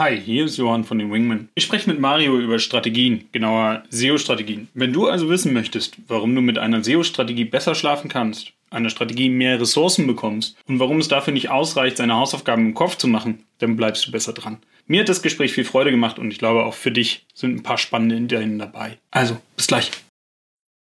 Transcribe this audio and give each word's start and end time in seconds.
Hi, 0.00 0.18
hier 0.18 0.46
ist 0.46 0.56
Johann 0.56 0.84
von 0.84 0.98
den 0.98 1.12
Wingmen. 1.12 1.50
Ich 1.54 1.64
spreche 1.64 1.90
mit 1.90 2.00
Mario 2.00 2.38
über 2.38 2.58
Strategien, 2.58 3.28
genauer 3.32 3.82
SEO-Strategien. 3.90 4.68
Wenn 4.72 4.94
du 4.94 5.06
also 5.08 5.28
wissen 5.28 5.52
möchtest, 5.52 5.98
warum 6.08 6.34
du 6.34 6.40
mit 6.40 6.56
einer 6.56 6.82
SEO-Strategie 6.82 7.44
besser 7.44 7.74
schlafen 7.74 8.08
kannst, 8.08 8.54
einer 8.70 8.88
Strategie 8.88 9.28
mehr 9.28 9.60
Ressourcen 9.60 10.06
bekommst 10.06 10.56
und 10.66 10.80
warum 10.80 11.00
es 11.00 11.08
dafür 11.08 11.34
nicht 11.34 11.50
ausreicht, 11.50 11.98
seine 11.98 12.14
Hausaufgaben 12.14 12.68
im 12.68 12.72
Kopf 12.72 12.96
zu 12.96 13.08
machen, 13.08 13.44
dann 13.58 13.76
bleibst 13.76 14.06
du 14.06 14.10
besser 14.10 14.32
dran. 14.32 14.62
Mir 14.86 15.00
hat 15.00 15.10
das 15.10 15.20
Gespräch 15.20 15.52
viel 15.52 15.64
Freude 15.64 15.90
gemacht 15.90 16.18
und 16.18 16.30
ich 16.30 16.38
glaube 16.38 16.64
auch 16.64 16.72
für 16.72 16.92
dich 16.92 17.26
sind 17.34 17.56
ein 17.56 17.62
paar 17.62 17.76
spannende 17.76 18.16
Ideen 18.16 18.58
dabei. 18.58 18.96
Also, 19.10 19.36
bis 19.54 19.66
gleich. 19.66 19.90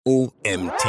OMT 0.05 0.89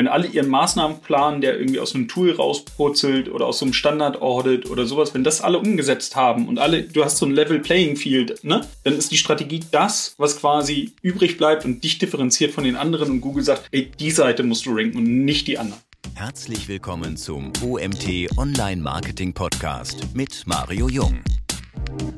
wenn 0.00 0.08
alle 0.08 0.28
ihren 0.28 0.48
Maßnahmenplan, 0.48 1.42
der 1.42 1.60
irgendwie 1.60 1.78
aus 1.78 1.94
einem 1.94 2.08
Tool 2.08 2.32
rauspurzelt 2.32 3.30
oder 3.30 3.44
aus 3.44 3.58
so 3.58 3.66
einem 3.66 3.74
Standard-Audit 3.74 4.70
oder 4.70 4.86
sowas, 4.86 5.12
wenn 5.12 5.24
das 5.24 5.42
alle 5.42 5.58
umgesetzt 5.58 6.16
haben 6.16 6.48
und 6.48 6.58
alle, 6.58 6.84
du 6.84 7.04
hast 7.04 7.18
so 7.18 7.26
ein 7.26 7.32
Level 7.32 7.58
Playing 7.58 7.96
Field, 7.96 8.42
ne, 8.42 8.66
dann 8.84 8.94
ist 8.94 9.12
die 9.12 9.18
Strategie 9.18 9.60
das, 9.70 10.14
was 10.16 10.38
quasi 10.38 10.94
übrig 11.02 11.36
bleibt 11.36 11.66
und 11.66 11.84
dich 11.84 11.98
differenziert 11.98 12.52
von 12.52 12.64
den 12.64 12.76
anderen 12.76 13.10
und 13.10 13.20
Google 13.20 13.44
sagt, 13.44 13.68
ey, 13.72 13.90
die 14.00 14.10
Seite 14.10 14.42
musst 14.42 14.64
du 14.64 14.70
ranken 14.74 14.96
und 14.96 15.24
nicht 15.26 15.46
die 15.46 15.58
anderen. 15.58 15.82
Herzlich 16.14 16.66
willkommen 16.66 17.18
zum 17.18 17.52
OMT 17.62 18.38
Online 18.38 18.80
Marketing 18.80 19.34
Podcast 19.34 20.06
mit 20.14 20.44
Mario 20.46 20.88
Jung. 20.88 21.22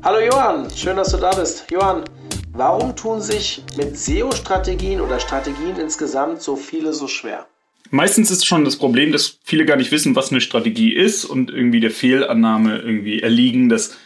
Hallo 0.03 0.19
Johann, 0.21 0.69
schön, 0.73 0.95
dass 0.95 1.11
du 1.11 1.17
da 1.17 1.31
bist. 1.31 1.65
Johann, 1.69 2.05
warum 2.53 2.95
tun 2.95 3.19
sich 3.19 3.61
mit 3.75 3.97
SEO-Strategien 3.97 5.01
oder 5.01 5.19
Strategien 5.19 5.75
insgesamt 5.75 6.41
so 6.41 6.55
viele 6.55 6.93
so 6.93 7.09
schwer? 7.09 7.45
Meistens 7.93 8.31
ist 8.31 8.45
schon 8.45 8.65
das 8.65 8.75
Problem, 8.75 9.11
dass 9.11 9.39
viele 9.43 9.65
gar 9.65 9.77
nicht 9.77 9.91
wissen, 9.91 10.15
was 10.15 10.31
eine 10.31 10.41
Strategie 10.41 10.91
ist 10.91 11.25
und 11.25 11.51
irgendwie 11.51 11.79
der 11.79 11.91
Fehlannahme 11.91 12.79
irgendwie 12.79 13.21
erliegen, 13.21 13.69
dass 13.69 13.97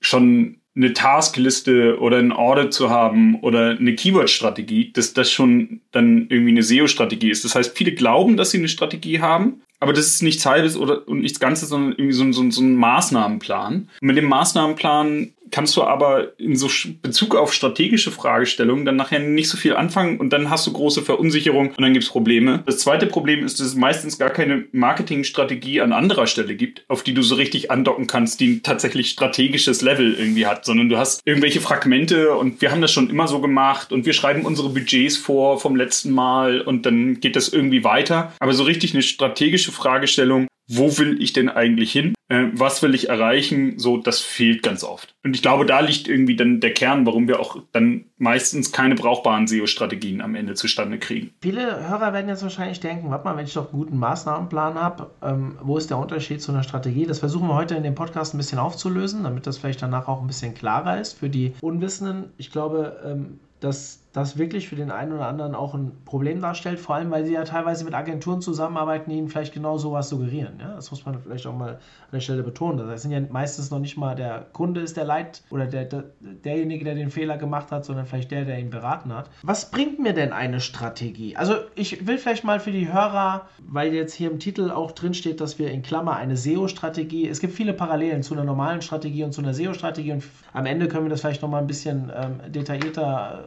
schon 0.00 0.56
eine 0.76 0.92
Taskliste 0.92 1.98
oder 2.00 2.18
ein 2.18 2.32
Audit 2.32 2.72
zu 2.72 2.90
haben 2.90 3.38
oder 3.40 3.70
eine 3.70 3.94
Keyword-Strategie, 3.94 4.92
dass 4.92 5.14
das 5.14 5.30
schon 5.30 5.82
dann 5.92 6.26
irgendwie 6.30 6.50
eine 6.50 6.62
SEO-Strategie 6.64 7.30
ist. 7.30 7.44
Das 7.44 7.54
heißt, 7.54 7.76
viele 7.76 7.92
glauben, 7.92 8.36
dass 8.36 8.50
sie 8.50 8.58
eine 8.58 8.68
Strategie 8.68 9.20
haben, 9.20 9.62
aber 9.78 9.92
das 9.92 10.06
ist 10.06 10.22
nichts 10.22 10.46
Halbes 10.46 10.76
oder 10.76 11.06
und 11.06 11.20
nichts 11.20 11.38
Ganzes, 11.38 11.68
sondern 11.68 11.92
irgendwie 11.92 12.12
so, 12.12 12.32
so, 12.32 12.50
so 12.50 12.62
ein 12.62 12.74
Maßnahmenplan. 12.74 13.88
Und 14.00 14.06
mit 14.06 14.16
dem 14.16 14.24
Maßnahmenplan 14.24 15.32
kannst 15.54 15.76
du 15.76 15.84
aber 15.84 16.36
in 16.36 16.56
so 16.56 16.68
Bezug 17.00 17.36
auf 17.36 17.54
strategische 17.54 18.10
Fragestellungen 18.10 18.84
dann 18.84 18.96
nachher 18.96 19.20
nicht 19.20 19.48
so 19.48 19.56
viel 19.56 19.76
anfangen 19.76 20.18
und 20.18 20.32
dann 20.32 20.50
hast 20.50 20.66
du 20.66 20.72
große 20.72 21.02
Verunsicherung 21.02 21.68
und 21.68 21.80
dann 21.80 21.92
gibt 21.92 22.02
es 22.02 22.10
Probleme. 22.10 22.64
Das 22.66 22.78
zweite 22.78 23.06
Problem 23.06 23.44
ist, 23.44 23.60
dass 23.60 23.68
es 23.68 23.76
meistens 23.76 24.18
gar 24.18 24.30
keine 24.30 24.64
Marketingstrategie 24.72 25.80
an 25.80 25.92
anderer 25.92 26.26
Stelle 26.26 26.56
gibt, 26.56 26.84
auf 26.88 27.04
die 27.04 27.14
du 27.14 27.22
so 27.22 27.36
richtig 27.36 27.70
andocken 27.70 28.08
kannst, 28.08 28.40
die 28.40 28.54
ein 28.54 28.62
tatsächlich 28.64 29.10
strategisches 29.10 29.80
Level 29.80 30.14
irgendwie 30.14 30.46
hat, 30.46 30.64
sondern 30.64 30.88
du 30.88 30.98
hast 30.98 31.20
irgendwelche 31.24 31.60
Fragmente 31.60 32.34
und 32.34 32.60
wir 32.60 32.72
haben 32.72 32.82
das 32.82 32.90
schon 32.90 33.08
immer 33.08 33.28
so 33.28 33.40
gemacht 33.40 33.92
und 33.92 34.06
wir 34.06 34.12
schreiben 34.12 34.46
unsere 34.46 34.70
Budgets 34.70 35.16
vor 35.16 35.60
vom 35.60 35.76
letzten 35.76 36.10
Mal 36.10 36.62
und 36.62 36.84
dann 36.84 37.20
geht 37.20 37.36
das 37.36 37.48
irgendwie 37.48 37.84
weiter. 37.84 38.32
Aber 38.40 38.54
so 38.54 38.64
richtig 38.64 38.92
eine 38.92 39.02
strategische 39.02 39.70
Fragestellung, 39.70 40.48
wo 40.68 40.98
will 40.98 41.20
ich 41.22 41.32
denn 41.32 41.48
eigentlich 41.48 41.92
hin? 41.92 42.14
Äh, 42.28 42.46
was 42.54 42.82
will 42.82 42.94
ich 42.94 43.10
erreichen? 43.10 43.78
So, 43.78 43.98
das 43.98 44.20
fehlt 44.20 44.62
ganz 44.62 44.82
oft. 44.82 45.14
Und 45.24 45.36
ich 45.36 45.42
glaube, 45.42 45.66
da 45.66 45.80
liegt 45.80 46.08
irgendwie 46.08 46.36
dann 46.36 46.60
der 46.60 46.72
Kern, 46.72 47.04
warum 47.04 47.28
wir 47.28 47.40
auch 47.40 47.58
dann 47.72 48.06
meistens 48.16 48.72
keine 48.72 48.94
brauchbaren 48.94 49.46
SEO-Strategien 49.46 50.20
am 50.22 50.34
Ende 50.34 50.54
zustande 50.54 50.98
kriegen. 50.98 51.34
Viele 51.42 51.88
Hörer 51.88 52.12
werden 52.12 52.28
jetzt 52.28 52.42
wahrscheinlich 52.42 52.80
denken, 52.80 53.10
warte 53.10 53.24
mal, 53.24 53.36
wenn 53.36 53.44
ich 53.44 53.52
doch 53.52 53.72
einen 53.72 53.82
guten 53.82 53.98
Maßnahmenplan 53.98 54.74
habe, 54.74 55.10
ähm, 55.22 55.58
wo 55.62 55.76
ist 55.76 55.90
der 55.90 55.98
Unterschied 55.98 56.40
zu 56.40 56.52
einer 56.52 56.62
Strategie? 56.62 57.06
Das 57.06 57.18
versuchen 57.18 57.48
wir 57.48 57.54
heute 57.54 57.74
in 57.74 57.82
dem 57.82 57.94
Podcast 57.94 58.34
ein 58.34 58.38
bisschen 58.38 58.58
aufzulösen, 58.58 59.24
damit 59.24 59.46
das 59.46 59.58
vielleicht 59.58 59.82
danach 59.82 60.08
auch 60.08 60.20
ein 60.20 60.26
bisschen 60.26 60.54
klarer 60.54 61.00
ist 61.00 61.18
für 61.18 61.28
die 61.28 61.52
Unwissenden. 61.60 62.32
Ich 62.38 62.50
glaube, 62.50 63.00
ähm, 63.04 63.40
dass 63.60 64.03
das 64.14 64.38
wirklich 64.38 64.68
für 64.68 64.76
den 64.76 64.92
einen 64.92 65.12
oder 65.12 65.26
anderen 65.26 65.56
auch 65.56 65.74
ein 65.74 65.90
Problem 66.04 66.40
darstellt, 66.40 66.78
vor 66.78 66.94
allem 66.94 67.10
weil 67.10 67.24
sie 67.24 67.32
ja 67.32 67.42
teilweise 67.42 67.84
mit 67.84 67.94
Agenturen 67.94 68.40
zusammenarbeiten, 68.40 69.10
die 69.10 69.16
ihnen 69.16 69.28
vielleicht 69.28 69.52
genau 69.52 69.76
sowas 69.76 70.08
suggerieren. 70.08 70.60
Ja? 70.60 70.76
Das 70.76 70.92
muss 70.92 71.04
man 71.04 71.18
vielleicht 71.18 71.48
auch 71.48 71.56
mal 71.56 71.70
an 71.70 71.78
der 72.12 72.20
Stelle 72.20 72.44
betonen. 72.44 72.78
Das 72.86 73.02
sind 73.02 73.10
ja 73.10 73.20
meistens 73.28 73.72
noch 73.72 73.80
nicht 73.80 73.96
mal 73.96 74.14
der 74.14 74.46
Kunde 74.52 74.82
ist 74.82 74.96
der 74.96 75.04
Leit 75.04 75.42
oder 75.50 75.66
der, 75.66 75.86
der, 75.86 76.04
derjenige, 76.20 76.84
der 76.84 76.94
den 76.94 77.10
Fehler 77.10 77.36
gemacht 77.38 77.72
hat, 77.72 77.84
sondern 77.84 78.06
vielleicht 78.06 78.30
der, 78.30 78.44
der 78.44 78.60
ihn 78.60 78.70
beraten 78.70 79.12
hat. 79.12 79.28
Was 79.42 79.72
bringt 79.72 79.98
mir 79.98 80.12
denn 80.12 80.32
eine 80.32 80.60
Strategie? 80.60 81.36
Also 81.36 81.56
ich 81.74 82.06
will 82.06 82.18
vielleicht 82.18 82.44
mal 82.44 82.60
für 82.60 82.70
die 82.70 82.92
Hörer, 82.92 83.48
weil 83.66 83.92
jetzt 83.92 84.14
hier 84.14 84.30
im 84.30 84.38
Titel 84.38 84.70
auch 84.70 84.92
drin 84.92 85.14
steht, 85.14 85.40
dass 85.40 85.58
wir 85.58 85.72
in 85.72 85.82
Klammer 85.82 86.14
eine 86.14 86.36
SEO-Strategie, 86.36 87.26
es 87.26 87.40
gibt 87.40 87.54
viele 87.54 87.72
Parallelen 87.72 88.22
zu 88.22 88.34
einer 88.34 88.44
normalen 88.44 88.80
Strategie 88.80 89.24
und 89.24 89.32
zu 89.32 89.40
einer 89.40 89.54
SEO-Strategie 89.54 90.12
und 90.12 90.22
am 90.52 90.66
Ende 90.66 90.86
können 90.86 91.06
wir 91.06 91.10
das 91.10 91.22
vielleicht 91.22 91.42
nochmal 91.42 91.62
ein 91.62 91.66
bisschen 91.66 92.12
ähm, 92.14 92.52
detaillierter 92.52 93.42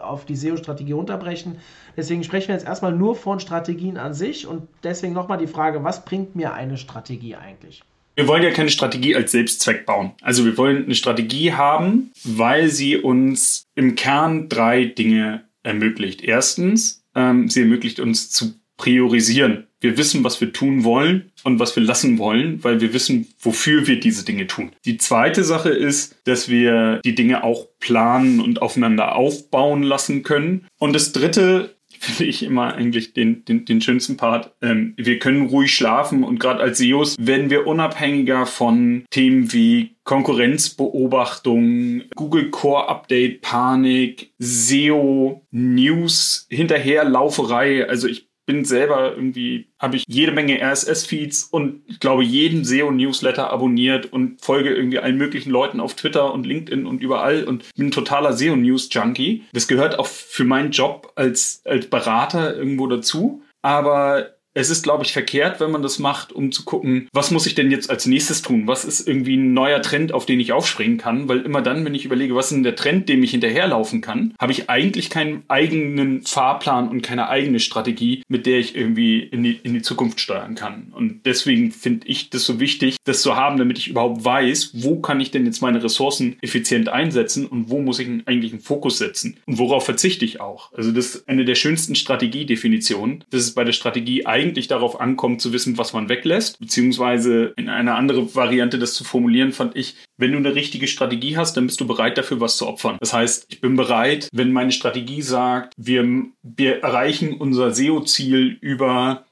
auf 0.00 0.24
die 0.24 0.36
SEO-Strategie 0.36 0.92
runterbrechen. 0.92 1.58
Deswegen 1.96 2.24
sprechen 2.24 2.48
wir 2.48 2.54
jetzt 2.54 2.66
erstmal 2.66 2.92
nur 2.92 3.16
von 3.16 3.40
Strategien 3.40 3.96
an 3.96 4.14
sich 4.14 4.46
und 4.46 4.68
deswegen 4.82 5.12
nochmal 5.12 5.38
die 5.38 5.46
Frage, 5.46 5.84
was 5.84 6.04
bringt 6.04 6.36
mir 6.36 6.52
eine 6.52 6.76
Strategie 6.76 7.36
eigentlich? 7.36 7.82
Wir 8.16 8.26
wollen 8.28 8.42
ja 8.42 8.50
keine 8.50 8.70
Strategie 8.70 9.14
als 9.14 9.32
Selbstzweck 9.32 9.84
bauen. 9.84 10.12
Also 10.22 10.44
wir 10.46 10.56
wollen 10.56 10.84
eine 10.84 10.94
Strategie 10.94 11.52
haben, 11.52 12.12
weil 12.24 12.70
sie 12.70 12.96
uns 12.96 13.66
im 13.74 13.94
Kern 13.94 14.48
drei 14.48 14.86
Dinge 14.86 15.44
ermöglicht. 15.62 16.22
Erstens, 16.22 17.04
ähm, 17.14 17.50
sie 17.50 17.60
ermöglicht 17.60 18.00
uns 18.00 18.30
zu 18.30 18.54
priorisieren. 18.76 19.66
Wir 19.80 19.98
wissen, 19.98 20.24
was 20.24 20.40
wir 20.40 20.52
tun 20.52 20.84
wollen 20.84 21.30
und 21.44 21.58
was 21.60 21.76
wir 21.76 21.82
lassen 21.82 22.18
wollen, 22.18 22.64
weil 22.64 22.80
wir 22.80 22.92
wissen, 22.92 23.28
wofür 23.40 23.86
wir 23.86 24.00
diese 24.00 24.24
Dinge 24.24 24.46
tun. 24.46 24.72
Die 24.84 24.96
zweite 24.96 25.44
Sache 25.44 25.68
ist, 25.68 26.16
dass 26.24 26.48
wir 26.48 27.00
die 27.04 27.14
Dinge 27.14 27.44
auch 27.44 27.68
planen 27.78 28.40
und 28.40 28.62
aufeinander 28.62 29.14
aufbauen 29.14 29.82
lassen 29.82 30.22
können. 30.22 30.66
Und 30.78 30.94
das 30.94 31.12
dritte 31.12 31.76
finde 32.00 32.24
ich 32.24 32.42
immer 32.42 32.74
eigentlich 32.74 33.12
den, 33.12 33.44
den, 33.44 33.64
den 33.64 33.80
schönsten 33.80 34.16
Part. 34.16 34.52
Ähm, 34.62 34.94
wir 34.96 35.18
können 35.18 35.46
ruhig 35.46 35.74
schlafen 35.74 36.24
und 36.24 36.38
gerade 36.40 36.60
als 36.60 36.78
SEOs 36.78 37.16
werden 37.18 37.50
wir 37.50 37.66
unabhängiger 37.66 38.46
von 38.46 39.04
Themen 39.10 39.52
wie 39.52 39.96
Konkurrenzbeobachtung, 40.04 42.02
Google 42.14 42.50
Core 42.50 42.88
Update, 42.88 43.40
Panik, 43.40 44.32
SEO, 44.38 45.44
News, 45.50 46.46
Hinterherlauferei. 46.48 47.88
Also 47.88 48.06
ich 48.06 48.25
bin 48.46 48.64
selber 48.64 49.14
irgendwie, 49.16 49.66
habe 49.78 49.96
ich 49.96 50.04
jede 50.06 50.32
Menge 50.32 50.60
RSS-Feeds 50.62 51.44
und 51.44 51.82
ich 51.86 52.00
glaube 52.00 52.24
jeden 52.24 52.64
SEO-Newsletter 52.64 53.50
abonniert 53.50 54.12
und 54.12 54.40
folge 54.40 54.74
irgendwie 54.74 55.00
allen 55.00 55.18
möglichen 55.18 55.50
Leuten 55.50 55.80
auf 55.80 55.94
Twitter 55.94 56.32
und 56.32 56.46
LinkedIn 56.46 56.86
und 56.86 57.02
überall 57.02 57.44
und 57.44 57.64
bin 57.74 57.88
ein 57.88 57.90
totaler 57.90 58.32
SEO-News-Junkie. 58.32 59.42
Das 59.52 59.66
gehört 59.66 59.98
auch 59.98 60.06
für 60.06 60.44
meinen 60.44 60.70
Job 60.70 61.12
als, 61.16 61.62
als 61.64 61.88
Berater 61.88 62.56
irgendwo 62.56 62.86
dazu. 62.86 63.42
Aber 63.62 64.35
es 64.56 64.70
ist, 64.70 64.84
glaube 64.84 65.04
ich, 65.04 65.12
verkehrt, 65.12 65.60
wenn 65.60 65.70
man 65.70 65.82
das 65.82 65.98
macht, 65.98 66.32
um 66.32 66.50
zu 66.50 66.64
gucken, 66.64 67.08
was 67.12 67.30
muss 67.30 67.46
ich 67.46 67.54
denn 67.54 67.70
jetzt 67.70 67.90
als 67.90 68.06
nächstes 68.06 68.40
tun? 68.40 68.66
Was 68.66 68.86
ist 68.86 69.06
irgendwie 69.06 69.36
ein 69.36 69.52
neuer 69.52 69.82
Trend, 69.82 70.12
auf 70.12 70.24
den 70.24 70.40
ich 70.40 70.52
aufspringen 70.52 70.96
kann? 70.96 71.28
Weil 71.28 71.40
immer 71.40 71.60
dann, 71.60 71.84
wenn 71.84 71.94
ich 71.94 72.06
überlege, 72.06 72.34
was 72.34 72.46
ist 72.46 72.54
denn 72.54 72.62
der 72.62 72.74
Trend, 72.74 73.10
dem 73.10 73.22
ich 73.22 73.32
hinterherlaufen 73.32 74.00
kann, 74.00 74.34
habe 74.40 74.52
ich 74.52 74.70
eigentlich 74.70 75.10
keinen 75.10 75.42
eigenen 75.48 76.22
Fahrplan 76.22 76.88
und 76.88 77.02
keine 77.02 77.28
eigene 77.28 77.60
Strategie, 77.60 78.22
mit 78.28 78.46
der 78.46 78.58
ich 78.58 78.74
irgendwie 78.74 79.20
in 79.20 79.42
die, 79.42 79.60
in 79.62 79.74
die 79.74 79.82
Zukunft 79.82 80.20
steuern 80.20 80.54
kann. 80.54 80.90
Und 80.94 81.26
deswegen 81.26 81.70
finde 81.70 82.06
ich 82.06 82.30
das 82.30 82.44
so 82.44 82.58
wichtig, 82.58 82.96
das 83.04 83.20
zu 83.20 83.36
haben, 83.36 83.58
damit 83.58 83.76
ich 83.76 83.88
überhaupt 83.88 84.24
weiß, 84.24 84.70
wo 84.72 85.00
kann 85.00 85.20
ich 85.20 85.30
denn 85.30 85.44
jetzt 85.44 85.60
meine 85.60 85.84
Ressourcen 85.84 86.36
effizient 86.40 86.88
einsetzen 86.88 87.44
und 87.44 87.68
wo 87.68 87.82
muss 87.82 87.98
ich 87.98 88.08
eigentlich 88.24 88.52
einen 88.52 88.62
Fokus 88.62 88.96
setzen 88.96 89.36
und 89.44 89.58
worauf 89.58 89.84
verzichte 89.84 90.24
ich 90.24 90.40
auch. 90.40 90.72
Also 90.72 90.92
das 90.92 91.16
ist 91.16 91.28
eine 91.28 91.44
der 91.44 91.56
schönsten 91.56 91.94
Strategiedefinitionen. 91.94 93.24
Das 93.28 93.42
ist 93.42 93.54
bei 93.54 93.64
der 93.64 93.72
Strategie 93.72 94.24
eigentlich 94.24 94.45
eigentlich 94.46 94.68
darauf 94.68 95.00
ankommt, 95.00 95.40
zu 95.40 95.52
wissen, 95.52 95.76
was 95.78 95.92
man 95.92 96.08
weglässt. 96.08 96.58
Beziehungsweise 96.58 97.52
in 97.56 97.68
einer 97.68 97.96
anderen 97.96 98.34
Variante, 98.34 98.78
das 98.78 98.94
zu 98.94 99.04
formulieren, 99.04 99.52
fand 99.52 99.76
ich, 99.76 99.96
wenn 100.16 100.32
du 100.32 100.38
eine 100.38 100.54
richtige 100.54 100.86
Strategie 100.86 101.36
hast, 101.36 101.56
dann 101.56 101.66
bist 101.66 101.80
du 101.80 101.86
bereit 101.86 102.16
dafür, 102.16 102.40
was 102.40 102.56
zu 102.56 102.66
opfern. 102.66 102.96
Das 103.00 103.12
heißt, 103.12 103.46
ich 103.48 103.60
bin 103.60 103.76
bereit, 103.76 104.28
wenn 104.32 104.52
meine 104.52 104.72
Strategie 104.72 105.22
sagt, 105.22 105.72
wir, 105.76 106.06
wir 106.42 106.82
erreichen 106.82 107.34
unser 107.34 107.72
SEO-Ziel 107.72 108.56
über 108.60 109.26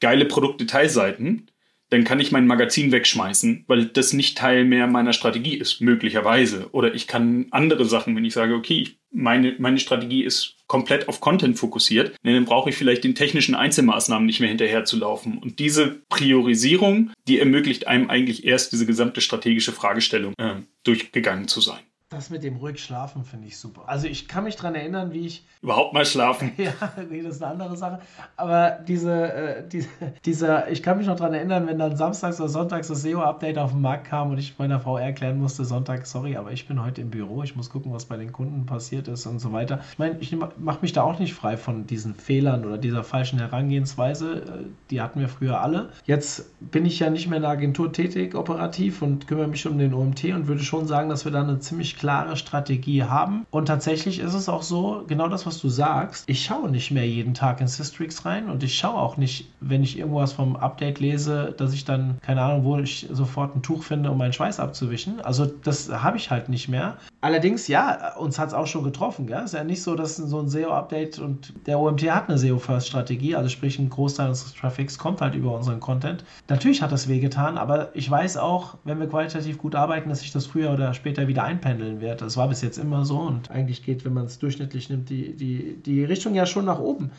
geile 0.00 0.26
Produktdetailseiten, 0.26 1.48
dann 1.90 2.04
kann 2.04 2.20
ich 2.20 2.32
mein 2.32 2.46
Magazin 2.46 2.90
wegschmeißen, 2.90 3.64
weil 3.66 3.84
das 3.84 4.14
nicht 4.14 4.38
Teil 4.38 4.64
mehr 4.64 4.86
meiner 4.86 5.12
Strategie 5.12 5.56
ist, 5.56 5.82
möglicherweise. 5.82 6.68
Oder 6.72 6.94
ich 6.94 7.06
kann 7.06 7.46
andere 7.50 7.84
Sachen, 7.84 8.16
wenn 8.16 8.24
ich 8.24 8.32
sage, 8.32 8.54
okay, 8.54 8.88
meine, 9.10 9.54
meine 9.58 9.78
Strategie 9.78 10.24
ist 10.24 10.56
komplett 10.72 11.06
auf 11.06 11.20
Content 11.20 11.58
fokussiert, 11.58 12.16
dann 12.22 12.46
brauche 12.46 12.70
ich 12.70 12.76
vielleicht 12.76 13.04
den 13.04 13.14
technischen 13.14 13.54
Einzelmaßnahmen 13.54 14.24
nicht 14.24 14.40
mehr 14.40 14.48
hinterher 14.48 14.86
zu 14.86 14.96
laufen. 14.96 15.36
Und 15.36 15.58
diese 15.58 16.00
Priorisierung, 16.08 17.10
die 17.28 17.38
ermöglicht 17.38 17.88
einem 17.88 18.08
eigentlich 18.08 18.46
erst 18.46 18.72
diese 18.72 18.86
gesamte 18.86 19.20
strategische 19.20 19.72
Fragestellung 19.72 20.32
äh, 20.38 20.54
durchgegangen 20.82 21.46
zu 21.46 21.60
sein. 21.60 21.80
Das 22.12 22.28
mit 22.28 22.44
dem 22.44 22.56
ruhig 22.56 22.78
schlafen 22.78 23.24
finde 23.24 23.48
ich 23.48 23.56
super. 23.56 23.84
Also 23.86 24.06
ich 24.06 24.28
kann 24.28 24.44
mich 24.44 24.56
daran 24.56 24.74
erinnern, 24.74 25.12
wie 25.12 25.26
ich. 25.26 25.46
Überhaupt 25.62 25.94
mal 25.94 26.04
schlafen. 26.04 26.52
ja, 26.58 26.72
nee, 27.08 27.22
das 27.22 27.36
ist 27.36 27.42
eine 27.42 27.52
andere 27.52 27.74
Sache. 27.74 28.00
Aber 28.36 28.78
diese, 28.86 29.32
äh, 29.32 29.66
diese, 29.66 29.88
dieser, 30.26 30.70
ich 30.70 30.82
kann 30.82 30.98
mich 30.98 31.06
noch 31.06 31.16
daran 31.16 31.32
erinnern, 31.32 31.66
wenn 31.66 31.78
dann 31.78 31.96
samstags 31.96 32.38
oder 32.38 32.50
sonntags 32.50 32.88
das 32.88 33.00
SEO-Update 33.00 33.56
auf 33.56 33.70
den 33.70 33.80
Markt 33.80 34.08
kam 34.08 34.30
und 34.30 34.38
ich 34.38 34.58
meiner 34.58 34.78
Frau 34.78 34.98
erklären 34.98 35.38
musste, 35.38 35.64
Sonntag, 35.64 36.06
sorry, 36.06 36.36
aber 36.36 36.52
ich 36.52 36.68
bin 36.68 36.84
heute 36.84 37.00
im 37.00 37.08
Büro, 37.08 37.42
ich 37.44 37.56
muss 37.56 37.70
gucken, 37.70 37.92
was 37.94 38.04
bei 38.04 38.18
den 38.18 38.30
Kunden 38.30 38.66
passiert 38.66 39.08
ist 39.08 39.24
und 39.24 39.38
so 39.38 39.52
weiter. 39.52 39.80
Ich 39.92 39.98
meine, 39.98 40.18
ich 40.20 40.36
mache 40.36 40.82
mich 40.82 40.92
da 40.92 41.02
auch 41.04 41.18
nicht 41.18 41.32
frei 41.32 41.56
von 41.56 41.86
diesen 41.86 42.14
Fehlern 42.14 42.66
oder 42.66 42.76
dieser 42.76 43.04
falschen 43.04 43.38
Herangehensweise. 43.38 44.42
Äh, 44.42 44.64
die 44.90 45.00
hatten 45.00 45.18
wir 45.18 45.30
früher 45.30 45.62
alle. 45.62 45.88
Jetzt 46.04 46.50
bin 46.60 46.84
ich 46.84 46.98
ja 46.98 47.08
nicht 47.08 47.28
mehr 47.28 47.36
in 47.36 47.42
der 47.42 47.52
Agentur 47.52 47.90
tätig, 47.90 48.34
operativ 48.34 49.00
und 49.00 49.26
kümmere 49.26 49.48
mich 49.48 49.66
um 49.66 49.78
den 49.78 49.94
OMT 49.94 50.24
und 50.24 50.46
würde 50.46 50.62
schon 50.62 50.86
sagen, 50.86 51.08
dass 51.08 51.24
wir 51.24 51.32
da 51.32 51.40
eine 51.40 51.58
ziemlich 51.60 51.96
klare 52.02 52.36
Strategie 52.36 53.04
haben. 53.04 53.46
Und 53.52 53.66
tatsächlich 53.66 54.18
ist 54.18 54.34
es 54.34 54.48
auch 54.48 54.62
so, 54.62 55.04
genau 55.06 55.28
das, 55.28 55.46
was 55.46 55.60
du 55.60 55.68
sagst. 55.68 56.28
Ich 56.28 56.44
schaue 56.44 56.68
nicht 56.68 56.90
mehr 56.90 57.06
jeden 57.06 57.32
Tag 57.32 57.60
in 57.60 57.68
Systrix 57.68 58.24
rein 58.26 58.50
und 58.50 58.64
ich 58.64 58.76
schaue 58.76 58.96
auch 58.96 59.16
nicht, 59.16 59.48
wenn 59.60 59.84
ich 59.84 59.96
irgendwas 59.96 60.32
vom 60.32 60.56
Update 60.56 60.98
lese, 60.98 61.54
dass 61.56 61.72
ich 61.72 61.84
dann, 61.84 62.18
keine 62.20 62.42
Ahnung, 62.42 62.64
wo 62.64 62.76
ich 62.78 63.06
sofort 63.12 63.54
ein 63.54 63.62
Tuch 63.62 63.84
finde, 63.84 64.10
um 64.10 64.18
meinen 64.18 64.32
Schweiß 64.32 64.58
abzuwischen. 64.58 65.20
Also 65.20 65.46
das 65.46 65.92
habe 65.92 66.16
ich 66.16 66.28
halt 66.28 66.48
nicht 66.48 66.68
mehr. 66.68 66.96
Allerdings, 67.20 67.68
ja, 67.68 68.16
uns 68.16 68.36
hat 68.36 68.48
es 68.48 68.54
auch 68.54 68.66
schon 68.66 68.82
getroffen. 68.82 69.28
Gell? 69.28 69.44
Ist 69.44 69.54
ja 69.54 69.62
nicht 69.62 69.84
so, 69.84 69.94
dass 69.94 70.16
so 70.16 70.40
ein 70.40 70.48
SEO-Update 70.48 71.20
und 71.20 71.52
der 71.66 71.78
OMT 71.78 72.02
hat 72.10 72.28
eine 72.28 72.36
SEO-First-Strategie, 72.36 73.36
also 73.36 73.48
sprich 73.48 73.78
ein 73.78 73.90
Großteil 73.90 74.30
unseres 74.30 74.54
Traffics 74.54 74.98
kommt 74.98 75.20
halt 75.20 75.36
über 75.36 75.54
unseren 75.54 75.78
Content. 75.78 76.24
Natürlich 76.48 76.82
hat 76.82 76.90
das 76.90 77.06
wehgetan, 77.06 77.58
aber 77.58 77.94
ich 77.94 78.10
weiß 78.10 78.38
auch, 78.38 78.74
wenn 78.82 78.98
wir 78.98 79.06
qualitativ 79.06 79.58
gut 79.58 79.76
arbeiten, 79.76 80.08
dass 80.08 80.18
sich 80.18 80.32
das 80.32 80.46
früher 80.46 80.72
oder 80.72 80.94
später 80.94 81.28
wieder 81.28 81.44
einpendeln 81.44 81.91
wird. 82.00 82.22
Das 82.22 82.36
war 82.36 82.48
bis 82.48 82.62
jetzt 82.62 82.78
immer 82.78 83.04
so 83.04 83.18
und 83.18 83.50
eigentlich 83.50 83.84
geht, 83.84 84.04
wenn 84.04 84.14
man 84.14 84.26
es 84.26 84.38
durchschnittlich 84.38 84.90
nimmt, 84.90 85.10
die, 85.10 85.34
die, 85.34 85.76
die 85.84 86.04
Richtung 86.04 86.34
ja 86.34 86.46
schon 86.46 86.64
nach 86.64 86.78
oben. 86.78 87.10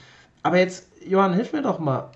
Aber 0.42 0.58
jetzt, 0.58 0.88
Johann, 1.08 1.34
hilf 1.34 1.54
mir 1.54 1.62
doch 1.62 1.80
mal 1.80 2.12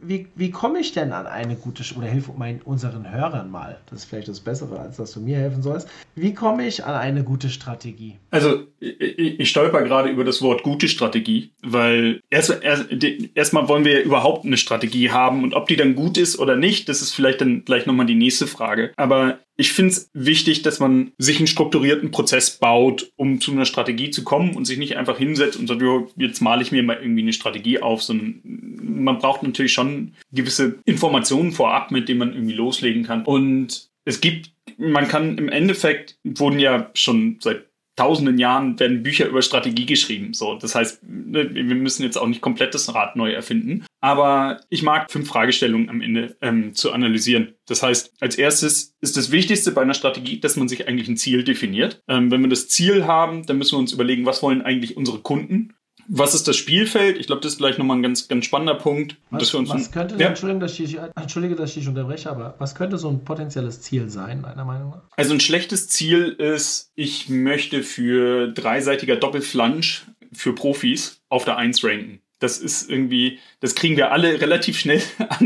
wie, 0.00 0.26
wie 0.34 0.50
komme 0.50 0.80
ich 0.80 0.92
denn 0.92 1.12
an 1.12 1.26
eine 1.26 1.56
gute, 1.56 1.82
oder 1.96 2.06
hilf 2.06 2.30
meinen, 2.36 2.60
unseren 2.62 3.10
Hörern 3.10 3.50
mal, 3.50 3.78
das 3.88 4.00
ist 4.00 4.04
vielleicht 4.06 4.28
das 4.28 4.40
Bessere, 4.40 4.78
als 4.78 4.96
dass 4.96 5.12
du 5.12 5.20
mir 5.20 5.38
helfen 5.38 5.62
sollst, 5.62 5.88
wie 6.14 6.34
komme 6.34 6.66
ich 6.66 6.84
an 6.84 6.94
eine 6.94 7.24
gute 7.24 7.48
Strategie? 7.48 8.16
Also 8.30 8.64
ich, 8.80 9.40
ich 9.40 9.48
stolper 9.48 9.82
gerade 9.82 10.08
über 10.10 10.24
das 10.24 10.42
Wort 10.42 10.62
gute 10.62 10.88
Strategie, 10.88 11.50
weil 11.62 12.20
erstmal 12.30 12.62
erst, 12.62 12.86
erst 13.34 13.54
wollen 13.54 13.84
wir 13.84 14.00
ja 14.00 14.00
überhaupt 14.00 14.44
eine 14.44 14.56
Strategie 14.56 15.10
haben 15.10 15.42
und 15.42 15.54
ob 15.54 15.68
die 15.68 15.76
dann 15.76 15.94
gut 15.94 16.18
ist 16.18 16.38
oder 16.38 16.56
nicht, 16.56 16.88
das 16.88 17.02
ist 17.02 17.12
vielleicht 17.12 17.40
dann 17.40 17.64
gleich 17.64 17.86
nochmal 17.86 18.06
die 18.06 18.14
nächste 18.14 18.46
Frage. 18.46 18.92
Aber 18.96 19.38
ich 19.60 19.74
finde 19.74 19.92
es 19.92 20.10
wichtig, 20.14 20.62
dass 20.62 20.80
man 20.80 21.12
sich 21.18 21.36
einen 21.36 21.46
strukturierten 21.46 22.10
Prozess 22.10 22.56
baut, 22.56 23.12
um 23.16 23.42
zu 23.42 23.52
einer 23.52 23.66
Strategie 23.66 24.10
zu 24.10 24.24
kommen 24.24 24.56
und 24.56 24.64
sich 24.64 24.78
nicht 24.78 24.96
einfach 24.96 25.18
hinsetzt 25.18 25.58
und 25.58 25.66
sagt, 25.66 25.82
jetzt 26.16 26.40
male 26.40 26.62
ich 26.62 26.72
mir 26.72 26.82
mal 26.82 26.96
irgendwie 26.98 27.20
eine 27.20 27.34
Strategie 27.34 27.78
auf, 27.78 28.02
sondern 28.02 28.40
man 28.42 29.18
braucht 29.18 29.42
natürlich 29.42 29.74
schon 29.74 30.14
gewisse 30.32 30.78
Informationen 30.86 31.52
vorab, 31.52 31.90
mit 31.90 32.08
denen 32.08 32.20
man 32.20 32.32
irgendwie 32.32 32.54
loslegen 32.54 33.04
kann. 33.04 33.26
Und 33.26 33.90
es 34.06 34.22
gibt, 34.22 34.50
man 34.78 35.08
kann 35.08 35.36
im 35.36 35.50
Endeffekt, 35.50 36.16
wurden 36.24 36.58
ja 36.58 36.90
schon 36.94 37.36
seit 37.40 37.66
tausenden 38.00 38.38
Jahren 38.38 38.80
werden 38.80 39.02
Bücher 39.02 39.26
über 39.26 39.42
Strategie 39.42 39.84
geschrieben. 39.84 40.32
So, 40.32 40.54
das 40.54 40.74
heißt, 40.74 41.02
ne, 41.02 41.54
wir 41.54 41.74
müssen 41.74 42.02
jetzt 42.02 42.16
auch 42.16 42.26
nicht 42.26 42.40
komplett 42.40 42.74
das 42.74 42.94
Rad 42.94 43.14
neu 43.14 43.30
erfinden. 43.30 43.84
Aber 44.00 44.62
ich 44.70 44.82
mag 44.82 45.12
fünf 45.12 45.28
Fragestellungen 45.28 45.90
am 45.90 46.00
Ende 46.00 46.34
ähm, 46.40 46.74
zu 46.74 46.92
analysieren. 46.92 47.52
Das 47.66 47.82
heißt, 47.82 48.14
als 48.20 48.36
erstes 48.36 48.96
ist 49.02 49.18
das 49.18 49.30
Wichtigste 49.30 49.72
bei 49.72 49.82
einer 49.82 49.92
Strategie, 49.92 50.40
dass 50.40 50.56
man 50.56 50.66
sich 50.66 50.88
eigentlich 50.88 51.08
ein 51.08 51.18
Ziel 51.18 51.44
definiert. 51.44 52.02
Ähm, 52.08 52.30
wenn 52.30 52.40
wir 52.40 52.48
das 52.48 52.68
Ziel 52.68 53.04
haben, 53.06 53.44
dann 53.44 53.58
müssen 53.58 53.74
wir 53.74 53.80
uns 53.80 53.92
überlegen, 53.92 54.24
was 54.24 54.42
wollen 54.42 54.62
eigentlich 54.62 54.96
unsere 54.96 55.18
Kunden? 55.18 55.74
Was 56.12 56.34
ist 56.34 56.48
das 56.48 56.56
Spielfeld? 56.56 57.18
Ich 57.18 57.28
glaube, 57.28 57.40
das 57.40 57.52
ist 57.52 57.58
gleich 57.58 57.78
nochmal 57.78 57.96
ein 57.96 58.02
ganz, 58.02 58.26
ganz 58.26 58.44
spannender 58.44 58.74
Punkt. 58.74 59.16
Was, 59.30 59.54
was 59.54 59.92
könnte, 59.92 60.16
ja. 60.18 60.28
Entschuldigung, 60.28 60.58
dass 60.58 60.78
ich, 60.78 60.98
Entschuldige, 61.14 61.54
dass 61.54 61.70
ich 61.70 61.76
dich 61.76 61.88
unterbreche, 61.88 62.28
aber 62.28 62.56
was 62.58 62.74
könnte 62.74 62.98
so 62.98 63.08
ein 63.08 63.24
potenzielles 63.24 63.80
Ziel 63.80 64.08
sein, 64.08 64.42
deiner 64.42 64.64
Meinung 64.64 64.90
nach? 64.90 65.02
Also 65.16 65.34
ein 65.34 65.40
schlechtes 65.40 65.88
Ziel 65.88 66.30
ist, 66.30 66.90
ich 66.96 67.28
möchte 67.28 67.84
für 67.84 68.48
dreiseitiger 68.48 69.14
Doppelflansch 69.14 70.06
für 70.32 70.52
Profis 70.52 71.22
auf 71.28 71.44
der 71.44 71.58
1 71.58 71.84
ranken. 71.84 72.20
Das 72.40 72.58
ist 72.58 72.90
irgendwie, 72.90 73.38
das 73.60 73.76
kriegen 73.76 73.96
wir 73.96 74.10
alle 74.10 74.40
relativ 74.40 74.80
schnell 74.80 75.02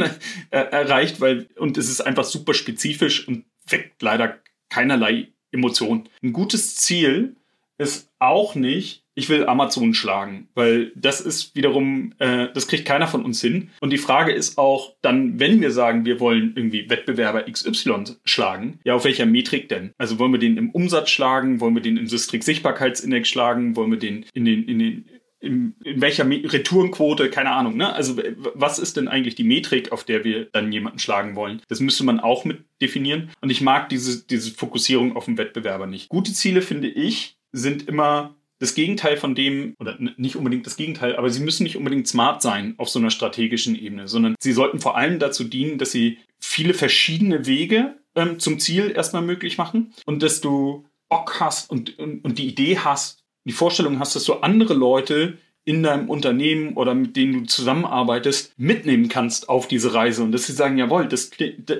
äh, 0.50 0.58
erreicht, 0.58 1.20
weil, 1.20 1.46
und 1.58 1.76
es 1.76 1.90
ist 1.90 2.00
einfach 2.00 2.24
super 2.24 2.54
spezifisch 2.54 3.28
und 3.28 3.44
weckt 3.68 4.00
leider 4.00 4.38
keinerlei 4.70 5.28
Emotion. 5.50 6.08
Ein 6.22 6.32
gutes 6.32 6.76
Ziel 6.76 7.36
ist 7.76 8.08
auch 8.18 8.54
nicht, 8.54 9.03
ich 9.14 9.28
will 9.28 9.46
Amazon 9.46 9.94
schlagen, 9.94 10.48
weil 10.54 10.92
das 10.96 11.20
ist 11.20 11.54
wiederum, 11.54 12.12
äh, 12.18 12.48
das 12.52 12.66
kriegt 12.66 12.84
keiner 12.84 13.06
von 13.06 13.24
uns 13.24 13.40
hin. 13.40 13.70
Und 13.80 13.90
die 13.90 13.98
Frage 13.98 14.32
ist 14.32 14.58
auch 14.58 14.94
dann, 15.02 15.38
wenn 15.38 15.60
wir 15.60 15.70
sagen, 15.70 16.04
wir 16.04 16.20
wollen 16.20 16.52
irgendwie 16.56 16.90
Wettbewerber 16.90 17.44
XY 17.50 18.16
schlagen, 18.24 18.80
ja, 18.84 18.94
auf 18.94 19.04
welcher 19.04 19.26
Metrik 19.26 19.68
denn? 19.68 19.92
Also 19.98 20.18
wollen 20.18 20.32
wir 20.32 20.40
den 20.40 20.56
im 20.56 20.70
Umsatz 20.70 21.10
schlagen? 21.10 21.60
Wollen 21.60 21.74
wir 21.74 21.82
den 21.82 21.96
im 21.96 22.06
Systrix 22.06 22.46
Sichtbarkeitsindex 22.46 23.28
schlagen? 23.28 23.76
Wollen 23.76 23.90
wir 23.90 23.98
den 23.98 24.26
in 24.34 24.44
den, 24.44 24.64
in 24.64 24.78
den 24.78 25.04
in, 25.44 25.74
in 25.84 26.00
welcher 26.00 26.28
Retourenquote, 26.28 27.28
keine 27.28 27.50
Ahnung, 27.50 27.76
ne? 27.76 27.92
Also 27.92 28.16
was 28.54 28.78
ist 28.78 28.96
denn 28.96 29.08
eigentlich 29.08 29.34
die 29.34 29.44
Metrik, 29.44 29.92
auf 29.92 30.04
der 30.04 30.24
wir 30.24 30.46
dann 30.46 30.72
jemanden 30.72 30.98
schlagen 30.98 31.36
wollen? 31.36 31.60
Das 31.68 31.80
müsste 31.80 32.04
man 32.04 32.18
auch 32.18 32.44
mit 32.46 32.64
definieren. 32.80 33.30
Und 33.42 33.50
ich 33.50 33.60
mag 33.60 33.90
diese, 33.90 34.26
diese 34.26 34.52
Fokussierung 34.52 35.14
auf 35.14 35.26
den 35.26 35.36
Wettbewerber 35.36 35.86
nicht. 35.86 36.08
Gute 36.08 36.32
Ziele, 36.32 36.62
finde 36.62 36.88
ich, 36.88 37.36
sind 37.52 37.86
immer 37.88 38.34
das 38.58 38.74
Gegenteil 38.74 39.16
von 39.16 39.34
dem, 39.34 39.74
oder 39.78 39.98
nicht 40.16 40.36
unbedingt 40.36 40.66
das 40.66 40.76
Gegenteil, 40.76 41.16
aber 41.16 41.30
sie 41.30 41.42
müssen 41.42 41.64
nicht 41.64 41.76
unbedingt 41.76 42.08
smart 42.08 42.42
sein 42.42 42.74
auf 42.78 42.88
so 42.88 42.98
einer 42.98 43.10
strategischen 43.10 43.74
Ebene, 43.74 44.08
sondern 44.08 44.36
sie 44.40 44.52
sollten 44.52 44.80
vor 44.80 44.96
allem 44.96 45.18
dazu 45.18 45.44
dienen, 45.44 45.78
dass 45.78 45.90
sie 45.90 46.18
viele 46.38 46.74
verschiedene 46.74 47.46
Wege 47.46 47.96
ähm, 48.14 48.38
zum 48.38 48.58
Ziel 48.58 48.90
erstmal 48.90 49.22
möglich 49.22 49.58
machen 49.58 49.92
und 50.06 50.22
dass 50.22 50.40
du 50.40 50.84
Bock 51.08 51.40
hast 51.40 51.70
und, 51.70 51.98
und, 51.98 52.24
und 52.24 52.38
die 52.38 52.46
Idee 52.48 52.78
hast, 52.78 53.24
die 53.44 53.52
Vorstellung 53.52 53.98
hast, 53.98 54.16
dass 54.16 54.24
du 54.24 54.34
andere 54.34 54.74
Leute 54.74 55.38
in 55.64 55.82
deinem 55.82 56.10
Unternehmen 56.10 56.74
oder 56.74 56.94
mit 56.94 57.16
denen 57.16 57.32
du 57.32 57.46
zusammenarbeitest, 57.46 58.52
mitnehmen 58.58 59.08
kannst 59.08 59.48
auf 59.48 59.66
diese 59.66 59.94
Reise 59.94 60.22
und 60.22 60.32
dass 60.32 60.46
sie 60.46 60.52
sagen, 60.52 60.76
jawohl, 60.76 61.08
das, 61.08 61.30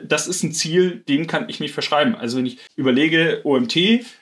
das 0.04 0.26
ist 0.26 0.42
ein 0.42 0.52
Ziel, 0.52 1.02
dem 1.06 1.26
kann 1.26 1.48
ich 1.48 1.60
mich 1.60 1.72
verschreiben. 1.72 2.14
Also 2.14 2.38
wenn 2.38 2.46
ich 2.46 2.58
überlege, 2.76 3.42
OMT, 3.44 3.76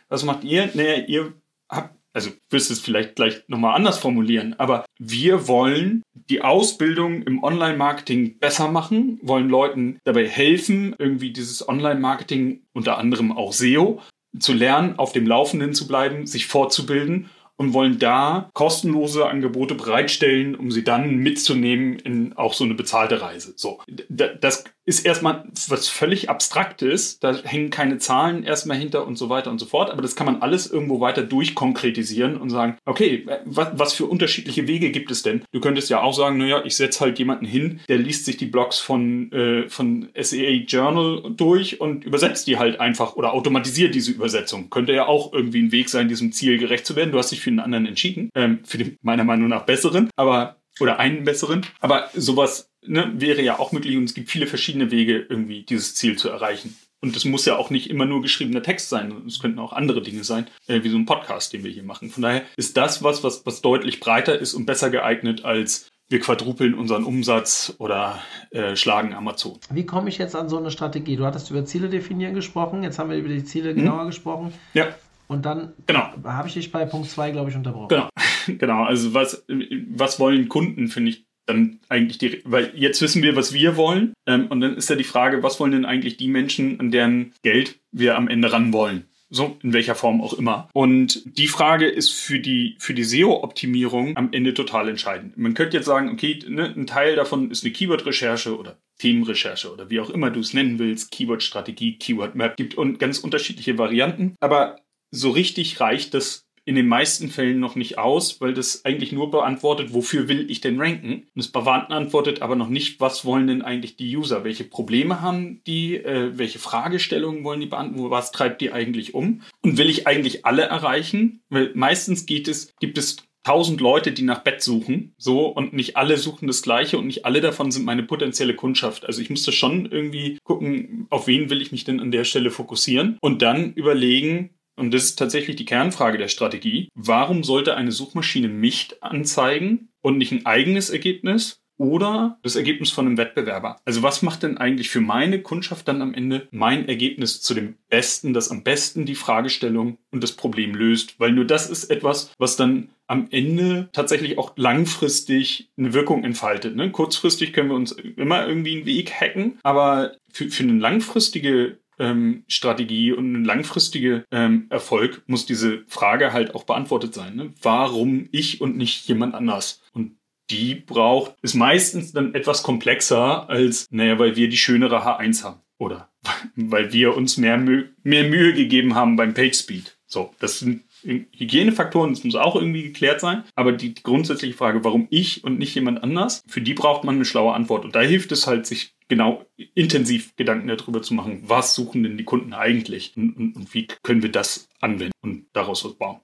was 0.09 0.25
macht 0.25 0.43
ihr? 0.43 0.69
Naja, 0.75 1.05
ihr 1.07 1.33
habt 1.69 1.95
also 2.13 2.31
wirst 2.51 2.71
es 2.71 2.81
vielleicht 2.81 3.17
gleich 3.17 3.43
nochmal 3.49 3.75
anders 3.75 3.99
formulieren, 3.99 4.55
aber 4.59 4.85
wir 4.99 5.49
wollen 5.49 6.03
die 6.15 6.43
Ausbildung 6.43 7.23
im 7.23 7.43
Online-Marketing 7.43 8.39
besser 8.39 8.71
machen, 8.71 9.19
wollen 9.23 9.49
Leuten 9.49 9.99
dabei 10.05 10.29
helfen, 10.29 10.95
irgendwie 10.99 11.33
dieses 11.33 11.69
Online-Marketing, 11.69 12.63
unter 12.73 12.99
anderem 12.99 13.33
auch 13.33 13.53
SEO, 13.53 14.01
zu 14.39 14.53
lernen, 14.53 14.99
auf 14.99 15.13
dem 15.13 15.27
Laufenden 15.27 15.75
zu 15.75 15.87
bleiben, 15.87 16.27
sich 16.27 16.47
fortzubilden 16.47 17.31
und 17.57 17.75
wollen 17.75 17.99
da 17.99 18.51
kostenlose 18.55 19.27
Angebote 19.27 19.75
bereitstellen, 19.75 20.55
um 20.55 20.71
sie 20.71 20.85
dann 20.85 21.17
mitzunehmen 21.17 21.99
in 21.99 22.33
auch 22.33 22.55
so 22.55 22.65
eine 22.65 22.75
bezahlte 22.75 23.21
Reise. 23.21 23.53
So, 23.57 23.81
das 24.09 24.65
ist 24.85 25.07
erstmal 25.07 25.45
was 25.69 25.89
völlig 25.89 26.29
Abstraktes. 26.29 27.19
Da 27.21 27.37
hängen 27.45 27.71
keine 27.71 27.99
Zahlen 27.99 28.43
erstmal 28.43 28.77
hinter 28.77 29.07
und 29.07 29.17
so 29.17 29.29
weiter 29.29 29.51
und 29.51 29.59
so 29.59 29.67
fort. 29.67 29.91
Aber 29.91 30.03
das 30.03 30.17
kann 30.17 30.27
man 30.27 30.43
alles 30.43 30.71
irgendwo 30.71 31.01
weiter 31.01 31.23
durchkonkretisieren 31.23 32.37
und 32.37 32.51
sagen, 32.51 32.77
okay, 32.85 33.27
was, 33.45 33.69
was 33.75 33.93
für 33.93 34.07
unterschiedliche 34.07 34.67
Wege 34.67 34.91
gibt 34.91 35.11
es 35.11 35.23
denn? 35.23 35.45
Du 35.53 35.61
könntest 35.61 35.91
ja 35.91 36.03
auch 36.03 36.15
sagen, 36.15 36.39
naja, 36.39 36.63
ich 36.65 36.77
setze 36.77 37.01
halt 37.01 37.19
jemanden 37.19 37.47
hin, 37.47 37.81
der 37.89 37.99
liest 37.99 38.25
sich 38.25 38.37
die 38.37 38.47
Blogs 38.47 38.79
von, 38.79 39.31
äh, 39.33 39.69
von 39.69 40.09
SEA 40.19 40.65
Journal 40.67 41.23
durch 41.37 41.81
und 41.81 42.05
übersetzt 42.05 42.47
die 42.47 42.59
halt 42.59 42.81
einfach 42.81 43.15
oder 43.15 43.35
automatisiert 43.35 43.95
diese 43.95 44.11
Übersetzung. 44.11 44.71
Könnte 44.71 44.93
ja 44.93 45.07
auch 45.07 45.33
irgendwie 45.33 45.63
ein 45.63 45.73
Weg 45.73 45.89
sein, 45.91 46.09
diesem 46.09 46.33
Ziel 46.33 46.59
gerecht 46.59 46.87
zu 46.87 46.97
werden. 46.97 47.13
Du 47.13 47.19
hast 47.19 47.31
dich 47.31 47.41
für 47.41 47.51
einen 47.51 47.61
anderen 47.61 47.87
entschieden, 47.87 48.31
ähm, 48.35 48.61
für 48.65 48.79
den 48.79 48.99
meiner 49.03 49.25
Meinung 49.25 49.49
nach 49.49 49.65
besseren. 49.65 50.11
Aber 50.17 50.57
oder 50.81 50.99
einen 50.99 51.25
besseren. 51.25 51.67
Aber 51.81 52.09
sowas 52.15 52.72
ne, 52.87 53.13
wäre 53.17 53.43
ja 53.43 53.59
auch 53.59 53.73
möglich 53.73 53.97
und 53.97 54.05
es 54.05 54.15
gibt 54.15 54.31
viele 54.31 54.47
verschiedene 54.47 54.91
Wege, 54.91 55.27
irgendwie 55.29 55.63
dieses 55.63 55.95
Ziel 55.95 56.17
zu 56.17 56.29
erreichen. 56.29 56.77
Und 57.01 57.17
es 57.17 57.25
muss 57.25 57.45
ja 57.47 57.57
auch 57.57 57.71
nicht 57.71 57.91
immer 57.91 58.07
nur 58.07 58.23
geschriebener 58.23 58.63
Text 58.63 58.89
sein. 58.89 59.13
Es 59.27 59.41
könnten 59.41 59.59
auch 59.59 59.73
andere 59.73 60.03
Dinge 60.03 60.23
sein, 60.23 60.47
äh, 60.69 60.85
wie 60.85 60.89
so 60.89 60.97
ein 60.97 61.05
Podcast, 61.05 61.53
den 61.53 61.65
wir 61.65 61.71
hier 61.71 61.83
machen. 61.83 62.11
Von 62.11 62.23
daher 62.23 62.43
ist 62.57 62.77
das 62.77 63.03
was, 63.03 63.25
was, 63.25 63.45
was 63.45 63.61
deutlich 63.61 63.99
breiter 63.99 64.39
ist 64.39 64.55
und 64.55 64.67
besser 64.67 64.89
geeignet 64.89 65.45
als 65.45 65.91
wir 66.09 66.21
quadrupeln 66.21 66.75
unseren 66.75 67.05
Umsatz 67.05 67.75
oder 67.79 68.23
äh, 68.51 68.77
schlagen 68.77 69.15
Amazon. 69.15 69.59
Wie 69.71 69.87
komme 69.87 70.11
ich 70.11 70.19
jetzt 70.19 70.37
an 70.37 70.49
so 70.49 70.59
eine 70.59 70.71
Strategie? 70.71 71.17
Du 71.17 71.25
hattest 71.25 71.51
über 71.51 71.65
Ziele 71.65 71.89
definieren 71.89 72.35
gesprochen, 72.35 72.83
jetzt 72.85 72.99
haben 72.99 73.11
wir 73.11 73.17
über 73.17 73.31
die 73.31 73.45
Ziele 73.45 73.73
mhm. 73.73 73.79
genauer 73.79 74.07
gesprochen. 74.07 74.53
Ja. 74.75 74.95
Und 75.27 75.47
dann 75.47 75.73
genau. 75.87 76.13
habe 76.25 76.49
ich 76.49 76.55
dich 76.55 76.71
bei 76.71 76.85
Punkt 76.85 77.09
2, 77.09 77.31
glaube 77.31 77.51
ich, 77.51 77.57
unterbrochen. 77.57 77.89
Genau, 77.89 78.09
genau. 78.59 78.85
Also 78.85 79.15
was, 79.15 79.45
was 79.49 80.21
wollen 80.21 80.49
Kunden, 80.49 80.89
finde 80.89 81.13
ich 81.13 81.25
dann 81.47 81.81
eigentlich 81.89 82.19
die, 82.19 82.41
weil 82.45 82.73
jetzt 82.75 83.03
wissen 83.03 83.23
wir, 83.23 83.37
was 83.37 83.53
wir 83.53 83.77
wollen. 83.77 84.13
Ähm, 84.27 84.47
und 84.49 84.61
dann 84.61 84.77
ist 84.77 84.91
ja 84.91 84.97
die 84.97 85.05
Frage, 85.05 85.43
was 85.43 85.59
wollen 85.61 85.73
denn 85.73 85.85
eigentlich 85.85 86.17
die 86.17 86.29
Menschen, 86.29 86.79
an 86.81 86.91
deren 86.91 87.33
Geld 87.43 87.81
wir 87.91 88.17
am 88.17 88.29
Ende 88.29 88.53
ran 88.53 88.73
wollen? 88.73 89.07
so 89.33 89.57
in 89.63 89.73
welcher 89.73 89.95
Form 89.95 90.21
auch 90.21 90.35
immer. 90.35 90.69
Und 90.75 91.23
die 91.25 91.49
Frage 91.49 91.89
ist 91.89 92.11
für 92.13 92.39
die, 92.39 92.77
für 92.79 92.93
die 92.93 93.03
SEO-Optimierung 93.03 94.15
am 94.17 94.29
Ende 94.33 94.53
total 94.53 94.91
entscheidend. 94.91 95.39
Man 95.39 95.55
könnte 95.55 95.79
jetzt 95.79 95.87
sagen, 95.87 96.11
okay, 96.11 96.39
ne, 96.47 96.73
ein 96.77 96.87
Teil 96.87 97.17
davon 97.17 97.51
ist 97.51 97.65
eine 97.65 97.73
Keyword-Recherche 97.73 98.57
oder 98.57 98.79
Themenrecherche 98.99 99.73
oder 99.73 99.89
wie 99.89 100.01
auch 100.01 100.11
immer 100.11 100.31
du 100.31 100.41
es 100.41 100.53
nennen 100.53 100.79
willst, 100.79 101.11
Keyword-Strategie, 101.13 101.97
Keyword-Map, 101.97 102.57
gibt 102.59 102.75
und 102.75 102.99
ganz 102.99 103.19
unterschiedliche 103.19 103.79
Varianten. 103.79 104.37
Aber 104.39 104.77
so 105.11 105.31
richtig 105.31 105.81
reicht 105.81 106.13
das 106.13 106.45
in 106.65 106.75
den 106.75 106.87
meisten 106.87 107.29
Fällen 107.29 107.59
noch 107.59 107.75
nicht 107.75 107.99
aus, 107.99 108.41
weil 108.41 108.55
das 108.55 108.85
eigentlich 108.85 109.13
nur 109.13 109.31
beantwortet, 109.31 109.93
wofür 109.93 110.29
will 110.29 110.51
ich 110.51 110.61
denn 110.61 110.81
ranken? 110.81 111.27
Und 111.35 111.41
es 111.41 111.51
beantwortet 111.51 112.43
aber 112.43 112.57
noch 112.57 112.69
nicht, 112.69 113.01
was 113.01 113.25
wollen 113.25 113.49
denn 113.49 113.63
eigentlich 113.63 113.97
die 113.97 114.17
User? 114.17 114.45
Welche 114.45 114.65
Probleme 114.65 115.21
haben 115.21 115.63
die? 115.67 115.97
Äh, 115.97 116.39
welche 116.39 116.59
Fragestellungen 116.59 117.45
wollen 117.45 117.61
die 117.61 117.67
beantworten? 117.67 118.11
Was 118.11 118.33
treibt 118.33 118.61
die 118.61 118.73
eigentlich 118.73 119.15
um? 119.15 119.43
Und 119.63 119.77
will 119.77 119.91
ich 119.91 120.07
eigentlich 120.07 120.47
alle 120.47 120.63
erreichen? 120.63 121.43
Weil 121.49 121.73
meistens 121.75 122.27
geht 122.27 122.47
es, 122.49 122.73
gibt 122.79 122.99
es 122.99 123.17
tausend 123.43 123.81
Leute, 123.81 124.13
die 124.13 124.23
nach 124.23 124.45
Bett 124.45 124.63
suchen, 124.63 125.15
so, 125.19 125.47
und 125.47 125.73
nicht 125.73 125.97
alle 125.97 126.17
suchen 126.17 126.47
das 126.47 126.63
Gleiche 126.63 126.99
und 126.99 127.07
nicht 127.07 127.25
alle 127.25 127.41
davon 127.41 127.71
sind 127.71 127.85
meine 127.85 128.05
potenzielle 128.05 128.55
Kundschaft. 128.55 129.05
Also 129.05 129.21
ich 129.21 129.31
musste 129.31 129.53
schon 129.53 129.87
irgendwie 129.87 130.39
gucken, 130.45 131.07
auf 131.11 131.27
wen 131.27 131.51
will 131.51 131.61
ich 131.61 131.73
mich 131.73 131.85
denn 131.85 132.01
an 132.01 132.13
der 132.13 132.25
Stelle 132.25 132.51
fokussieren 132.51 133.19
und 133.21 133.43
dann 133.43 133.73
überlegen, 133.73 134.51
und 134.77 134.93
das 134.93 135.05
ist 135.05 135.19
tatsächlich 135.19 135.57
die 135.57 135.65
Kernfrage 135.65 136.19
der 136.19 136.29
Strategie, 136.29 136.89
warum 136.95 137.45
sollte 137.45 137.77
eine 137.77 137.93
Suchmaschine 137.93 138.49
mich 138.49 138.91
anzeigen 139.01 139.89
und 140.01 140.19
nicht 140.19 140.33
ein 140.33 140.47
eigenes 140.47 140.91
Ergebnis? 140.91 141.59
Oder 141.79 142.39
das 142.43 142.55
Ergebnis 142.55 142.91
von 142.91 143.07
einem 143.07 143.17
Wettbewerber. 143.17 143.81
Also 143.85 144.05
was 144.05 144.23
macht 144.23 144.45
denn 144.45 144.57
eigentlich 144.57 144.89
für 144.89 145.01
meine 145.01 145.43
Kundschaft 145.43 145.89
dann 145.89 146.01
am 146.01 146.15
Ende 146.15 146.47
mein 146.53 146.87
Ergebnis 146.87 147.41
zu 147.41 147.55
dem 147.55 147.77
Besten, 147.89 148.35
das 148.35 148.53
am 148.53 148.63
besten 148.63 149.05
die 149.05 149.17
Fragestellung 149.17 149.99
und 150.13 150.23
das 150.23 150.33
Problem 150.33 150.77
löst? 150.77 151.19
Weil 151.19 151.33
nur 151.33 151.45
das 151.45 151.69
ist 151.69 151.91
etwas, 151.91 152.31
was 152.39 152.57
dann 152.57 152.91
am 153.09 153.27
Ende 153.31 153.89
tatsächlich 153.93 154.39
auch 154.39 154.53
langfristig 154.57 155.71
eine 155.77 155.93
Wirkung 155.93 156.23
entfaltet. 156.23 156.77
Ne? 156.77 156.91
Kurzfristig 156.93 157.53
können 157.53 157.71
wir 157.71 157.77
uns 157.77 157.93
immer 157.93 158.47
irgendwie 158.47 158.77
einen 158.77 158.87
Weg 158.87 159.13
hacken, 159.13 159.59
aber 159.65 160.13
für, 160.33 160.49
für 160.51 160.63
eine 160.63 160.79
langfristige 160.79 161.79
ähm, 162.03 162.45
Strategie 162.49 163.13
und 163.13 163.33
ein 163.33 163.45
langfristiger 163.45 164.25
ähm, 164.31 164.67
Erfolg 164.69 165.23
muss 165.27 165.47
diese 165.47 165.85
Frage 165.87 166.33
halt 166.33 166.55
auch 166.55 166.65
beantwortet 166.65 167.15
sein. 167.15 167.37
Ne? 167.37 167.55
Warum 167.63 168.29
ich 168.33 168.61
und 168.61 168.77
nicht 168.77 169.07
jemand 169.07 169.35
anders? 169.35 169.81
Und 169.93 170.17
die 170.51 170.75
braucht, 170.75 171.37
ist 171.43 171.55
meistens 171.55 172.13
dann 172.13 172.35
etwas 172.35 172.65
komplexer 172.65 173.49
als, 173.49 173.87
naja, 173.91 174.19
weil 174.19 174.37
wir 174.37 174.49
die 174.49 174.59
schönere 174.59 175.07
H1 175.07 175.45
haben. 175.45 175.61
Oder 175.79 176.11
weil 176.57 176.93
wir 176.93 177.17
uns 177.17 177.37
mehr, 177.37 177.57
Mü 177.57 177.89
mehr 178.03 178.25
Mühe 178.25 178.53
gegeben 178.53 178.95
haben 178.95 179.17
beim 179.17 179.33
PageSpeed. 179.33 179.97
So, 180.07 180.35
das 180.41 180.59
sind 180.59 180.83
Hygienefaktoren, 181.05 182.11
das 182.11 182.23
muss 182.23 182.35
auch 182.35 182.55
irgendwie 182.55 182.83
geklärt 182.85 183.21
sein. 183.21 183.45
Aber 183.55 183.73
die, 183.73 183.95
die 183.95 184.03
grundsätzliche 184.03 184.55
Frage, 184.55 184.85
warum 184.85 185.07
ich 185.11 185.43
und 185.43 185.59
nicht 185.59 185.75
jemand 185.75 186.03
anders, 186.03 186.43
für 186.47 186.61
die 186.61 186.75
braucht 186.75 187.05
man 187.05 187.17
eine 187.17 187.25
schlaue 187.25 187.55
Antwort. 187.55 187.85
Und 187.85 187.95
da 187.95 188.01
hilft 188.01 188.31
es 188.33 188.47
halt, 188.47 188.67
sich 188.67 188.95
genau 189.13 189.45
intensiv 189.75 190.35
Gedanken 190.37 190.69
darüber 190.69 191.03
zu 191.03 191.13
machen, 191.13 191.43
was 191.47 191.75
suchen 191.75 192.03
denn 192.03 192.17
die 192.17 192.25
Kunden 192.25 192.55
eigentlich 192.55 193.13
und, 193.15 193.37
und, 193.37 193.57
und 193.57 193.75
wie 193.75 193.87
können 194.03 194.23
wir 194.23 194.33
das 194.33 194.71
anwenden 194.81 195.13
und 195.21 195.45
daraus 195.53 195.85
was 195.85 195.93
bauen. 195.93 196.17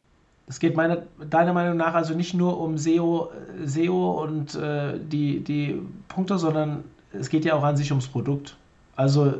Es 0.46 0.58
geht 0.58 0.74
meine, 0.74 1.06
deiner 1.28 1.52
Meinung 1.52 1.76
nach 1.76 1.92
also 1.92 2.14
nicht 2.14 2.32
nur 2.32 2.58
um 2.58 2.78
SEO, 2.78 3.30
SEO 3.62 4.22
und 4.22 4.54
äh, 4.54 4.98
die, 4.98 5.40
die 5.40 5.82
Punkte, 6.08 6.38
sondern 6.38 6.84
es 7.12 7.28
geht 7.28 7.44
ja 7.44 7.52
auch 7.54 7.62
an 7.62 7.76
sich 7.76 7.90
ums 7.90 8.08
Produkt. 8.08 8.56
Also, 8.96 9.34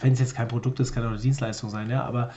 wenn 0.00 0.12
es 0.12 0.18
jetzt 0.18 0.34
kein 0.34 0.48
Produkt 0.48 0.80
ist, 0.80 0.92
kann 0.92 1.04
auch 1.04 1.10
eine 1.10 1.20
Dienstleistung 1.20 1.70
sein, 1.70 1.88
ja, 1.90 2.02
aber 2.02 2.30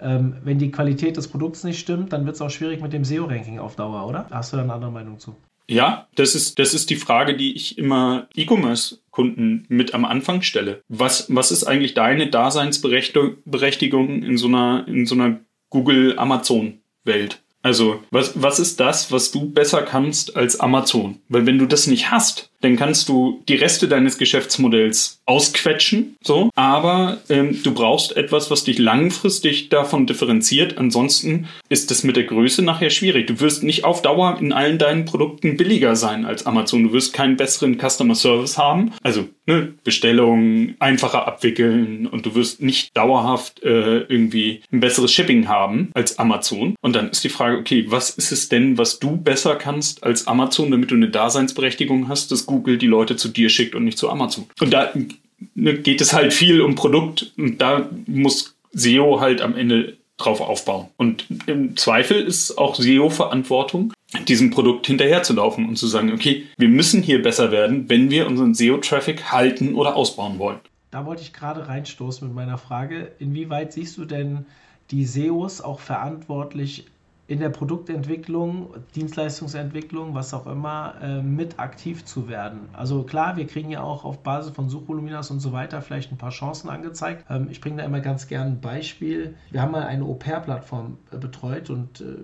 ähm, 0.00 0.38
wenn 0.42 0.58
die 0.58 0.72
Qualität 0.72 1.16
des 1.16 1.28
Produkts 1.28 1.62
nicht 1.62 1.78
stimmt, 1.78 2.12
dann 2.12 2.26
wird 2.26 2.34
es 2.34 2.42
auch 2.42 2.50
schwierig 2.50 2.82
mit 2.82 2.92
dem 2.92 3.04
SEO-Ranking 3.04 3.60
auf 3.60 3.76
Dauer, 3.76 4.08
oder? 4.08 4.26
Hast 4.32 4.52
du 4.52 4.56
da 4.56 4.64
eine 4.64 4.72
andere 4.72 4.90
Meinung 4.90 5.20
zu? 5.20 5.36
Ja, 5.70 6.08
das 6.16 6.34
ist, 6.34 6.58
das 6.58 6.74
ist 6.74 6.90
die 6.90 6.96
Frage, 6.96 7.36
die 7.36 7.54
ich 7.54 7.78
immer 7.78 8.26
E-Commerce-Kunden 8.34 9.66
mit 9.68 9.94
am 9.94 10.04
Anfang 10.04 10.42
stelle. 10.42 10.82
Was, 10.88 11.26
was 11.34 11.52
ist 11.52 11.62
eigentlich 11.64 11.94
deine 11.94 12.28
Daseinsberechtigung 12.28 14.22
in 14.22 14.36
so 14.36 14.48
einer, 14.48 14.84
in 14.88 15.06
so 15.06 15.14
einer 15.14 15.38
Google-Amazon-Welt? 15.70 17.42
Also, 17.62 18.02
was, 18.10 18.42
was 18.42 18.58
ist 18.58 18.80
das, 18.80 19.12
was 19.12 19.30
du 19.30 19.48
besser 19.50 19.82
kannst 19.82 20.34
als 20.34 20.58
Amazon? 20.58 21.20
Weil 21.28 21.46
wenn 21.46 21.58
du 21.58 21.66
das 21.66 21.86
nicht 21.86 22.10
hast, 22.10 22.49
dann 22.60 22.76
kannst 22.76 23.08
du 23.08 23.42
die 23.48 23.56
Reste 23.56 23.88
deines 23.88 24.18
Geschäftsmodells 24.18 25.20
ausquetschen, 25.26 26.16
so. 26.22 26.50
Aber 26.54 27.18
ähm, 27.28 27.62
du 27.62 27.72
brauchst 27.72 28.16
etwas, 28.16 28.50
was 28.50 28.64
dich 28.64 28.78
langfristig 28.78 29.68
davon 29.68 30.06
differenziert. 30.06 30.76
Ansonsten 30.78 31.46
ist 31.68 31.90
das 31.90 32.04
mit 32.04 32.16
der 32.16 32.24
Größe 32.24 32.62
nachher 32.62 32.90
schwierig. 32.90 33.26
Du 33.26 33.40
wirst 33.40 33.62
nicht 33.62 33.84
auf 33.84 34.02
Dauer 34.02 34.38
in 34.40 34.52
allen 34.52 34.78
deinen 34.78 35.04
Produkten 35.04 35.56
billiger 35.56 35.96
sein 35.96 36.24
als 36.24 36.46
Amazon. 36.46 36.84
Du 36.84 36.92
wirst 36.92 37.12
keinen 37.12 37.36
besseren 37.36 37.78
Customer 37.78 38.14
Service 38.14 38.58
haben. 38.58 38.92
Also 39.02 39.28
ne, 39.46 39.74
Bestellungen 39.84 40.76
einfacher 40.80 41.26
abwickeln 41.26 42.06
und 42.06 42.26
du 42.26 42.34
wirst 42.34 42.62
nicht 42.62 42.96
dauerhaft 42.96 43.62
äh, 43.62 44.00
irgendwie 44.00 44.62
ein 44.72 44.80
besseres 44.80 45.12
Shipping 45.12 45.48
haben 45.48 45.90
als 45.94 46.18
Amazon. 46.18 46.74
Und 46.80 46.94
dann 46.94 47.10
ist 47.10 47.24
die 47.24 47.28
Frage, 47.28 47.58
okay, 47.58 47.86
was 47.88 48.10
ist 48.10 48.32
es 48.32 48.48
denn, 48.48 48.78
was 48.78 48.98
du 48.98 49.16
besser 49.16 49.56
kannst 49.56 50.02
als 50.02 50.26
Amazon, 50.26 50.70
damit 50.70 50.90
du 50.90 50.94
eine 50.94 51.08
Daseinsberechtigung 51.08 52.08
hast, 52.08 52.30
dass 52.32 52.46
Google 52.50 52.76
die 52.76 52.86
Leute 52.86 53.16
zu 53.16 53.28
dir 53.28 53.48
schickt 53.48 53.74
und 53.74 53.84
nicht 53.84 53.98
zu 53.98 54.10
Amazon. 54.10 54.46
Und 54.60 54.72
da 54.72 54.92
ne, 55.54 55.74
geht 55.78 56.00
es 56.00 56.12
halt 56.12 56.32
viel 56.32 56.60
um 56.60 56.74
Produkt 56.74 57.32
und 57.38 57.60
da 57.60 57.88
muss 58.06 58.56
SEO 58.72 59.20
halt 59.20 59.40
am 59.40 59.56
Ende 59.56 59.96
drauf 60.18 60.40
aufbauen. 60.40 60.88
Und 60.96 61.26
im 61.46 61.76
Zweifel 61.76 62.20
ist 62.20 62.58
auch 62.58 62.74
SEO-Verantwortung, 62.74 63.92
diesem 64.28 64.50
Produkt 64.50 64.86
hinterherzulaufen 64.86 65.66
und 65.66 65.76
zu 65.76 65.86
sagen, 65.86 66.12
okay, 66.12 66.46
wir 66.58 66.68
müssen 66.68 67.02
hier 67.02 67.22
besser 67.22 67.50
werden, 67.52 67.88
wenn 67.88 68.10
wir 68.10 68.26
unseren 68.26 68.54
SEO-Traffic 68.54 69.32
halten 69.32 69.74
oder 69.74 69.96
ausbauen 69.96 70.38
wollen. 70.38 70.58
Da 70.90 71.06
wollte 71.06 71.22
ich 71.22 71.32
gerade 71.32 71.68
reinstoßen 71.68 72.26
mit 72.26 72.34
meiner 72.34 72.58
Frage. 72.58 73.12
Inwieweit 73.18 73.72
siehst 73.72 73.96
du 73.96 74.04
denn 74.04 74.44
die 74.90 75.06
SEOs 75.06 75.60
auch 75.60 75.80
verantwortlich 75.80 76.86
in 77.30 77.38
der 77.38 77.50
Produktentwicklung, 77.50 78.74
Dienstleistungsentwicklung, 78.96 80.14
was 80.14 80.34
auch 80.34 80.48
immer, 80.48 80.94
äh, 81.00 81.22
mit 81.22 81.60
aktiv 81.60 82.04
zu 82.04 82.28
werden. 82.28 82.62
Also 82.72 83.04
klar, 83.04 83.36
wir 83.36 83.46
kriegen 83.46 83.70
ja 83.70 83.82
auch 83.82 84.04
auf 84.04 84.24
Basis 84.24 84.52
von 84.52 84.68
Suchvoluminas 84.68 85.30
und 85.30 85.38
so 85.38 85.52
weiter 85.52 85.80
vielleicht 85.80 86.10
ein 86.10 86.18
paar 86.18 86.32
Chancen 86.32 86.68
angezeigt. 86.68 87.24
Ähm, 87.30 87.46
ich 87.48 87.60
bringe 87.60 87.76
da 87.76 87.84
immer 87.84 88.00
ganz 88.00 88.26
gerne 88.26 88.50
ein 88.50 88.60
Beispiel. 88.60 89.36
Wir 89.52 89.62
haben 89.62 89.70
mal 89.70 89.84
eine 89.84 90.02
Au-pair-Plattform 90.06 90.98
äh, 91.12 91.18
betreut 91.18 91.70
und 91.70 92.00
äh, 92.00 92.16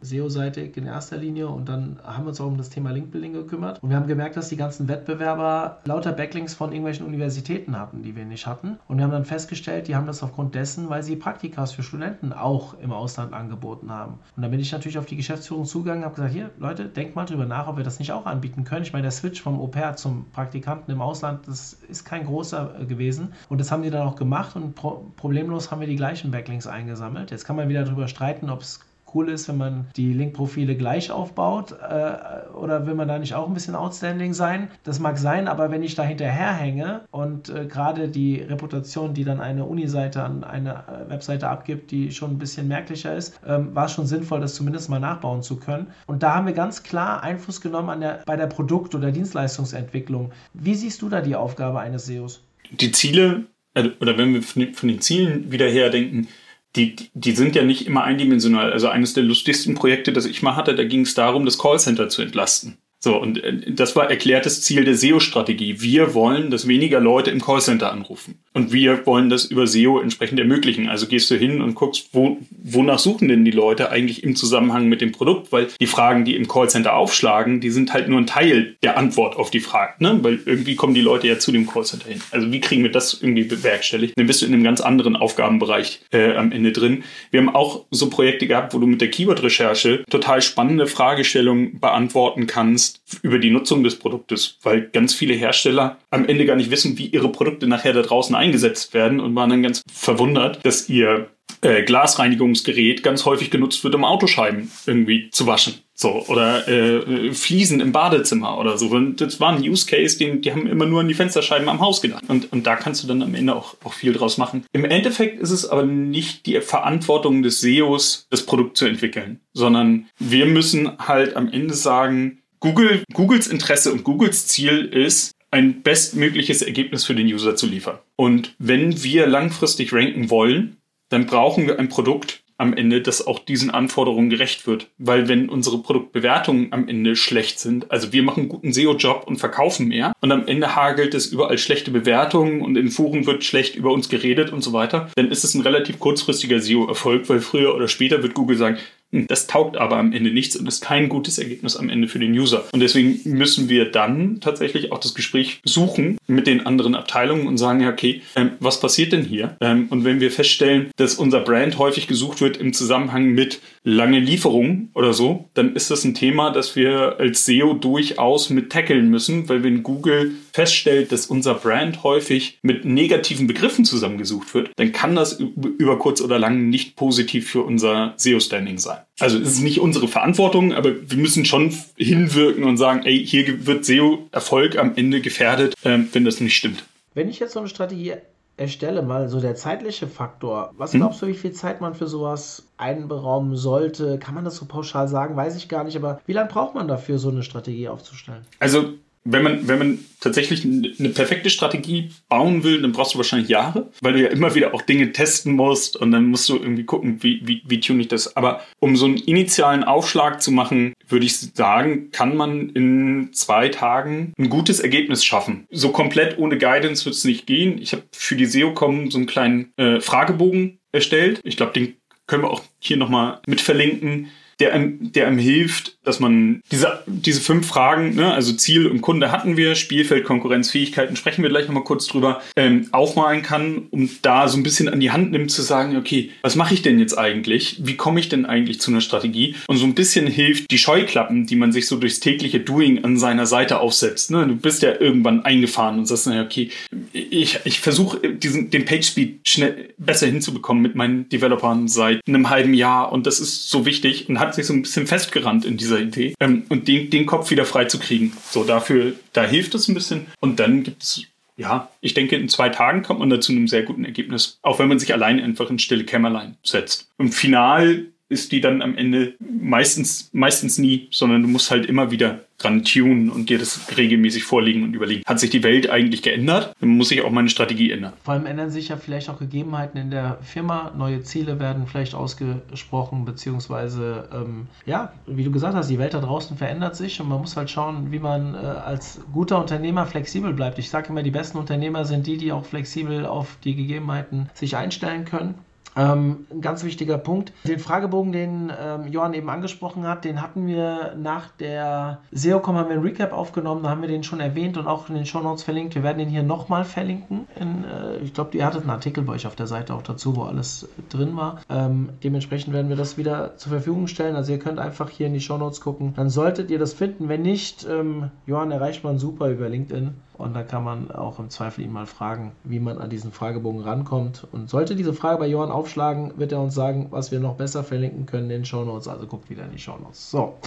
SEO-seitig 0.00 0.76
in 0.76 0.86
erster 0.86 1.16
Linie 1.16 1.48
und 1.48 1.68
dann 1.68 1.98
haben 2.04 2.22
wir 2.22 2.28
uns 2.28 2.40
auch 2.40 2.46
um 2.46 2.56
das 2.56 2.70
Thema 2.70 2.92
Linkbuilding 2.92 3.32
gekümmert 3.32 3.82
und 3.82 3.90
wir 3.90 3.96
haben 3.96 4.06
gemerkt, 4.06 4.36
dass 4.36 4.48
die 4.48 4.56
ganzen 4.56 4.86
Wettbewerber 4.86 5.78
lauter 5.86 6.12
Backlinks 6.12 6.54
von 6.54 6.70
irgendwelchen 6.70 7.04
Universitäten 7.04 7.76
hatten, 7.76 8.04
die 8.04 8.14
wir 8.14 8.24
nicht 8.24 8.46
hatten. 8.46 8.78
Und 8.86 8.98
wir 8.98 9.04
haben 9.04 9.10
dann 9.10 9.24
festgestellt, 9.24 9.88
die 9.88 9.96
haben 9.96 10.06
das 10.06 10.22
aufgrund 10.22 10.54
dessen, 10.54 10.88
weil 10.88 11.02
sie 11.02 11.16
Praktikas 11.16 11.72
für 11.72 11.82
Studenten 11.82 12.32
auch 12.32 12.74
im 12.80 12.92
Ausland 12.92 13.32
angeboten 13.32 13.90
haben. 13.90 14.20
Und 14.36 14.42
dann 14.42 14.51
bin 14.52 14.60
ich 14.60 14.70
natürlich 14.70 14.98
auf 14.98 15.06
die 15.06 15.16
Geschäftsführung 15.16 15.64
zugegangen 15.64 16.02
und 16.02 16.04
habe 16.04 16.14
gesagt, 16.14 16.32
hier, 16.32 16.50
Leute, 16.58 16.84
denkt 16.84 17.16
mal 17.16 17.24
drüber 17.24 17.46
nach, 17.46 17.66
ob 17.66 17.76
wir 17.78 17.84
das 17.84 17.98
nicht 17.98 18.12
auch 18.12 18.26
anbieten 18.26 18.62
können. 18.62 18.82
Ich 18.82 18.92
meine, 18.92 19.02
der 19.02 19.10
Switch 19.10 19.42
vom 19.42 19.58
Au-pair 19.60 19.96
zum 19.96 20.26
Praktikanten 20.30 20.92
im 20.92 21.00
Ausland, 21.00 21.48
das 21.48 21.72
ist 21.88 22.04
kein 22.04 22.24
großer 22.24 22.80
äh, 22.80 22.84
gewesen. 22.84 23.32
Und 23.48 23.60
das 23.60 23.72
haben 23.72 23.82
die 23.82 23.90
dann 23.90 24.06
auch 24.06 24.14
gemacht 24.14 24.54
und 24.54 24.74
pro 24.74 25.06
problemlos 25.16 25.70
haben 25.70 25.80
wir 25.80 25.88
die 25.88 25.96
gleichen 25.96 26.30
Backlinks 26.30 26.66
eingesammelt. 26.66 27.30
Jetzt 27.32 27.44
kann 27.44 27.56
man 27.56 27.68
wieder 27.68 27.84
darüber 27.84 28.06
streiten, 28.06 28.50
ob 28.50 28.60
es 28.60 28.80
cool 29.14 29.28
ist, 29.28 29.48
wenn 29.48 29.56
man 29.56 29.86
die 29.96 30.12
Link-Profile 30.12 30.76
gleich 30.76 31.10
aufbaut? 31.10 31.72
Äh, 31.72 32.54
oder 32.54 32.86
will 32.86 32.94
man 32.94 33.08
da 33.08 33.18
nicht 33.18 33.34
auch 33.34 33.46
ein 33.46 33.54
bisschen 33.54 33.74
outstanding 33.74 34.34
sein? 34.34 34.68
Das 34.84 34.98
mag 34.98 35.18
sein, 35.18 35.48
aber 35.48 35.70
wenn 35.70 35.82
ich 35.82 35.94
da 35.94 36.02
hinterherhänge 36.02 37.02
und 37.10 37.48
äh, 37.48 37.66
gerade 37.66 38.08
die 38.08 38.36
Reputation, 38.36 39.14
die 39.14 39.24
dann 39.24 39.40
eine 39.40 39.64
Uni-Seite 39.64 40.22
an 40.22 40.44
eine 40.44 40.84
äh, 40.86 41.10
Webseite 41.10 41.48
abgibt, 41.48 41.90
die 41.90 42.10
schon 42.10 42.32
ein 42.32 42.38
bisschen 42.38 42.68
merklicher 42.68 43.16
ist, 43.16 43.40
ähm, 43.46 43.74
war 43.74 43.86
es 43.86 43.92
schon 43.92 44.06
sinnvoll, 44.06 44.40
das 44.40 44.54
zumindest 44.54 44.88
mal 44.90 45.00
nachbauen 45.00 45.42
zu 45.42 45.56
können. 45.56 45.88
Und 46.06 46.22
da 46.22 46.34
haben 46.34 46.46
wir 46.46 46.54
ganz 46.54 46.82
klar 46.82 47.22
Einfluss 47.22 47.60
genommen 47.60 47.90
an 47.90 48.00
der, 48.00 48.22
bei 48.26 48.36
der 48.36 48.46
Produkt- 48.46 48.94
oder 48.94 49.10
Dienstleistungsentwicklung. 49.12 50.32
Wie 50.54 50.74
siehst 50.74 51.02
du 51.02 51.08
da 51.08 51.20
die 51.20 51.36
Aufgabe 51.36 51.80
eines 51.80 52.06
SEOs? 52.06 52.42
Die 52.70 52.92
Ziele, 52.92 53.44
also, 53.74 53.90
oder 54.00 54.16
wenn 54.16 54.34
wir 54.34 54.42
von 54.42 54.88
den 54.88 55.00
Zielen 55.00 55.50
wieder 55.50 55.66
herdenken, 55.66 56.28
die, 56.76 56.96
die 57.14 57.32
sind 57.32 57.54
ja 57.54 57.64
nicht 57.64 57.86
immer 57.86 58.04
eindimensional. 58.04 58.72
Also 58.72 58.88
eines 58.88 59.14
der 59.14 59.24
lustigsten 59.24 59.74
Projekte, 59.74 60.12
das 60.12 60.24
ich 60.24 60.42
mal 60.42 60.56
hatte, 60.56 60.74
da 60.74 60.84
ging 60.84 61.02
es 61.02 61.14
darum, 61.14 61.44
das 61.44 61.58
Callcenter 61.58 62.08
zu 62.08 62.22
entlasten. 62.22 62.78
So, 63.04 63.20
und 63.20 63.42
äh, 63.42 63.72
das 63.72 63.96
war 63.96 64.08
erklärtes 64.08 64.62
Ziel 64.62 64.84
der 64.84 64.94
SEO-Strategie. 64.94 65.80
Wir 65.80 66.14
wollen, 66.14 66.50
dass 66.50 66.68
weniger 66.68 67.00
Leute 67.00 67.32
im 67.32 67.40
Callcenter 67.40 67.90
anrufen. 67.90 68.38
Und 68.54 68.72
wir 68.72 69.04
wollen 69.06 69.28
das 69.28 69.46
über 69.46 69.66
SEO 69.66 69.98
entsprechend 69.98 70.38
ermöglichen. 70.38 70.88
Also 70.88 71.08
gehst 71.08 71.28
du 71.30 71.34
hin 71.34 71.60
und 71.62 71.74
guckst, 71.74 72.10
wo, 72.12 72.38
wonach 72.50 73.00
suchen 73.00 73.26
denn 73.26 73.44
die 73.44 73.50
Leute 73.50 73.90
eigentlich 73.90 74.22
im 74.22 74.36
Zusammenhang 74.36 74.88
mit 74.88 75.00
dem 75.00 75.10
Produkt? 75.10 75.50
Weil 75.50 75.66
die 75.80 75.86
Fragen, 75.88 76.24
die 76.24 76.36
im 76.36 76.46
Callcenter 76.46 76.94
aufschlagen, 76.94 77.60
die 77.60 77.70
sind 77.70 77.92
halt 77.92 78.08
nur 78.08 78.20
ein 78.20 78.26
Teil 78.28 78.76
der 78.84 78.96
Antwort 78.96 79.34
auf 79.34 79.50
die 79.50 79.60
Frage. 79.60 79.94
Ne? 79.98 80.20
Weil 80.22 80.38
irgendwie 80.46 80.76
kommen 80.76 80.94
die 80.94 81.00
Leute 81.00 81.26
ja 81.26 81.40
zu 81.40 81.50
dem 81.50 81.66
Callcenter 81.66 82.08
hin. 82.08 82.20
Also 82.30 82.52
wie 82.52 82.60
kriegen 82.60 82.84
wir 82.84 82.92
das 82.92 83.20
irgendwie 83.20 83.44
bewerkstelligt? 83.44 84.16
Dann 84.16 84.28
bist 84.28 84.42
du 84.42 84.46
in 84.46 84.54
einem 84.54 84.62
ganz 84.62 84.80
anderen 84.80 85.16
Aufgabenbereich 85.16 86.02
äh, 86.12 86.36
am 86.36 86.52
Ende 86.52 86.70
drin. 86.70 87.02
Wir 87.32 87.40
haben 87.40 87.52
auch 87.52 87.84
so 87.90 88.10
Projekte 88.10 88.46
gehabt, 88.46 88.74
wo 88.74 88.78
du 88.78 88.86
mit 88.86 89.00
der 89.00 89.10
Keyword-Recherche 89.10 90.04
total 90.08 90.40
spannende 90.40 90.86
Fragestellungen 90.86 91.80
beantworten 91.80 92.46
kannst 92.46 92.91
über 93.22 93.38
die 93.38 93.50
Nutzung 93.50 93.84
des 93.84 93.98
Produktes, 93.98 94.58
weil 94.62 94.88
ganz 94.88 95.14
viele 95.14 95.34
Hersteller 95.34 95.98
am 96.10 96.26
Ende 96.26 96.46
gar 96.46 96.56
nicht 96.56 96.70
wissen, 96.70 96.98
wie 96.98 97.06
ihre 97.06 97.30
Produkte 97.30 97.66
nachher 97.66 97.92
da 97.92 98.02
draußen 98.02 98.34
eingesetzt 98.34 98.94
werden 98.94 99.20
und 99.20 99.34
waren 99.34 99.50
dann 99.50 99.62
ganz 99.62 99.82
verwundert, 99.92 100.64
dass 100.64 100.88
ihr 100.88 101.28
äh, 101.60 101.82
Glasreinigungsgerät 101.82 103.02
ganz 103.02 103.24
häufig 103.24 103.50
genutzt 103.50 103.84
wird, 103.84 103.94
um 103.94 104.04
Autoscheiben 104.04 104.70
irgendwie 104.86 105.30
zu 105.30 105.46
waschen. 105.46 105.74
So, 105.94 106.24
oder 106.26 106.66
äh, 106.66 107.32
Fliesen 107.32 107.80
im 107.80 107.92
Badezimmer 107.92 108.58
oder 108.58 108.78
so. 108.78 108.88
Und 108.88 109.20
das 109.20 109.38
war 109.38 109.52
ein 109.52 109.62
Use 109.62 109.86
Case, 109.86 110.18
den, 110.18 110.40
die 110.42 110.50
haben 110.50 110.66
immer 110.66 110.86
nur 110.86 111.00
an 111.00 111.08
die 111.08 111.14
Fensterscheiben 111.14 111.68
am 111.68 111.80
Haus 111.80 112.00
gedacht. 112.00 112.24
Und, 112.28 112.50
und 112.50 112.66
da 112.66 112.74
kannst 112.74 113.04
du 113.04 113.06
dann 113.06 113.22
am 113.22 113.34
Ende 113.34 113.54
auch, 113.54 113.76
auch 113.84 113.92
viel 113.92 114.12
draus 114.12 114.38
machen. 114.38 114.64
Im 114.72 114.84
Endeffekt 114.84 115.40
ist 115.40 115.50
es 115.50 115.68
aber 115.68 115.84
nicht 115.84 116.46
die 116.46 116.60
Verantwortung 116.60 117.42
des 117.42 117.60
SEOs, 117.60 118.26
das 118.30 118.44
Produkt 118.44 118.76
zu 118.76 118.86
entwickeln, 118.86 119.40
sondern 119.52 120.06
wir 120.18 120.46
müssen 120.46 120.98
halt 120.98 121.36
am 121.36 121.48
Ende 121.52 121.74
sagen, 121.74 122.41
Google, 122.62 123.02
Googles 123.12 123.48
Interesse 123.48 123.92
und 123.92 124.04
Googles 124.04 124.46
Ziel 124.46 124.84
ist, 124.84 125.32
ein 125.50 125.82
bestmögliches 125.82 126.62
Ergebnis 126.62 127.04
für 127.04 127.16
den 127.16 127.26
User 127.26 127.56
zu 127.56 127.66
liefern. 127.66 127.98
Und 128.14 128.54
wenn 128.60 129.02
wir 129.02 129.26
langfristig 129.26 129.92
ranken 129.92 130.30
wollen, 130.30 130.76
dann 131.08 131.26
brauchen 131.26 131.66
wir 131.66 131.80
ein 131.80 131.88
Produkt 131.88 132.44
am 132.58 132.72
Ende, 132.72 133.00
das 133.00 133.26
auch 133.26 133.40
diesen 133.40 133.70
Anforderungen 133.70 134.30
gerecht 134.30 134.68
wird. 134.68 134.88
Weil 134.96 135.26
wenn 135.26 135.48
unsere 135.48 135.78
Produktbewertungen 135.78 136.68
am 136.72 136.86
Ende 136.86 137.16
schlecht 137.16 137.58
sind, 137.58 137.90
also 137.90 138.12
wir 138.12 138.22
machen 138.22 138.42
einen 138.42 138.48
guten 138.48 138.72
SEO-Job 138.72 139.24
und 139.26 139.38
verkaufen 139.38 139.88
mehr 139.88 140.12
und 140.20 140.30
am 140.30 140.46
Ende 140.46 140.76
hagelt 140.76 141.14
es 141.14 141.26
überall 141.26 141.58
schlechte 141.58 141.90
Bewertungen 141.90 142.62
und 142.62 142.76
in 142.76 142.90
Foren 142.90 143.26
wird 143.26 143.42
schlecht 143.42 143.74
über 143.74 143.90
uns 143.90 144.08
geredet 144.08 144.52
und 144.52 144.62
so 144.62 144.72
weiter, 144.72 145.10
dann 145.16 145.32
ist 145.32 145.42
es 145.42 145.54
ein 145.54 145.62
relativ 145.62 145.98
kurzfristiger 145.98 146.60
SEO-Erfolg, 146.60 147.28
weil 147.28 147.40
früher 147.40 147.74
oder 147.74 147.88
später 147.88 148.22
wird 148.22 148.34
Google 148.34 148.56
sagen, 148.56 148.78
das 149.12 149.46
taugt 149.46 149.76
aber 149.76 149.98
am 149.98 150.12
Ende 150.12 150.30
nichts 150.30 150.56
und 150.56 150.66
ist 150.66 150.80
kein 150.80 151.08
gutes 151.08 151.38
Ergebnis 151.38 151.76
am 151.76 151.88
Ende 151.88 152.08
für 152.08 152.18
den 152.18 152.32
User. 152.32 152.64
Und 152.72 152.80
deswegen 152.80 153.20
müssen 153.24 153.68
wir 153.68 153.90
dann 153.90 154.40
tatsächlich 154.40 154.90
auch 154.90 154.98
das 154.98 155.14
Gespräch 155.14 155.60
suchen 155.64 156.18
mit 156.26 156.46
den 156.46 156.66
anderen 156.66 156.94
Abteilungen 156.94 157.46
und 157.46 157.58
sagen, 157.58 157.80
ja, 157.80 157.90
okay, 157.90 158.22
ähm, 158.36 158.52
was 158.60 158.80
passiert 158.80 159.12
denn 159.12 159.24
hier? 159.24 159.56
Ähm, 159.60 159.86
und 159.90 160.04
wenn 160.04 160.20
wir 160.20 160.30
feststellen, 160.30 160.90
dass 160.96 161.14
unser 161.16 161.40
Brand 161.40 161.78
häufig 161.78 162.06
gesucht 162.06 162.40
wird 162.40 162.56
im 162.56 162.72
Zusammenhang 162.72 163.30
mit 163.30 163.60
lange 163.84 164.20
Lieferungen 164.20 164.90
oder 164.94 165.12
so, 165.12 165.48
dann 165.54 165.74
ist 165.74 165.90
das 165.90 166.04
ein 166.04 166.14
Thema, 166.14 166.50
das 166.50 166.76
wir 166.76 167.16
als 167.18 167.44
SEO 167.44 167.74
durchaus 167.74 168.50
mit 168.50 168.70
tackeln 168.70 169.10
müssen, 169.10 169.48
weil 169.48 169.62
wenn 169.62 169.82
Google 169.82 170.32
feststellt, 170.52 171.12
dass 171.12 171.26
unser 171.26 171.54
Brand 171.54 172.02
häufig 172.02 172.58
mit 172.62 172.84
negativen 172.84 173.46
Begriffen 173.46 173.84
zusammengesucht 173.84 174.54
wird, 174.54 174.70
dann 174.76 174.92
kann 174.92 175.16
das 175.16 175.38
über 175.38 175.98
kurz 175.98 176.20
oder 176.20 176.38
lang 176.38 176.68
nicht 176.68 176.96
positiv 176.96 177.50
für 177.50 177.62
unser 177.62 178.14
SEO-Standing 178.16 178.78
sein. 178.78 178.98
Also 179.18 179.38
es 179.38 179.48
ist 179.48 179.60
nicht 179.60 179.80
unsere 179.80 180.08
Verantwortung, 180.08 180.72
aber 180.72 180.90
wir 181.10 181.18
müssen 181.18 181.44
schon 181.44 181.74
hinwirken 181.96 182.64
und 182.64 182.76
sagen, 182.76 183.02
ey, 183.04 183.24
hier 183.24 183.66
wird 183.66 183.84
SEO-Erfolg 183.84 184.78
am 184.78 184.94
Ende 184.96 185.20
gefährdet, 185.20 185.74
ähm, 185.84 186.08
wenn 186.12 186.24
das 186.24 186.40
nicht 186.40 186.56
stimmt. 186.56 186.84
Wenn 187.14 187.28
ich 187.28 187.40
jetzt 187.40 187.52
so 187.52 187.60
eine 187.60 187.68
Strategie 187.68 188.14
erstelle, 188.56 189.02
mal 189.02 189.28
so 189.28 189.40
der 189.40 189.54
zeitliche 189.54 190.06
Faktor, 190.06 190.72
was 190.76 190.92
hm? 190.92 191.00
glaubst 191.00 191.22
du, 191.22 191.26
wie 191.26 191.34
viel 191.34 191.52
Zeit 191.52 191.80
man 191.80 191.94
für 191.94 192.06
sowas 192.06 192.64
einberaumen 192.76 193.56
sollte? 193.56 194.18
Kann 194.18 194.34
man 194.34 194.44
das 194.44 194.56
so 194.56 194.66
pauschal 194.66 195.08
sagen? 195.08 195.36
Weiß 195.36 195.56
ich 195.56 195.68
gar 195.68 195.84
nicht, 195.84 195.96
aber 195.96 196.20
wie 196.26 196.32
lange 196.32 196.50
braucht 196.50 196.74
man 196.74 196.88
dafür, 196.88 197.18
so 197.18 197.30
eine 197.30 197.42
Strategie 197.42 197.88
aufzustellen? 197.88 198.44
Also 198.58 198.94
wenn 199.24 199.42
man, 199.42 199.68
wenn 199.68 199.78
man 199.78 199.98
tatsächlich 200.20 200.64
eine 200.64 201.10
perfekte 201.10 201.50
Strategie 201.50 202.10
bauen 202.28 202.64
will, 202.64 202.82
dann 202.82 202.92
brauchst 202.92 203.14
du 203.14 203.18
wahrscheinlich 203.18 203.48
Jahre, 203.48 203.90
weil 204.00 204.14
du 204.14 204.22
ja 204.22 204.28
immer 204.28 204.54
wieder 204.54 204.74
auch 204.74 204.82
Dinge 204.82 205.12
testen 205.12 205.54
musst 205.54 205.96
und 205.96 206.10
dann 206.10 206.26
musst 206.26 206.48
du 206.48 206.56
irgendwie 206.56 206.84
gucken, 206.84 207.22
wie, 207.22 207.40
wie, 207.44 207.62
wie 207.66 207.80
tune 207.80 208.02
ich 208.02 208.08
das. 208.08 208.36
Aber 208.36 208.62
um 208.80 208.96
so 208.96 209.06
einen 209.06 209.18
initialen 209.18 209.84
Aufschlag 209.84 210.42
zu 210.42 210.50
machen, 210.50 210.92
würde 211.08 211.26
ich 211.26 211.38
sagen, 211.38 212.10
kann 212.10 212.36
man 212.36 212.70
in 212.70 213.30
zwei 213.32 213.68
Tagen 213.68 214.32
ein 214.38 214.48
gutes 214.48 214.80
Ergebnis 214.80 215.24
schaffen. 215.24 215.66
So 215.70 215.90
komplett 215.90 216.38
ohne 216.38 216.58
Guidance 216.58 217.04
wird 217.04 217.14
es 217.14 217.24
nicht 217.24 217.46
gehen. 217.46 217.80
Ich 217.80 217.92
habe 217.92 218.02
für 218.12 218.36
die 218.36 218.46
SEO-Com 218.46 219.10
so 219.10 219.18
einen 219.18 219.26
kleinen 219.26 219.72
äh, 219.76 220.00
Fragebogen 220.00 220.78
erstellt. 220.92 221.40
Ich 221.44 221.56
glaube, 221.56 221.72
den 221.72 221.94
können 222.26 222.42
wir 222.42 222.50
auch 222.50 222.62
hier 222.78 222.96
nochmal 222.96 223.40
mit 223.46 223.60
verlinken 223.60 224.28
der 224.60 224.72
einem, 224.72 225.12
der 225.12 225.26
einem 225.26 225.38
hilft, 225.38 225.96
dass 226.04 226.20
man 226.20 226.62
diese, 226.70 227.02
diese 227.06 227.40
fünf 227.40 227.66
Fragen, 227.66 228.14
ne, 228.14 228.32
also 228.32 228.52
Ziel 228.52 228.86
und 228.86 229.00
Kunde 229.00 229.32
hatten 229.32 229.56
wir, 229.56 229.74
Spielfeld, 229.74 230.24
Konkurrenz, 230.24 230.70
Fähigkeiten, 230.70 231.16
sprechen 231.16 231.42
wir 231.42 231.50
gleich 231.50 231.66
nochmal 231.66 231.84
kurz 231.84 232.06
drüber, 232.06 232.42
ähm, 232.56 232.88
aufmalen 232.92 233.42
kann, 233.42 233.86
um 233.90 234.10
da 234.22 234.48
so 234.48 234.56
ein 234.56 234.62
bisschen 234.62 234.88
an 234.88 235.00
die 235.00 235.10
Hand 235.10 235.32
nimmt 235.32 235.50
zu 235.50 235.62
sagen, 235.62 235.96
okay, 235.96 236.30
was 236.42 236.56
mache 236.56 236.74
ich 236.74 236.82
denn 236.82 236.98
jetzt 236.98 237.16
eigentlich? 237.18 237.76
Wie 237.84 237.96
komme 237.96 238.20
ich 238.20 238.28
denn 238.28 238.46
eigentlich 238.46 238.80
zu 238.80 238.90
einer 238.90 239.00
Strategie? 239.00 239.54
Und 239.66 239.76
so 239.76 239.84
ein 239.84 239.94
bisschen 239.94 240.26
hilft 240.26 240.70
die 240.70 240.78
Scheuklappen, 240.78 241.46
die 241.46 241.56
man 241.56 241.72
sich 241.72 241.86
so 241.86 241.96
durchs 241.96 242.20
tägliche 242.20 242.60
Doing 242.60 243.04
an 243.04 243.16
seiner 243.16 243.46
Seite 243.46 243.80
aufsetzt. 243.80 244.30
Ne? 244.30 244.46
Du 244.46 244.56
bist 244.56 244.82
ja 244.82 245.00
irgendwann 245.00 245.44
eingefahren 245.44 245.98
und 245.98 246.06
sagst, 246.06 246.26
naja, 246.26 246.42
okay, 246.42 246.70
ich, 247.12 247.58
ich 247.64 247.80
versuche 247.80 248.18
den 248.20 248.84
Page 248.84 249.06
Speed 249.06 249.48
schnell 249.48 249.94
besser 249.98 250.26
hinzubekommen 250.26 250.82
mit 250.82 250.94
meinen 250.94 251.28
Developern 251.28 251.88
seit 251.88 252.20
einem 252.26 252.50
halben 252.50 252.74
Jahr 252.74 253.12
und 253.12 253.26
das 253.26 253.40
ist 253.40 253.70
so 253.70 253.86
wichtig 253.86 254.28
und 254.28 254.38
hat 254.42 254.54
sich 254.54 254.66
so 254.66 254.74
ein 254.74 254.82
bisschen 254.82 255.06
festgerannt 255.06 255.64
in 255.64 255.76
dieser 255.76 256.00
Idee. 256.00 256.34
Ähm, 256.40 256.64
und 256.68 256.88
den, 256.88 257.10
den 257.10 257.26
Kopf 257.26 257.50
wieder 257.50 257.64
frei 257.64 257.86
zu 257.86 257.98
kriegen. 257.98 258.36
So, 258.50 258.64
dafür, 258.64 259.14
da 259.32 259.44
hilft 259.44 259.74
es 259.74 259.88
ein 259.88 259.94
bisschen. 259.94 260.26
Und 260.40 260.60
dann 260.60 260.82
gibt 260.82 261.02
es 261.02 261.26
ja, 261.56 261.90
ich 262.00 262.14
denke, 262.14 262.36
in 262.36 262.48
zwei 262.48 262.70
Tagen 262.70 263.02
kommt 263.02 263.20
man 263.20 263.30
da 263.30 263.40
zu 263.40 263.52
einem 263.52 263.68
sehr 263.68 263.82
guten 263.82 264.04
Ergebnis. 264.04 264.58
Auch 264.62 264.78
wenn 264.78 264.88
man 264.88 264.98
sich 264.98 265.12
allein 265.12 265.38
einfach 265.38 265.70
in 265.70 265.78
stille 265.78 266.04
Kämmerlein 266.04 266.56
setzt. 266.62 267.10
Und 267.18 267.34
final 267.34 268.06
ist 268.32 268.52
die 268.52 268.60
dann 268.60 268.82
am 268.82 268.96
Ende 268.96 269.34
meistens, 269.38 270.30
meistens 270.32 270.78
nie, 270.78 271.08
sondern 271.10 271.42
du 271.42 271.48
musst 271.48 271.70
halt 271.70 271.86
immer 271.86 272.10
wieder 272.10 272.40
dran 272.58 272.84
tunen 272.84 273.30
und 273.30 273.50
dir 273.50 273.58
das 273.58 273.96
regelmäßig 273.96 274.44
vorlegen 274.44 274.84
und 274.84 274.94
überlegen. 274.94 275.22
Hat 275.26 275.40
sich 275.40 275.50
die 275.50 275.62
Welt 275.62 275.90
eigentlich 275.90 276.22
geändert? 276.22 276.74
Dann 276.80 276.90
muss 276.90 277.10
ich 277.10 277.22
auch 277.22 277.30
meine 277.30 277.48
Strategie 277.48 277.90
ändern. 277.90 278.12
Vor 278.22 278.34
allem 278.34 278.46
ändern 278.46 278.70
sich 278.70 278.88
ja 278.88 278.96
vielleicht 278.96 279.28
auch 279.28 279.38
Gegebenheiten 279.38 279.98
in 279.98 280.10
der 280.10 280.38
Firma. 280.42 280.92
Neue 280.96 281.22
Ziele 281.22 281.58
werden 281.58 281.86
vielleicht 281.86 282.14
ausgesprochen, 282.14 283.24
beziehungsweise, 283.24 284.28
ähm, 284.32 284.66
ja, 284.86 285.12
wie 285.26 285.44
du 285.44 285.50
gesagt 285.50 285.74
hast, 285.74 285.90
die 285.90 285.98
Welt 285.98 286.14
da 286.14 286.20
draußen 286.20 286.56
verändert 286.56 286.96
sich 286.96 287.20
und 287.20 287.28
man 287.28 287.40
muss 287.40 287.56
halt 287.56 287.70
schauen, 287.70 288.12
wie 288.12 288.18
man 288.18 288.54
äh, 288.54 288.58
als 288.58 289.20
guter 289.32 289.60
Unternehmer 289.60 290.06
flexibel 290.06 290.52
bleibt. 290.52 290.78
Ich 290.78 290.90
sage 290.90 291.08
immer, 291.08 291.22
die 291.22 291.30
besten 291.30 291.58
Unternehmer 291.58 292.04
sind 292.04 292.26
die, 292.26 292.36
die 292.36 292.52
auch 292.52 292.64
flexibel 292.64 293.26
auf 293.26 293.56
die 293.64 293.74
Gegebenheiten 293.74 294.48
sich 294.54 294.76
einstellen 294.76 295.24
können 295.24 295.54
ähm, 295.96 296.46
ein 296.50 296.60
ganz 296.60 296.84
wichtiger 296.84 297.18
Punkt. 297.18 297.52
Den 297.64 297.78
Fragebogen, 297.78 298.32
den 298.32 298.72
ähm, 298.80 299.06
Johann 299.08 299.34
eben 299.34 299.50
angesprochen 299.50 300.06
hat, 300.06 300.24
den 300.24 300.40
hatten 300.40 300.66
wir 300.66 301.14
nach 301.16 301.48
der 301.58 302.18
SEOCom 302.32 302.76
haben 302.76 302.88
wir 302.88 302.96
ein 302.96 303.02
Recap 303.02 303.32
aufgenommen, 303.32 303.82
da 303.82 303.90
haben 303.90 304.00
wir 304.00 304.08
den 304.08 304.22
schon 304.22 304.40
erwähnt 304.40 304.76
und 304.78 304.86
auch 304.86 305.08
in 305.08 305.14
den 305.14 305.26
Show 305.26 305.40
Notes 305.40 305.62
verlinkt. 305.62 305.94
Wir 305.94 306.02
werden 306.02 306.18
den 306.18 306.28
hier 306.28 306.42
nochmal 306.42 306.84
verlinken. 306.84 307.46
In, 307.58 307.84
äh, 307.84 308.18
ich 308.18 308.32
glaube, 308.32 308.56
ihr 308.56 308.64
hattet 308.64 308.82
einen 308.82 308.90
Artikel 308.90 309.24
bei 309.24 309.34
euch 309.34 309.46
auf 309.46 309.56
der 309.56 309.66
Seite 309.66 309.94
auch 309.94 310.02
dazu, 310.02 310.36
wo 310.36 310.42
alles 310.42 310.88
drin 311.10 311.36
war. 311.36 311.60
Ähm, 311.68 312.10
dementsprechend 312.22 312.72
werden 312.72 312.88
wir 312.88 312.96
das 312.96 313.18
wieder 313.18 313.56
zur 313.56 313.72
Verfügung 313.72 314.06
stellen. 314.06 314.36
Also 314.36 314.52
ihr 314.52 314.58
könnt 314.58 314.78
einfach 314.78 315.10
hier 315.10 315.26
in 315.26 315.34
die 315.34 315.40
Show 315.40 315.58
Notes 315.58 315.80
gucken. 315.80 316.14
Dann 316.16 316.30
solltet 316.30 316.70
ihr 316.70 316.78
das 316.78 316.94
finden. 316.94 317.28
Wenn 317.28 317.42
nicht, 317.42 317.86
ähm, 317.88 318.30
Johann 318.46 318.70
erreicht 318.70 319.04
man 319.04 319.18
super 319.18 319.48
über 319.48 319.68
LinkedIn. 319.68 320.14
Und 320.42 320.54
da 320.54 320.62
kann 320.62 320.84
man 320.84 321.10
auch 321.10 321.38
im 321.38 321.50
Zweifel 321.50 321.84
ihn 321.84 321.92
mal 321.92 322.06
fragen, 322.06 322.52
wie 322.64 322.80
man 322.80 322.98
an 322.98 323.10
diesen 323.10 323.32
Fragebogen 323.32 323.80
rankommt. 323.80 324.46
Und 324.50 324.68
sollte 324.68 324.96
diese 324.96 325.14
Frage 325.14 325.38
bei 325.38 325.46
Johann 325.46 325.70
aufschlagen, 325.70 326.32
wird 326.36 326.52
er 326.52 326.60
uns 326.60 326.74
sagen, 326.74 327.06
was 327.10 327.30
wir 327.30 327.40
noch 327.40 327.54
besser 327.54 327.84
verlinken 327.84 328.26
können 328.26 328.44
in 328.44 328.60
den 328.60 328.64
Show 328.64 328.84
Notes. 328.84 329.08
Also 329.08 329.26
guckt 329.26 329.48
wieder 329.50 329.64
in 329.64 329.72
die 329.72 329.78
Show 329.78 329.96
Notes. 329.98 330.30
So. 330.30 330.58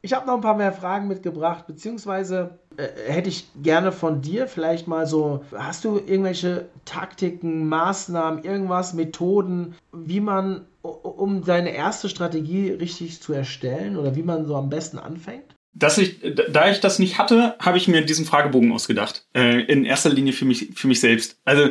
Ich 0.00 0.12
habe 0.12 0.26
noch 0.26 0.34
ein 0.34 0.40
paar 0.40 0.56
mehr 0.56 0.72
Fragen 0.72 1.08
mitgebracht, 1.08 1.66
beziehungsweise 1.66 2.58
äh, 2.76 2.86
hätte 3.08 3.30
ich 3.30 3.48
gerne 3.62 3.90
von 3.90 4.20
dir 4.20 4.46
vielleicht 4.46 4.86
mal 4.86 5.06
so, 5.06 5.44
hast 5.56 5.84
du 5.84 5.96
irgendwelche 5.98 6.66
Taktiken, 6.84 7.68
Maßnahmen, 7.68 8.44
irgendwas, 8.44 8.94
Methoden, 8.94 9.74
wie 9.92 10.20
man, 10.20 10.66
um 10.82 11.44
deine 11.44 11.70
erste 11.70 12.08
Strategie 12.08 12.70
richtig 12.70 13.20
zu 13.20 13.32
erstellen 13.32 13.96
oder 13.96 14.14
wie 14.14 14.22
man 14.22 14.46
so 14.46 14.54
am 14.54 14.70
besten 14.70 14.98
anfängt? 14.98 15.57
Dass 15.74 15.98
ich, 15.98 16.16
da 16.50 16.70
ich 16.70 16.80
das 16.80 16.98
nicht 16.98 17.18
hatte, 17.18 17.54
habe 17.60 17.78
ich 17.78 17.88
mir 17.88 18.04
diesen 18.04 18.24
Fragebogen 18.24 18.72
ausgedacht. 18.72 19.26
Äh, 19.34 19.62
in 19.62 19.84
erster 19.84 20.10
Linie 20.10 20.32
für 20.32 20.44
mich, 20.44 20.70
für 20.74 20.88
mich 20.88 21.00
selbst. 21.00 21.38
Also 21.44 21.70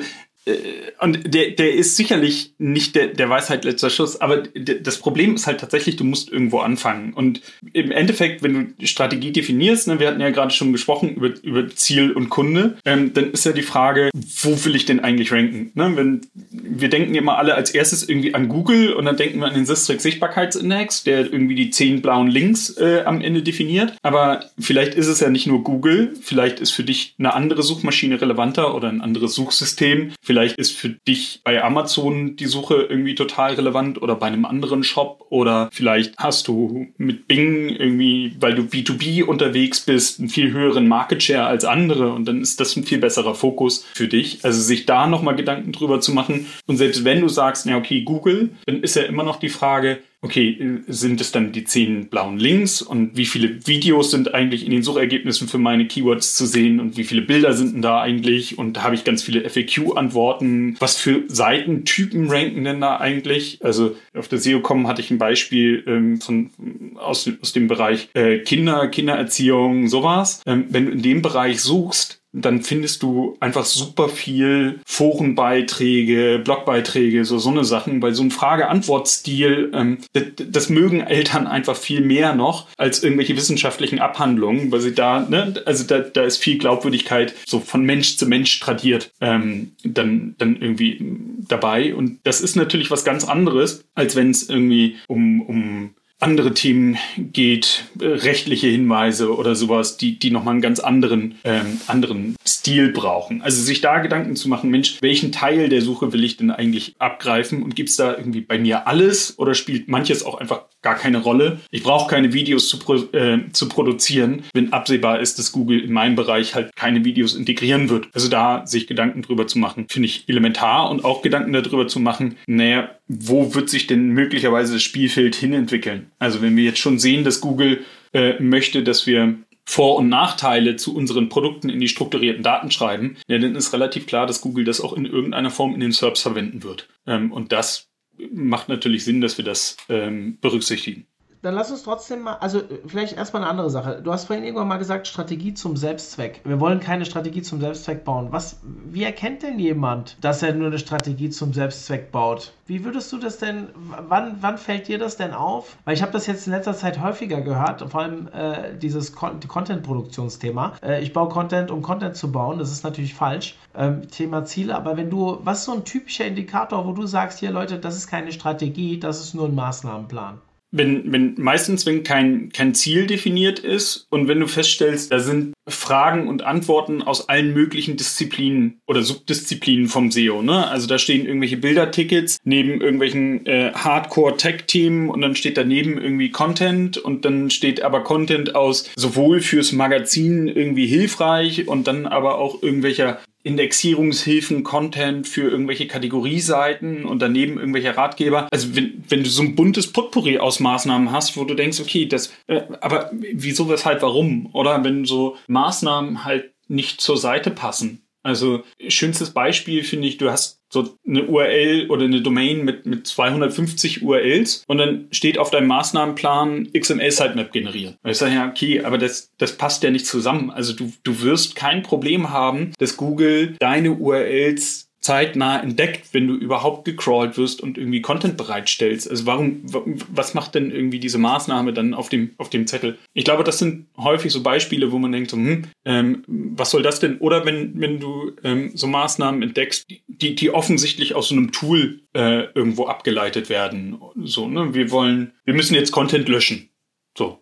und 0.99 1.33
der, 1.33 1.51
der 1.51 1.73
ist 1.73 1.97
sicherlich 1.97 2.53
nicht 2.57 2.95
der, 2.95 3.07
der 3.07 3.29
Weisheit 3.29 3.65
letzter 3.65 3.89
Schuss, 3.89 4.21
aber 4.21 4.43
das 4.81 4.97
Problem 4.97 5.35
ist 5.35 5.47
halt 5.47 5.59
tatsächlich, 5.59 5.97
du 5.97 6.03
musst 6.03 6.31
irgendwo 6.31 6.59
anfangen. 6.59 7.13
Und 7.13 7.41
im 7.73 7.91
Endeffekt, 7.91 8.43
wenn 8.43 8.75
du 8.77 8.87
Strategie 8.87 9.31
definierst, 9.31 9.87
ne, 9.87 9.99
wir 9.99 10.07
hatten 10.07 10.21
ja 10.21 10.29
gerade 10.29 10.51
schon 10.51 10.71
gesprochen 10.71 11.15
über, 11.15 11.33
über 11.43 11.67
Ziel 11.69 12.11
und 12.11 12.29
Kunde, 12.29 12.77
ähm, 12.85 13.13
dann 13.13 13.31
ist 13.31 13.45
ja 13.45 13.51
die 13.51 13.61
Frage, 13.61 14.09
wo 14.13 14.63
will 14.65 14.75
ich 14.75 14.85
denn 14.85 15.01
eigentlich 15.01 15.31
ranken? 15.31 15.71
Ne? 15.75 15.91
Wenn, 15.95 16.21
wir 16.49 16.89
denken 16.89 17.15
immer 17.15 17.37
alle 17.37 17.55
als 17.55 17.71
erstes 17.71 18.07
irgendwie 18.07 18.33
an 18.33 18.47
Google 18.47 18.93
und 18.93 19.05
dann 19.05 19.17
denken 19.17 19.39
wir 19.39 19.47
an 19.47 19.53
den 19.53 19.65
Systrix 19.65 20.03
Sichtbarkeitsindex, 20.03 21.03
der 21.03 21.31
irgendwie 21.31 21.55
die 21.55 21.71
zehn 21.71 22.01
blauen 22.01 22.29
Links 22.29 22.77
äh, 22.77 23.03
am 23.05 23.21
Ende 23.21 23.43
definiert. 23.43 23.93
Aber 24.01 24.45
vielleicht 24.59 24.95
ist 24.95 25.07
es 25.07 25.19
ja 25.19 25.29
nicht 25.29 25.47
nur 25.47 25.63
Google, 25.63 26.15
vielleicht 26.21 26.59
ist 26.59 26.71
für 26.71 26.83
dich 26.83 27.15
eine 27.19 27.33
andere 27.33 27.63
Suchmaschine 27.63 28.21
relevanter 28.21 28.73
oder 28.75 28.87
ein 28.87 29.01
anderes 29.01 29.35
Suchsystem. 29.35 30.13
Vielleicht 30.21 30.36
ist 30.45 30.71
für 30.71 30.89
dich 30.89 31.41
bei 31.43 31.63
Amazon 31.63 32.35
die 32.35 32.45
Suche 32.45 32.87
irgendwie 32.89 33.15
total 33.15 33.53
relevant 33.53 34.01
oder 34.01 34.15
bei 34.15 34.27
einem 34.27 34.45
anderen 34.45 34.83
Shop 34.83 35.25
oder 35.29 35.69
vielleicht 35.71 36.17
hast 36.17 36.47
du 36.47 36.87
mit 36.97 37.27
Bing 37.27 37.69
irgendwie, 37.69 38.35
weil 38.39 38.55
du 38.55 38.63
B2B 38.63 39.23
unterwegs 39.23 39.81
bist, 39.81 40.19
einen 40.19 40.29
viel 40.29 40.51
höheren 40.51 40.87
Market 40.87 41.23
Share 41.23 41.47
als 41.47 41.65
andere 41.65 42.11
und 42.13 42.25
dann 42.25 42.41
ist 42.41 42.59
das 42.59 42.75
ein 42.75 42.83
viel 42.83 42.99
besserer 42.99 43.35
Fokus 43.35 43.85
für 43.93 44.07
dich. 44.07 44.39
Also 44.43 44.61
sich 44.61 44.85
da 44.85 45.07
nochmal 45.07 45.35
Gedanken 45.35 45.71
drüber 45.71 46.01
zu 46.01 46.13
machen 46.13 46.47
und 46.65 46.77
selbst 46.77 47.03
wenn 47.03 47.21
du 47.21 47.29
sagst, 47.29 47.65
ja 47.65 47.77
okay, 47.77 48.03
Google, 48.03 48.51
dann 48.65 48.81
ist 48.81 48.95
ja 48.95 49.03
immer 49.03 49.23
noch 49.23 49.37
die 49.37 49.49
Frage, 49.49 49.99
okay, 50.21 50.81
sind 50.87 51.21
es 51.21 51.31
dann 51.31 51.51
die 51.51 51.63
zehn 51.63 52.09
blauen 52.09 52.39
Links 52.39 52.81
und 52.81 53.15
wie 53.15 53.25
viele 53.25 53.65
Videos 53.67 54.09
sind 54.09 54.33
eigentlich 54.33 54.65
in 54.65 54.71
den 54.71 54.81
Suchergebnissen 54.81 55.47
für 55.47 55.59
meine 55.59 55.87
Keywords 55.87 56.35
zu 56.35 56.47
sehen 56.47 56.79
und 56.79 56.97
wie 56.97 57.03
viele 57.03 57.21
Bilder 57.21 57.53
sind 57.53 57.73
denn 57.73 57.81
da 57.83 58.01
eigentlich 58.01 58.57
und 58.57 58.81
habe 58.81 58.95
ich 58.95 59.03
ganz 59.03 59.21
viele 59.21 59.47
FAQ-Antworten? 59.47 60.75
Was 60.79 60.97
für 60.97 61.23
Seitentypen 61.27 62.29
ranken 62.29 62.63
denn 62.63 62.81
da 62.81 62.97
eigentlich? 62.97 63.59
Also 63.63 63.95
auf 64.15 64.27
der 64.27 64.39
SEO.com 64.39 64.87
hatte 64.87 65.01
ich 65.01 65.11
ein 65.11 65.19
Beispiel 65.19 65.83
ähm, 65.85 66.19
von, 66.19 66.49
aus, 66.95 67.29
aus 67.41 67.53
dem 67.53 67.67
Bereich 67.67 68.09
äh, 68.15 68.39
Kinder, 68.39 68.87
Kindererziehung, 68.87 69.87
sowas. 69.87 70.41
Ähm, 70.47 70.65
wenn 70.69 70.87
du 70.87 70.91
in 70.93 71.03
dem 71.03 71.21
Bereich 71.21 71.61
suchst, 71.61 72.16
dann 72.33 72.61
findest 72.61 73.03
du 73.03 73.37
einfach 73.39 73.65
super 73.65 74.09
viel 74.09 74.79
Forenbeiträge, 74.85 76.41
Blogbeiträge, 76.43 77.25
so 77.25 77.37
so 77.37 77.49
eine 77.49 77.63
Sachen, 77.63 78.01
weil 78.01 78.13
so 78.13 78.23
ein 78.23 78.31
Frage-Antwort-Stil, 78.31 79.71
ähm, 79.73 79.99
das, 80.13 80.23
das, 80.37 80.69
mögen 80.69 81.01
Eltern 81.01 81.47
einfach 81.47 81.75
viel 81.75 82.01
mehr 82.01 82.35
noch 82.35 82.67
als 82.77 83.03
irgendwelche 83.03 83.37
wissenschaftlichen 83.37 83.99
Abhandlungen, 83.99 84.71
weil 84.71 84.81
sie 84.81 84.93
da, 84.93 85.21
ne, 85.21 85.53
also 85.65 85.85
da, 85.85 85.99
da 85.99 86.23
ist 86.23 86.37
viel 86.37 86.57
Glaubwürdigkeit 86.57 87.33
so 87.45 87.59
von 87.59 87.83
Mensch 87.83 88.17
zu 88.17 88.27
Mensch 88.27 88.59
tradiert, 88.59 89.11
ähm, 89.21 89.71
dann, 89.83 90.35
dann 90.37 90.61
irgendwie 90.61 90.99
dabei. 91.47 91.95
Und 91.95 92.19
das 92.23 92.41
ist 92.41 92.55
natürlich 92.55 92.91
was 92.91 93.05
ganz 93.05 93.23
anderes, 93.23 93.85
als 93.95 94.15
wenn 94.15 94.31
es 94.31 94.49
irgendwie 94.49 94.97
um, 95.07 95.41
um 95.41 95.95
andere 96.19 96.53
Themen 96.53 96.97
geht, 97.17 97.85
äh, 98.01 98.05
rechtliche 98.05 98.67
Hinweise 98.67 99.35
oder 99.35 99.55
sowas, 99.55 99.97
die, 99.97 100.17
die 100.17 100.31
nochmal 100.31 100.53
einen 100.53 100.61
ganz 100.61 100.79
anderen, 100.79 101.35
ähm, 101.43 101.79
anderen 101.87 102.35
Stil 102.45 102.91
brauchen. 102.91 103.41
Also 103.41 103.61
sich 103.61 103.81
da 103.81 103.99
Gedanken 103.99 104.35
zu 104.35 104.49
machen, 104.49 104.71
Mensch, 104.71 104.97
welchen 105.01 105.31
Teil 105.31 105.69
der 105.69 105.81
Suche 105.81 106.13
will 106.13 106.23
ich 106.23 106.37
denn 106.37 106.49
eigentlich 106.49 106.95
abgreifen 106.97 107.61
und 107.61 107.75
gibt 107.75 107.89
es 107.89 107.97
da 107.97 108.17
irgendwie 108.17 108.41
bei 108.41 108.57
mir 108.57 108.87
alles 108.87 109.37
oder 109.37 109.53
spielt 109.53 109.89
manches 109.89 110.25
auch 110.25 110.39
einfach 110.39 110.65
gar 110.81 110.95
keine 110.95 111.19
Rolle? 111.19 111.59
Ich 111.69 111.83
brauche 111.83 112.09
keine 112.09 112.33
Videos 112.33 112.67
zu, 112.67 112.79
pro, 112.79 112.95
äh, 112.95 113.51
zu 113.51 113.69
produzieren, 113.69 114.43
wenn 114.53 114.73
absehbar 114.73 115.19
ist, 115.19 115.37
dass 115.37 115.51
Google 115.51 115.81
in 115.81 115.93
meinem 115.93 116.15
Bereich 116.15 116.55
halt 116.55 116.75
keine 116.75 117.05
Videos 117.05 117.35
integrieren 117.35 117.89
wird. 117.89 118.07
Also 118.13 118.27
da 118.27 118.65
sich 118.65 118.87
Gedanken 118.87 119.21
drüber 119.21 119.45
zu 119.45 119.59
machen, 119.59 119.85
finde 119.87 120.07
ich 120.07 120.27
elementar 120.27 120.89
und 120.89 121.05
auch 121.05 121.21
Gedanken 121.21 121.53
darüber 121.53 121.87
zu 121.87 121.99
machen, 121.99 122.37
naja, 122.47 122.89
wo 123.07 123.53
wird 123.53 123.69
sich 123.69 123.87
denn 123.87 124.09
möglicherweise 124.09 124.73
das 124.73 124.83
Spielfeld 124.83 125.35
hinentwickeln? 125.35 126.11
Also 126.19 126.41
wenn 126.41 126.57
wir 126.57 126.63
jetzt 126.63 126.79
schon 126.79 126.99
sehen, 126.99 127.23
dass 127.23 127.41
Google 127.41 127.85
äh, 128.13 128.41
möchte, 128.41 128.83
dass 128.83 129.07
wir 129.07 129.37
vor- 129.65 129.97
und 129.97 130.09
Nachteile 130.09 130.77
zu 130.77 130.95
unseren 130.95 131.29
Produkten 131.29 131.69
in 131.69 131.79
die 131.79 131.89
strukturierten 131.89 132.43
Daten 132.43 132.71
schreiben, 132.71 133.17
ja, 133.27 133.37
dann 133.37 133.55
ist 133.55 133.73
relativ 133.73 134.07
klar, 134.07 134.25
dass 134.25 134.41
Google 134.41 134.63
das 134.63 134.79
auch 134.81 134.93
in 134.93 135.05
irgendeiner 135.05 135.51
Form 135.51 135.73
in 135.73 135.81
den 135.81 135.91
SERPs 135.91 136.21
verwenden 136.21 136.63
wird. 136.63 136.87
Ähm, 137.05 137.31
und 137.31 137.51
das 137.51 137.89
macht 138.31 138.69
natürlich 138.69 139.03
Sinn, 139.03 139.21
dass 139.21 139.37
wir 139.37 139.45
das 139.45 139.77
ähm, 139.89 140.37
berücksichtigen 140.41 141.05
dann 141.41 141.53
lass 141.53 141.71
uns 141.71 141.83
trotzdem 141.83 142.21
mal, 142.21 142.33
also 142.35 142.61
vielleicht 142.87 143.15
erstmal 143.15 143.43
eine 143.43 143.51
andere 143.51 143.69
Sache. 143.69 144.01
Du 144.03 144.11
hast 144.11 144.25
vorhin 144.25 144.43
irgendwann 144.43 144.67
mal 144.67 144.77
gesagt, 144.77 145.07
Strategie 145.07 145.53
zum 145.53 145.77
Selbstzweck. 145.77 146.41
Wir 146.43 146.59
wollen 146.59 146.79
keine 146.79 147.05
Strategie 147.05 147.41
zum 147.41 147.61
Selbstzweck 147.61 148.03
bauen. 148.03 148.27
Was, 148.31 148.59
wie 148.63 149.03
erkennt 149.03 149.43
denn 149.43 149.59
jemand, 149.59 150.17
dass 150.21 150.41
er 150.41 150.53
nur 150.53 150.67
eine 150.67 150.79
Strategie 150.79 151.29
zum 151.29 151.53
Selbstzweck 151.53 152.11
baut? 152.11 152.53
Wie 152.65 152.83
würdest 152.83 153.13
du 153.13 153.17
das 153.17 153.37
denn, 153.37 153.69
wann, 153.75 154.37
wann 154.41 154.57
fällt 154.57 154.87
dir 154.87 154.97
das 154.97 155.15
denn 155.15 155.33
auf? 155.33 155.77
Weil 155.85 155.93
ich 155.93 156.01
habe 156.01 156.11
das 156.11 156.27
jetzt 156.27 156.47
in 156.47 156.53
letzter 156.53 156.73
Zeit 156.73 157.01
häufiger 157.01 157.41
gehört, 157.41 157.89
vor 157.89 158.01
allem 158.01 158.27
äh, 158.33 158.75
dieses 158.75 159.13
Con 159.13 159.39
Content-Produktionsthema. 159.47 160.73
Äh, 160.83 161.01
ich 161.01 161.13
baue 161.13 161.29
Content, 161.29 161.71
um 161.71 161.81
Content 161.81 162.15
zu 162.15 162.31
bauen. 162.31 162.59
Das 162.59 162.71
ist 162.71 162.83
natürlich 162.83 163.13
falsch. 163.13 163.57
Ähm, 163.75 164.09
Thema 164.09 164.43
Ziele. 164.45 164.75
Aber 164.75 164.97
wenn 164.97 165.09
du, 165.09 165.39
was 165.43 165.59
ist 165.59 165.65
so 165.65 165.73
ein 165.73 165.85
typischer 165.85 166.25
Indikator, 166.25 166.85
wo 166.85 166.91
du 166.91 167.05
sagst, 167.05 167.39
hier 167.39 167.51
Leute, 167.51 167.77
das 167.79 167.95
ist 167.95 168.07
keine 168.07 168.31
Strategie, 168.31 168.99
das 168.99 169.21
ist 169.21 169.33
nur 169.33 169.45
ein 169.45 169.55
Maßnahmenplan? 169.55 170.41
Wenn, 170.71 171.11
wenn 171.11 171.35
meistens, 171.37 171.85
wenn 171.85 172.03
kein, 172.03 172.49
kein 172.51 172.75
Ziel 172.75 173.07
definiert 173.07 173.59
ist 173.59 174.07
und 174.09 174.27
wenn 174.27 174.39
du 174.39 174.47
feststellst, 174.47 175.11
da 175.11 175.19
sind 175.19 175.53
Fragen 175.67 176.27
und 176.27 176.43
Antworten 176.43 177.01
aus 177.01 177.29
allen 177.29 177.53
möglichen 177.53 177.97
Disziplinen 177.97 178.79
oder 178.85 179.01
Subdisziplinen 179.01 179.87
vom 179.87 180.11
SEO. 180.11 180.41
Ne? 180.41 180.67
Also 180.67 180.87
da 180.87 180.97
stehen 180.97 181.25
irgendwelche 181.25 181.57
Bildertickets 181.57 182.37
neben 182.43 182.81
irgendwelchen 182.81 183.45
äh, 183.45 183.71
Hardcore-Tech-Themen 183.73 185.09
und 185.09 185.21
dann 185.21 185.35
steht 185.35 185.57
daneben 185.57 185.97
irgendwie 185.97 186.31
Content 186.31 186.97
und 186.97 187.25
dann 187.25 187.49
steht 187.49 187.81
aber 187.81 188.03
Content 188.03 188.55
aus 188.55 188.89
sowohl 188.95 189.41
fürs 189.41 189.71
Magazin 189.71 190.47
irgendwie 190.47 190.87
hilfreich 190.87 191.67
und 191.67 191.87
dann 191.87 192.05
aber 192.05 192.37
auch 192.37 192.61
irgendwelcher 192.61 193.19
Indexierungshilfen, 193.47 194.63
Content 194.63 195.27
für 195.27 195.49
irgendwelche 195.49 195.87
Kategorieseiten 195.87 197.05
und 197.05 197.21
daneben 197.21 197.57
irgendwelche 197.57 197.95
Ratgeber. 197.95 198.47
Also 198.51 198.75
wenn, 198.75 199.03
wenn 199.07 199.23
du 199.23 199.29
so 199.29 199.41
ein 199.41 199.55
buntes 199.55 199.91
Potpourri 199.91 200.37
aus 200.37 200.59
Maßnahmen 200.59 201.11
hast, 201.11 201.37
wo 201.37 201.45
du 201.45 201.53
denkst, 201.53 201.79
okay, 201.79 202.05
das, 202.05 202.33
äh, 202.47 202.61
aber 202.81 203.09
wieso, 203.13 203.69
weshalb, 203.69 204.01
warum? 204.01 204.49
Oder 204.53 204.83
wenn 204.83 205.05
so 205.05 205.37
Maßnahmen 205.47 206.25
halt 206.25 206.51
nicht 206.67 206.99
zur 206.99 207.17
Seite 207.17 207.49
passen. 207.51 208.06
Also 208.27 208.63
schönstes 208.89 209.31
Beispiel 209.31 209.83
finde 209.83 210.07
ich, 210.07 210.17
du 210.17 210.29
hast 210.29 210.59
so 210.69 210.97
eine 211.07 211.25
URL 211.27 211.89
oder 211.89 212.03
eine 212.03 212.21
Domain 212.21 212.65
mit, 212.65 212.85
mit 212.85 213.07
250 213.07 214.03
URLs 214.03 214.65
und 214.67 214.79
dann 214.79 215.07
steht 215.11 215.37
auf 215.37 215.49
deinem 215.49 215.67
Maßnahmenplan 215.67 216.73
XML-Sitemap 216.77 217.53
generieren. 217.53 217.95
Und 218.03 218.11
ich 218.11 218.17
sage 218.17 218.35
ja, 218.35 218.49
okay, 218.49 218.83
aber 218.83 218.97
das, 218.97 219.31
das 219.37 219.53
passt 219.57 219.83
ja 219.83 219.91
nicht 219.91 220.05
zusammen. 220.05 220.51
Also 220.51 220.73
du, 220.73 220.91
du 221.03 221.21
wirst 221.21 221.55
kein 221.55 221.83
Problem 221.83 222.31
haben, 222.31 222.73
dass 222.79 222.97
Google 222.97 223.55
deine 223.59 223.91
URLs 223.93 224.86
zeitnah 225.07 225.63
entdeckt, 225.63 226.09
wenn 226.11 226.27
du 226.27 226.35
überhaupt 226.35 226.83
gecrawlt 226.83 227.37
wirst 227.37 227.61
und 227.61 227.77
irgendwie 227.77 228.01
Content 228.01 228.35
bereitstellst. 228.35 229.09
Also 229.09 229.25
warum, 229.25 229.61
was 230.09 230.33
macht 230.33 230.53
denn 230.53 230.69
irgendwie 230.69 230.99
diese 230.99 231.17
Maßnahme 231.17 231.71
dann 231.71 231.93
auf 231.93 232.09
dem, 232.09 232.31
auf 232.37 232.49
dem 232.49 232.67
Zettel? 232.67 232.97
Ich 233.13 233.23
glaube, 233.23 233.45
das 233.45 233.57
sind 233.57 233.85
häufig 233.95 234.33
so 234.33 234.43
Beispiele, 234.43 234.91
wo 234.91 234.99
man 234.99 235.13
denkt, 235.13 235.31
so, 235.31 235.37
hm, 235.37 235.63
ähm, 235.85 236.23
was 236.27 236.71
soll 236.71 236.83
das 236.83 236.99
denn? 236.99 237.19
Oder 237.19 237.45
wenn, 237.45 237.79
wenn 237.79 238.01
du 238.01 238.33
ähm, 238.43 238.71
so 238.75 238.85
Maßnahmen 238.87 239.41
entdeckst, 239.43 239.85
die, 240.07 240.35
die 240.35 240.51
offensichtlich 240.51 241.15
aus 241.15 241.29
so 241.29 241.35
einem 241.35 241.53
Tool 241.53 242.01
äh, 242.13 242.51
irgendwo 242.53 242.87
abgeleitet 242.87 243.47
werden. 243.47 244.01
So, 244.25 244.49
ne? 244.49 244.73
Wir 244.73 244.91
wollen, 244.91 245.31
wir 245.45 245.53
müssen 245.53 245.73
jetzt 245.73 245.93
Content 245.93 246.27
löschen. 246.27 246.69
So. 247.17 247.39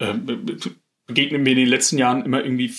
Äh, 0.00 0.14
begegnen 1.06 1.44
mir 1.44 1.50
in 1.50 1.58
den 1.58 1.68
letzten 1.68 1.96
Jahren 1.96 2.24
immer 2.24 2.42
irgendwie 2.42 2.72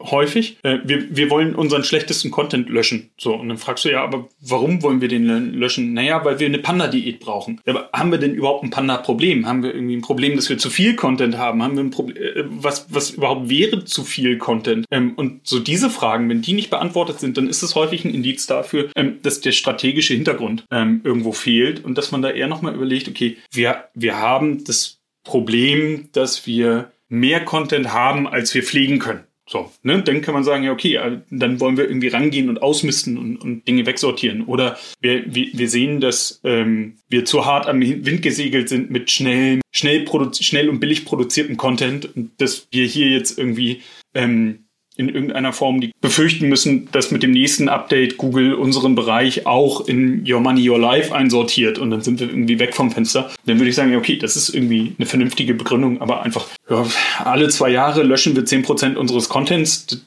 häufig, 0.00 0.58
äh, 0.62 0.78
wir, 0.84 1.14
wir 1.14 1.30
wollen 1.30 1.54
unseren 1.54 1.84
schlechtesten 1.84 2.30
Content 2.30 2.68
löschen. 2.68 3.10
So, 3.18 3.34
und 3.34 3.48
dann 3.48 3.58
fragst 3.58 3.84
du 3.84 3.90
ja, 3.90 4.02
aber 4.02 4.28
warum 4.40 4.82
wollen 4.82 5.00
wir 5.00 5.08
den 5.08 5.54
löschen? 5.54 5.92
Naja, 5.92 6.24
weil 6.24 6.38
wir 6.38 6.46
eine 6.46 6.58
Panda-Diät 6.58 7.20
brauchen. 7.20 7.60
Aber 7.66 7.90
haben 7.92 8.10
wir 8.10 8.18
denn 8.18 8.34
überhaupt 8.34 8.64
ein 8.64 8.70
Panda-Problem? 8.70 9.46
Haben 9.46 9.62
wir 9.62 9.74
irgendwie 9.74 9.96
ein 9.96 10.02
Problem, 10.02 10.36
dass 10.36 10.48
wir 10.48 10.58
zu 10.58 10.70
viel 10.70 10.96
Content 10.96 11.38
haben? 11.38 11.62
Haben 11.62 11.76
wir 11.76 11.84
ein 11.84 11.90
Problem, 11.90 12.16
äh, 12.16 12.44
was, 12.46 12.86
was 12.92 13.10
überhaupt 13.10 13.48
wäre 13.48 13.84
zu 13.84 14.04
viel 14.04 14.38
Content? 14.38 14.86
Ähm, 14.90 15.14
und 15.16 15.46
so 15.46 15.58
diese 15.58 15.90
Fragen, 15.90 16.28
wenn 16.28 16.42
die 16.42 16.52
nicht 16.52 16.70
beantwortet 16.70 17.20
sind, 17.20 17.36
dann 17.36 17.48
ist 17.48 17.62
es 17.62 17.74
häufig 17.74 18.04
ein 18.04 18.14
Indiz 18.14 18.46
dafür, 18.46 18.90
ähm, 18.96 19.18
dass 19.22 19.40
der 19.40 19.52
strategische 19.52 20.14
Hintergrund 20.14 20.64
ähm, 20.70 21.00
irgendwo 21.04 21.32
fehlt 21.32 21.84
und 21.84 21.98
dass 21.98 22.12
man 22.12 22.22
da 22.22 22.30
eher 22.30 22.48
nochmal 22.48 22.74
überlegt, 22.74 23.08
okay, 23.08 23.36
wir, 23.52 23.84
wir 23.94 24.18
haben 24.18 24.64
das 24.64 25.00
Problem, 25.24 26.08
dass 26.12 26.46
wir 26.46 26.92
mehr 27.08 27.44
Content 27.44 27.92
haben, 27.92 28.26
als 28.26 28.54
wir 28.54 28.62
pflegen 28.62 28.98
können. 28.98 29.24
So, 29.50 29.68
ne? 29.82 30.00
Dann 30.00 30.22
kann 30.22 30.32
man 30.32 30.44
sagen, 30.44 30.62
ja, 30.62 30.70
okay, 30.70 30.94
äh, 30.94 31.18
dann 31.28 31.58
wollen 31.58 31.76
wir 31.76 31.88
irgendwie 31.88 32.06
rangehen 32.06 32.48
und 32.48 32.62
ausmisten 32.62 33.18
und, 33.18 33.36
und 33.38 33.66
Dinge 33.66 33.84
wegsortieren. 33.84 34.44
Oder 34.44 34.78
wir, 35.00 35.24
wir, 35.34 35.68
sehen, 35.68 36.00
dass 36.00 36.40
ähm, 36.44 36.98
wir 37.08 37.24
zu 37.24 37.46
hart 37.46 37.66
am 37.66 37.80
Wind 37.80 38.22
gesegelt 38.22 38.68
sind 38.68 38.92
mit 38.92 39.10
schnell, 39.10 39.60
schnell, 39.72 40.06
schnell 40.38 40.68
und 40.68 40.78
billig 40.78 41.04
produziertem 41.04 41.56
Content 41.56 42.14
und 42.14 42.40
dass 42.40 42.68
wir 42.70 42.86
hier 42.86 43.08
jetzt 43.08 43.38
irgendwie 43.38 43.82
ähm, 44.14 44.66
in 45.00 45.08
irgendeiner 45.08 45.52
Form 45.52 45.80
die 45.80 45.92
befürchten 46.00 46.48
müssen, 46.48 46.88
dass 46.92 47.10
mit 47.10 47.22
dem 47.22 47.32
nächsten 47.32 47.68
Update 47.68 48.18
Google 48.18 48.54
unseren 48.54 48.94
Bereich 48.94 49.46
auch 49.46 49.88
in 49.88 50.24
Your 50.30 50.40
Money, 50.40 50.68
Your 50.68 50.78
Life 50.78 51.14
einsortiert 51.14 51.78
und 51.78 51.90
dann 51.90 52.02
sind 52.02 52.20
wir 52.20 52.28
irgendwie 52.28 52.58
weg 52.58 52.74
vom 52.74 52.90
Fenster. 52.90 53.30
Dann 53.46 53.58
würde 53.58 53.70
ich 53.70 53.76
sagen, 53.76 53.96
okay, 53.96 54.16
das 54.16 54.36
ist 54.36 54.50
irgendwie 54.50 54.92
eine 54.98 55.06
vernünftige 55.06 55.54
Begründung, 55.54 56.00
aber 56.00 56.22
einfach 56.22 56.46
ja, 56.68 56.86
alle 57.18 57.48
zwei 57.48 57.70
Jahre 57.70 58.02
löschen 58.02 58.36
wir 58.36 58.44
10% 58.44 58.94
unseres 58.96 59.28
Contents. 59.28 60.04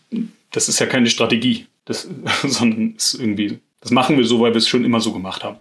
Das 0.51 0.69
ist 0.69 0.79
ja 0.79 0.85
keine 0.85 1.09
Strategie, 1.09 1.65
das, 1.85 2.07
sondern 2.43 2.93
ist 2.95 3.15
irgendwie, 3.15 3.57
das 3.81 3.91
machen 3.91 4.17
wir 4.17 4.25
so, 4.25 4.39
weil 4.39 4.51
wir 4.51 4.59
es 4.59 4.67
schon 4.67 4.85
immer 4.85 4.99
so 4.99 5.11
gemacht 5.11 5.43
haben 5.43 5.57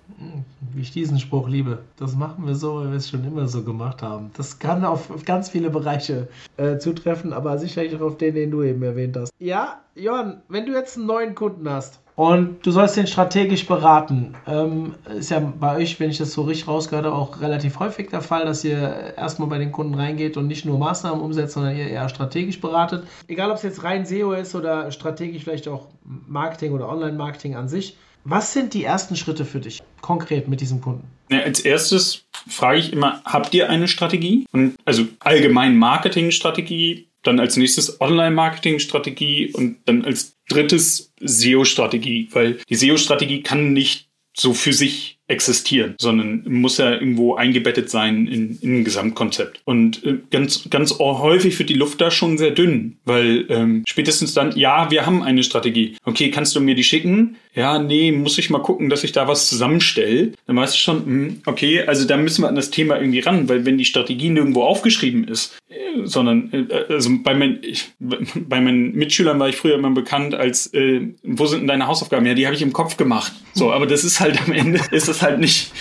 wie 0.75 0.83
ich 0.83 0.93
diesen 0.93 1.19
Spruch 1.19 1.49
liebe. 1.49 1.79
Das 1.97 2.15
machen 2.15 2.47
wir 2.47 2.55
so, 2.55 2.77
weil 2.77 2.91
wir 2.91 2.97
es 2.97 3.09
schon 3.09 3.25
immer 3.25 3.49
so 3.49 3.63
gemacht 3.63 4.03
haben. 4.03 4.31
Das 4.37 4.59
kann 4.59 4.85
auf, 4.85 5.09
ganz 5.25 5.51
viele 5.51 5.71
Bereiche 5.71 6.29
äh, 6.57 6.79
zutreffen, 6.79 7.33
aber 7.33 7.59
sicherlich 7.59 7.95
auch 7.97 8.01
auf 8.01 8.17
den, 8.19 8.35
den 8.35 8.51
du 8.51 8.63
eben 8.63 8.83
erwähnt 8.83 9.17
hast. 9.17 9.33
Ja, 9.39 9.81
Johann, 9.95 10.43
wenn 10.49 10.67
du 10.67 10.73
jetzt 10.73 10.97
einen 10.97 11.07
neuen 11.07 11.35
Kunden 11.35 11.69
hast 11.69 12.01
und 12.17 12.65
du 12.65 12.71
sollst 12.71 12.97
den 12.97 13.07
strategisch 13.07 13.67
beraten, 13.67 14.35
ähm, 14.47 14.95
ist 15.19 15.31
ja 15.31 15.41
bei 15.41 15.77
euch, 15.77 15.99
wenn 16.01 16.11
ich 16.11 16.19
das 16.19 16.33
so 16.33 16.43
richtig 16.43 16.69
rausgehört 16.69 17.07
habe, 17.07 17.15
auch 17.15 17.41
relativ 17.41 17.79
häufig 17.79 18.09
der 18.11 18.21
Fall, 18.21 18.45
dass 18.45 18.65
ihr 18.65 19.15
erstmal 19.17 19.49
bei 19.49 19.59
den 19.59 19.73
Kunden 19.73 19.95
reingeht 19.95 20.37
und 20.37 20.47
nicht 20.47 20.65
nur 20.65 20.79
Maßnahmen 20.79 21.23
umsetzt, 21.23 21.55
sondern 21.55 21.77
ihr 21.77 21.89
eher 21.89 22.09
strategisch 22.09 22.61
beratet. 22.61 23.07
Egal, 23.29 23.51
ob 23.51 23.57
es 23.57 23.63
jetzt 23.63 23.85
rein 23.85 24.07
SEO 24.07 24.33
ist 24.33 24.55
oder 24.55 24.91
strategisch 24.91 25.45
vielleicht 25.45 25.69
auch 25.69 25.89
Marketing 26.05 26.73
oder 26.73 26.89
Online-Marketing 26.89 27.57
an 27.57 27.69
sich. 27.69 27.97
Was 28.25 28.53
sind 28.53 28.75
die 28.75 28.85
ersten 28.85 29.17
Schritte 29.17 29.45
für 29.45 29.61
dich 29.61 29.83
konkret 30.01 30.49
mit 30.49 30.61
diesem 30.61 30.81
Kunden? 30.81 31.05
Ja, 31.31 31.41
als 31.41 31.61
erstes 31.61 32.25
frage 32.47 32.79
ich 32.79 32.93
immer, 32.93 33.23
habt 33.25 33.53
ihr 33.55 33.69
eine 33.69 33.89
Strategie? 33.89 34.47
Und 34.53 34.77
also 34.85 35.05
allgemein 35.21 35.77
Marketingstrategie, 35.77 37.09
dann 37.23 37.41
als 37.41 37.57
nächstes 37.57 38.01
Online-Marketing-Strategie 38.01 39.53
und 39.53 39.77
dann 39.87 40.05
als 40.05 40.37
drittes 40.49 41.13
SEO-Strategie, 41.21 42.29
weil 42.33 42.59
die 42.69 42.75
SEO-Strategie 42.75 43.43
kann 43.43 43.73
nicht 43.73 44.09
so 44.35 44.55
für 44.55 44.73
sich 44.73 45.19
existieren, 45.29 45.95
sondern 45.99 46.45
muss 46.47 46.79
ja 46.79 46.93
irgendwo 46.93 47.35
eingebettet 47.35 47.91
sein 47.91 48.27
in, 48.27 48.59
in 48.61 48.81
ein 48.81 48.85
Gesamtkonzept. 48.85 49.61
Und 49.65 50.05
äh, 50.05 50.19
ganz, 50.31 50.69
ganz 50.69 50.99
häufig 50.99 51.59
wird 51.59 51.71
die 51.71 51.75
Luft 51.75 52.01
da 52.01 52.11
schon 52.11 52.39
sehr 52.39 52.51
dünn, 52.51 52.99
weil 53.05 53.47
ähm, 53.49 53.83
spätestens 53.87 54.35
dann, 54.35 54.57
ja, 54.57 54.91
wir 54.91 55.07
haben 55.07 55.23
eine 55.23 55.43
Strategie. 55.43 55.97
Okay, 56.05 56.31
kannst 56.31 56.55
du 56.55 56.61
mir 56.61 56.75
die 56.75 56.85
schicken? 56.85 57.37
Ja, 57.55 57.79
nee, 57.79 58.13
muss 58.13 58.39
ich 58.39 58.49
mal 58.49 58.63
gucken, 58.63 58.89
dass 58.89 59.05
ich 59.05 59.13
da 59.13 59.29
was 59.29 59.47
zusammenstelle. 59.47 60.33
Dann 60.47 60.57
weißt 60.57 60.75
du 60.75 60.79
schon, 60.79 61.05
hm, 61.05 61.43
okay, 61.45 61.83
also 61.83 62.07
da 62.07 62.17
müssen 62.17 62.43
wir 62.43 62.49
an 62.49 62.55
das 62.55 62.71
Thema 62.71 62.99
irgendwie 62.99 63.21
ran, 63.21 63.49
weil 63.49 63.67
wenn 63.67 63.77
die 63.77 63.85
Strategie 63.85 64.31
nirgendwo 64.31 64.63
aufgeschrieben 64.63 65.29
ist, 65.29 65.59
äh, 65.69 66.05
sondern 66.05 66.51
äh, 66.53 66.85
also 66.89 67.11
bei, 67.23 67.35
mein, 67.35 67.59
ich, 67.63 67.93
bei 67.99 68.61
meinen 68.61 68.95
Mitschülern 68.95 69.39
war 69.39 69.49
ich 69.51 69.57
früher 69.57 69.75
immer 69.75 69.91
bekannt 69.91 70.35
als, 70.35 70.73
äh, 70.73 71.09
wo 71.23 71.45
sind 71.47 71.61
denn 71.61 71.69
deine 71.69 71.87
Hausaufgaben? 71.87 72.25
Ja, 72.25 72.35
die 72.35 72.47
habe 72.47 72.57
ich 72.57 72.63
im 72.63 72.73
Kopf 72.73 72.97
gemacht. 72.97 73.33
So, 73.53 73.71
aber 73.71 73.87
das 73.87 74.03
ist 74.03 74.21
halt 74.21 74.41
am 74.47 74.53
Ende, 74.53 74.81
ist 74.91 75.09
das 75.09 75.21
halt 75.21 75.39
nicht, 75.39 75.73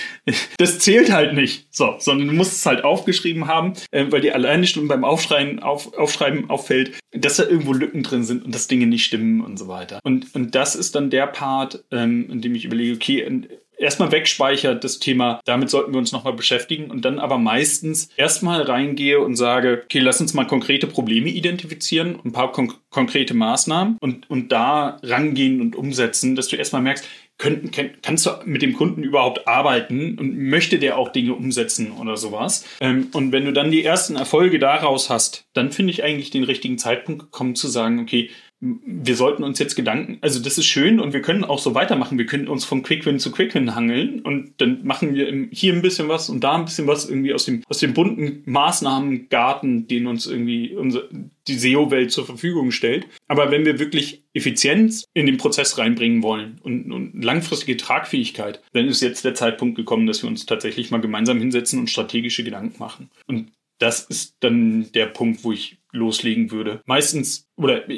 das 0.58 0.80
zählt 0.80 1.12
halt 1.12 1.34
nicht. 1.34 1.68
So, 1.72 1.96
sondern 2.00 2.28
du 2.28 2.34
musst 2.34 2.54
es 2.54 2.66
halt 2.66 2.84
aufgeschrieben 2.84 3.48
haben, 3.48 3.74
äh, 3.92 4.06
weil 4.10 4.22
dir 4.22 4.36
alleine 4.36 4.68
schon 4.68 4.90
beim 4.90 5.06
Aufschreiben, 5.06 5.60
auf, 5.60 5.98
Aufschreiben 5.98 6.50
auffällt, 6.50 7.00
dass 7.14 7.38
da 7.38 7.44
irgendwo 7.44 7.74
Lücken 7.74 8.04
drin 8.04 8.24
sind 8.24 8.44
und 8.44 8.54
dass 8.54 8.68
Dinge 8.68 8.88
nicht 8.88 9.06
stimmen 9.06 9.42
und 9.42 9.58
so 9.58 9.68
weiter. 9.68 10.00
Und, 10.04 10.36
und 10.36 10.54
das 10.56 10.76
ist 10.76 10.96
dann 10.96 11.10
der 11.10 11.28
Part, 11.28 11.61
ähm, 11.92 12.30
in 12.30 12.42
dem 12.42 12.56
ich 12.56 12.66
überlege, 12.66 12.96
okay, 12.96 13.48
erstmal 13.82 14.12
wegspeichert 14.12 14.84
das 14.84 15.00
Thema, 15.00 15.42
damit 15.46 15.70
sollten 15.70 15.92
wir 15.92 15.98
uns 15.98 16.12
nochmal 16.12 16.34
beschäftigen 16.34 16.92
und 16.92 17.04
dann 17.04 17.20
aber 17.20 17.38
meistens 17.38 18.10
erstmal 18.16 18.62
reingehe 18.62 19.20
und 19.20 19.36
sage, 19.36 19.82
okay, 19.86 20.00
lass 20.00 20.22
uns 20.22 20.34
mal 20.34 20.46
konkrete 20.46 20.88
Probleme 20.88 21.30
identifizieren, 21.30 22.20
ein 22.24 22.32
paar 22.32 22.52
kon 22.52 22.74
konkrete 22.90 23.34
Maßnahmen 23.34 23.98
und, 24.00 24.30
und 24.30 24.52
da 24.52 25.00
rangehen 25.02 25.62
und 25.62 25.76
umsetzen, 25.76 26.36
dass 26.36 26.48
du 26.48 26.58
erstmal 26.58 26.82
merkst, 26.82 27.08
können, 27.38 27.72
kannst 28.04 28.28
du 28.28 28.32
mit 28.46 28.62
dem 28.62 28.74
Kunden 28.74 29.02
überhaupt 29.02 29.48
arbeiten 29.48 30.20
und 30.20 30.38
möchte 30.38 30.78
der 30.78 30.98
auch 30.98 31.10
Dinge 31.10 31.34
umsetzen 31.34 31.92
oder 31.92 32.16
sowas? 32.16 32.66
Ähm, 32.80 33.08
und 33.14 33.32
wenn 33.32 33.46
du 33.46 33.54
dann 33.54 33.72
die 33.72 33.84
ersten 33.84 34.16
Erfolge 34.16 34.60
daraus 34.60 35.10
hast, 35.10 35.46
dann 35.54 35.72
finde 35.72 35.92
ich 35.92 36.04
eigentlich 36.04 36.30
den 36.30 36.44
richtigen 36.44 36.78
Zeitpunkt 36.78 37.24
gekommen 37.24 37.56
zu 37.56 37.68
sagen, 37.68 38.00
okay, 38.00 38.30
wir 38.62 39.16
sollten 39.16 39.44
uns 39.44 39.58
jetzt 39.58 39.76
Gedanken, 39.76 40.20
also 40.22 40.40
das 40.40 40.60
ist 40.60 40.68
schön 40.68 41.00
und 41.00 41.14
wir 41.14 41.24
können 41.24 41.44
auch 41.44 41.58
so 41.58 41.74
weitermachen. 41.74 42.20
Wir 42.20 42.28
können 42.28 42.48
uns 42.48 42.64
von 42.64 42.84
Quickwin 42.84 43.18
zu 43.18 43.32
Quickwin 43.32 43.74
hangeln 43.74 44.22
und 44.22 44.54
dann 44.62 44.86
machen 44.86 45.16
wir 45.16 45.48
hier 45.52 45.74
ein 45.74 45.82
bisschen 45.82 46.10
was 46.10 46.30
und 46.30 46.44
da 46.44 46.54
ein 46.58 46.66
bisschen 46.66 46.86
was 46.86 47.10
irgendwie 47.10 47.34
aus 47.34 47.46
dem, 47.46 47.64
aus 47.68 47.80
dem 47.80 47.96
bunten 47.96 48.44
Maßnahmengarten, 48.46 49.88
den 49.88 50.06
uns 50.06 50.28
irgendwie 50.28 50.76
unser, 50.76 51.04
die 51.48 51.56
SEO-Welt 51.56 52.12
zur 52.12 52.28
Verfügung 52.28 52.70
stellt. 52.70 53.08
Aber 53.28 53.50
wenn 53.50 53.66
wir 53.66 53.80
wirklich 53.80 54.22
Effizienz 54.36 55.06
in 55.16 55.26
den 55.26 55.38
Prozess 55.38 55.80
reinbringen 55.80 56.22
wollen 56.22 56.60
und, 56.62 56.92
und 56.92 57.24
langfristige 57.24 57.78
Tragfähigkeit, 57.78 58.62
dann 58.74 58.88
ist 58.88 59.02
jetzt 59.02 59.26
der 59.26 59.34
Zeitpunkt 59.34 59.76
gekommen, 59.76 60.06
dass 60.06 60.22
wir 60.22 60.30
uns 60.30 60.46
tatsächlich 60.46 60.92
mal 60.92 61.02
gemeinsam 61.02 61.40
hinsetzen 61.40 61.80
und 61.80 61.90
strategische 61.90 62.44
Gedanken 62.44 62.78
machen. 62.78 63.10
Und 63.26 63.52
das 63.82 64.02
ist 64.06 64.36
dann 64.42 64.92
der 64.92 65.08
Punkt, 65.08 65.44
wo 65.44 65.52
ich 65.52 65.80
loslegen 65.92 66.52
würde. 66.52 66.82
Meistens, 66.86 67.48
oder 67.58 67.90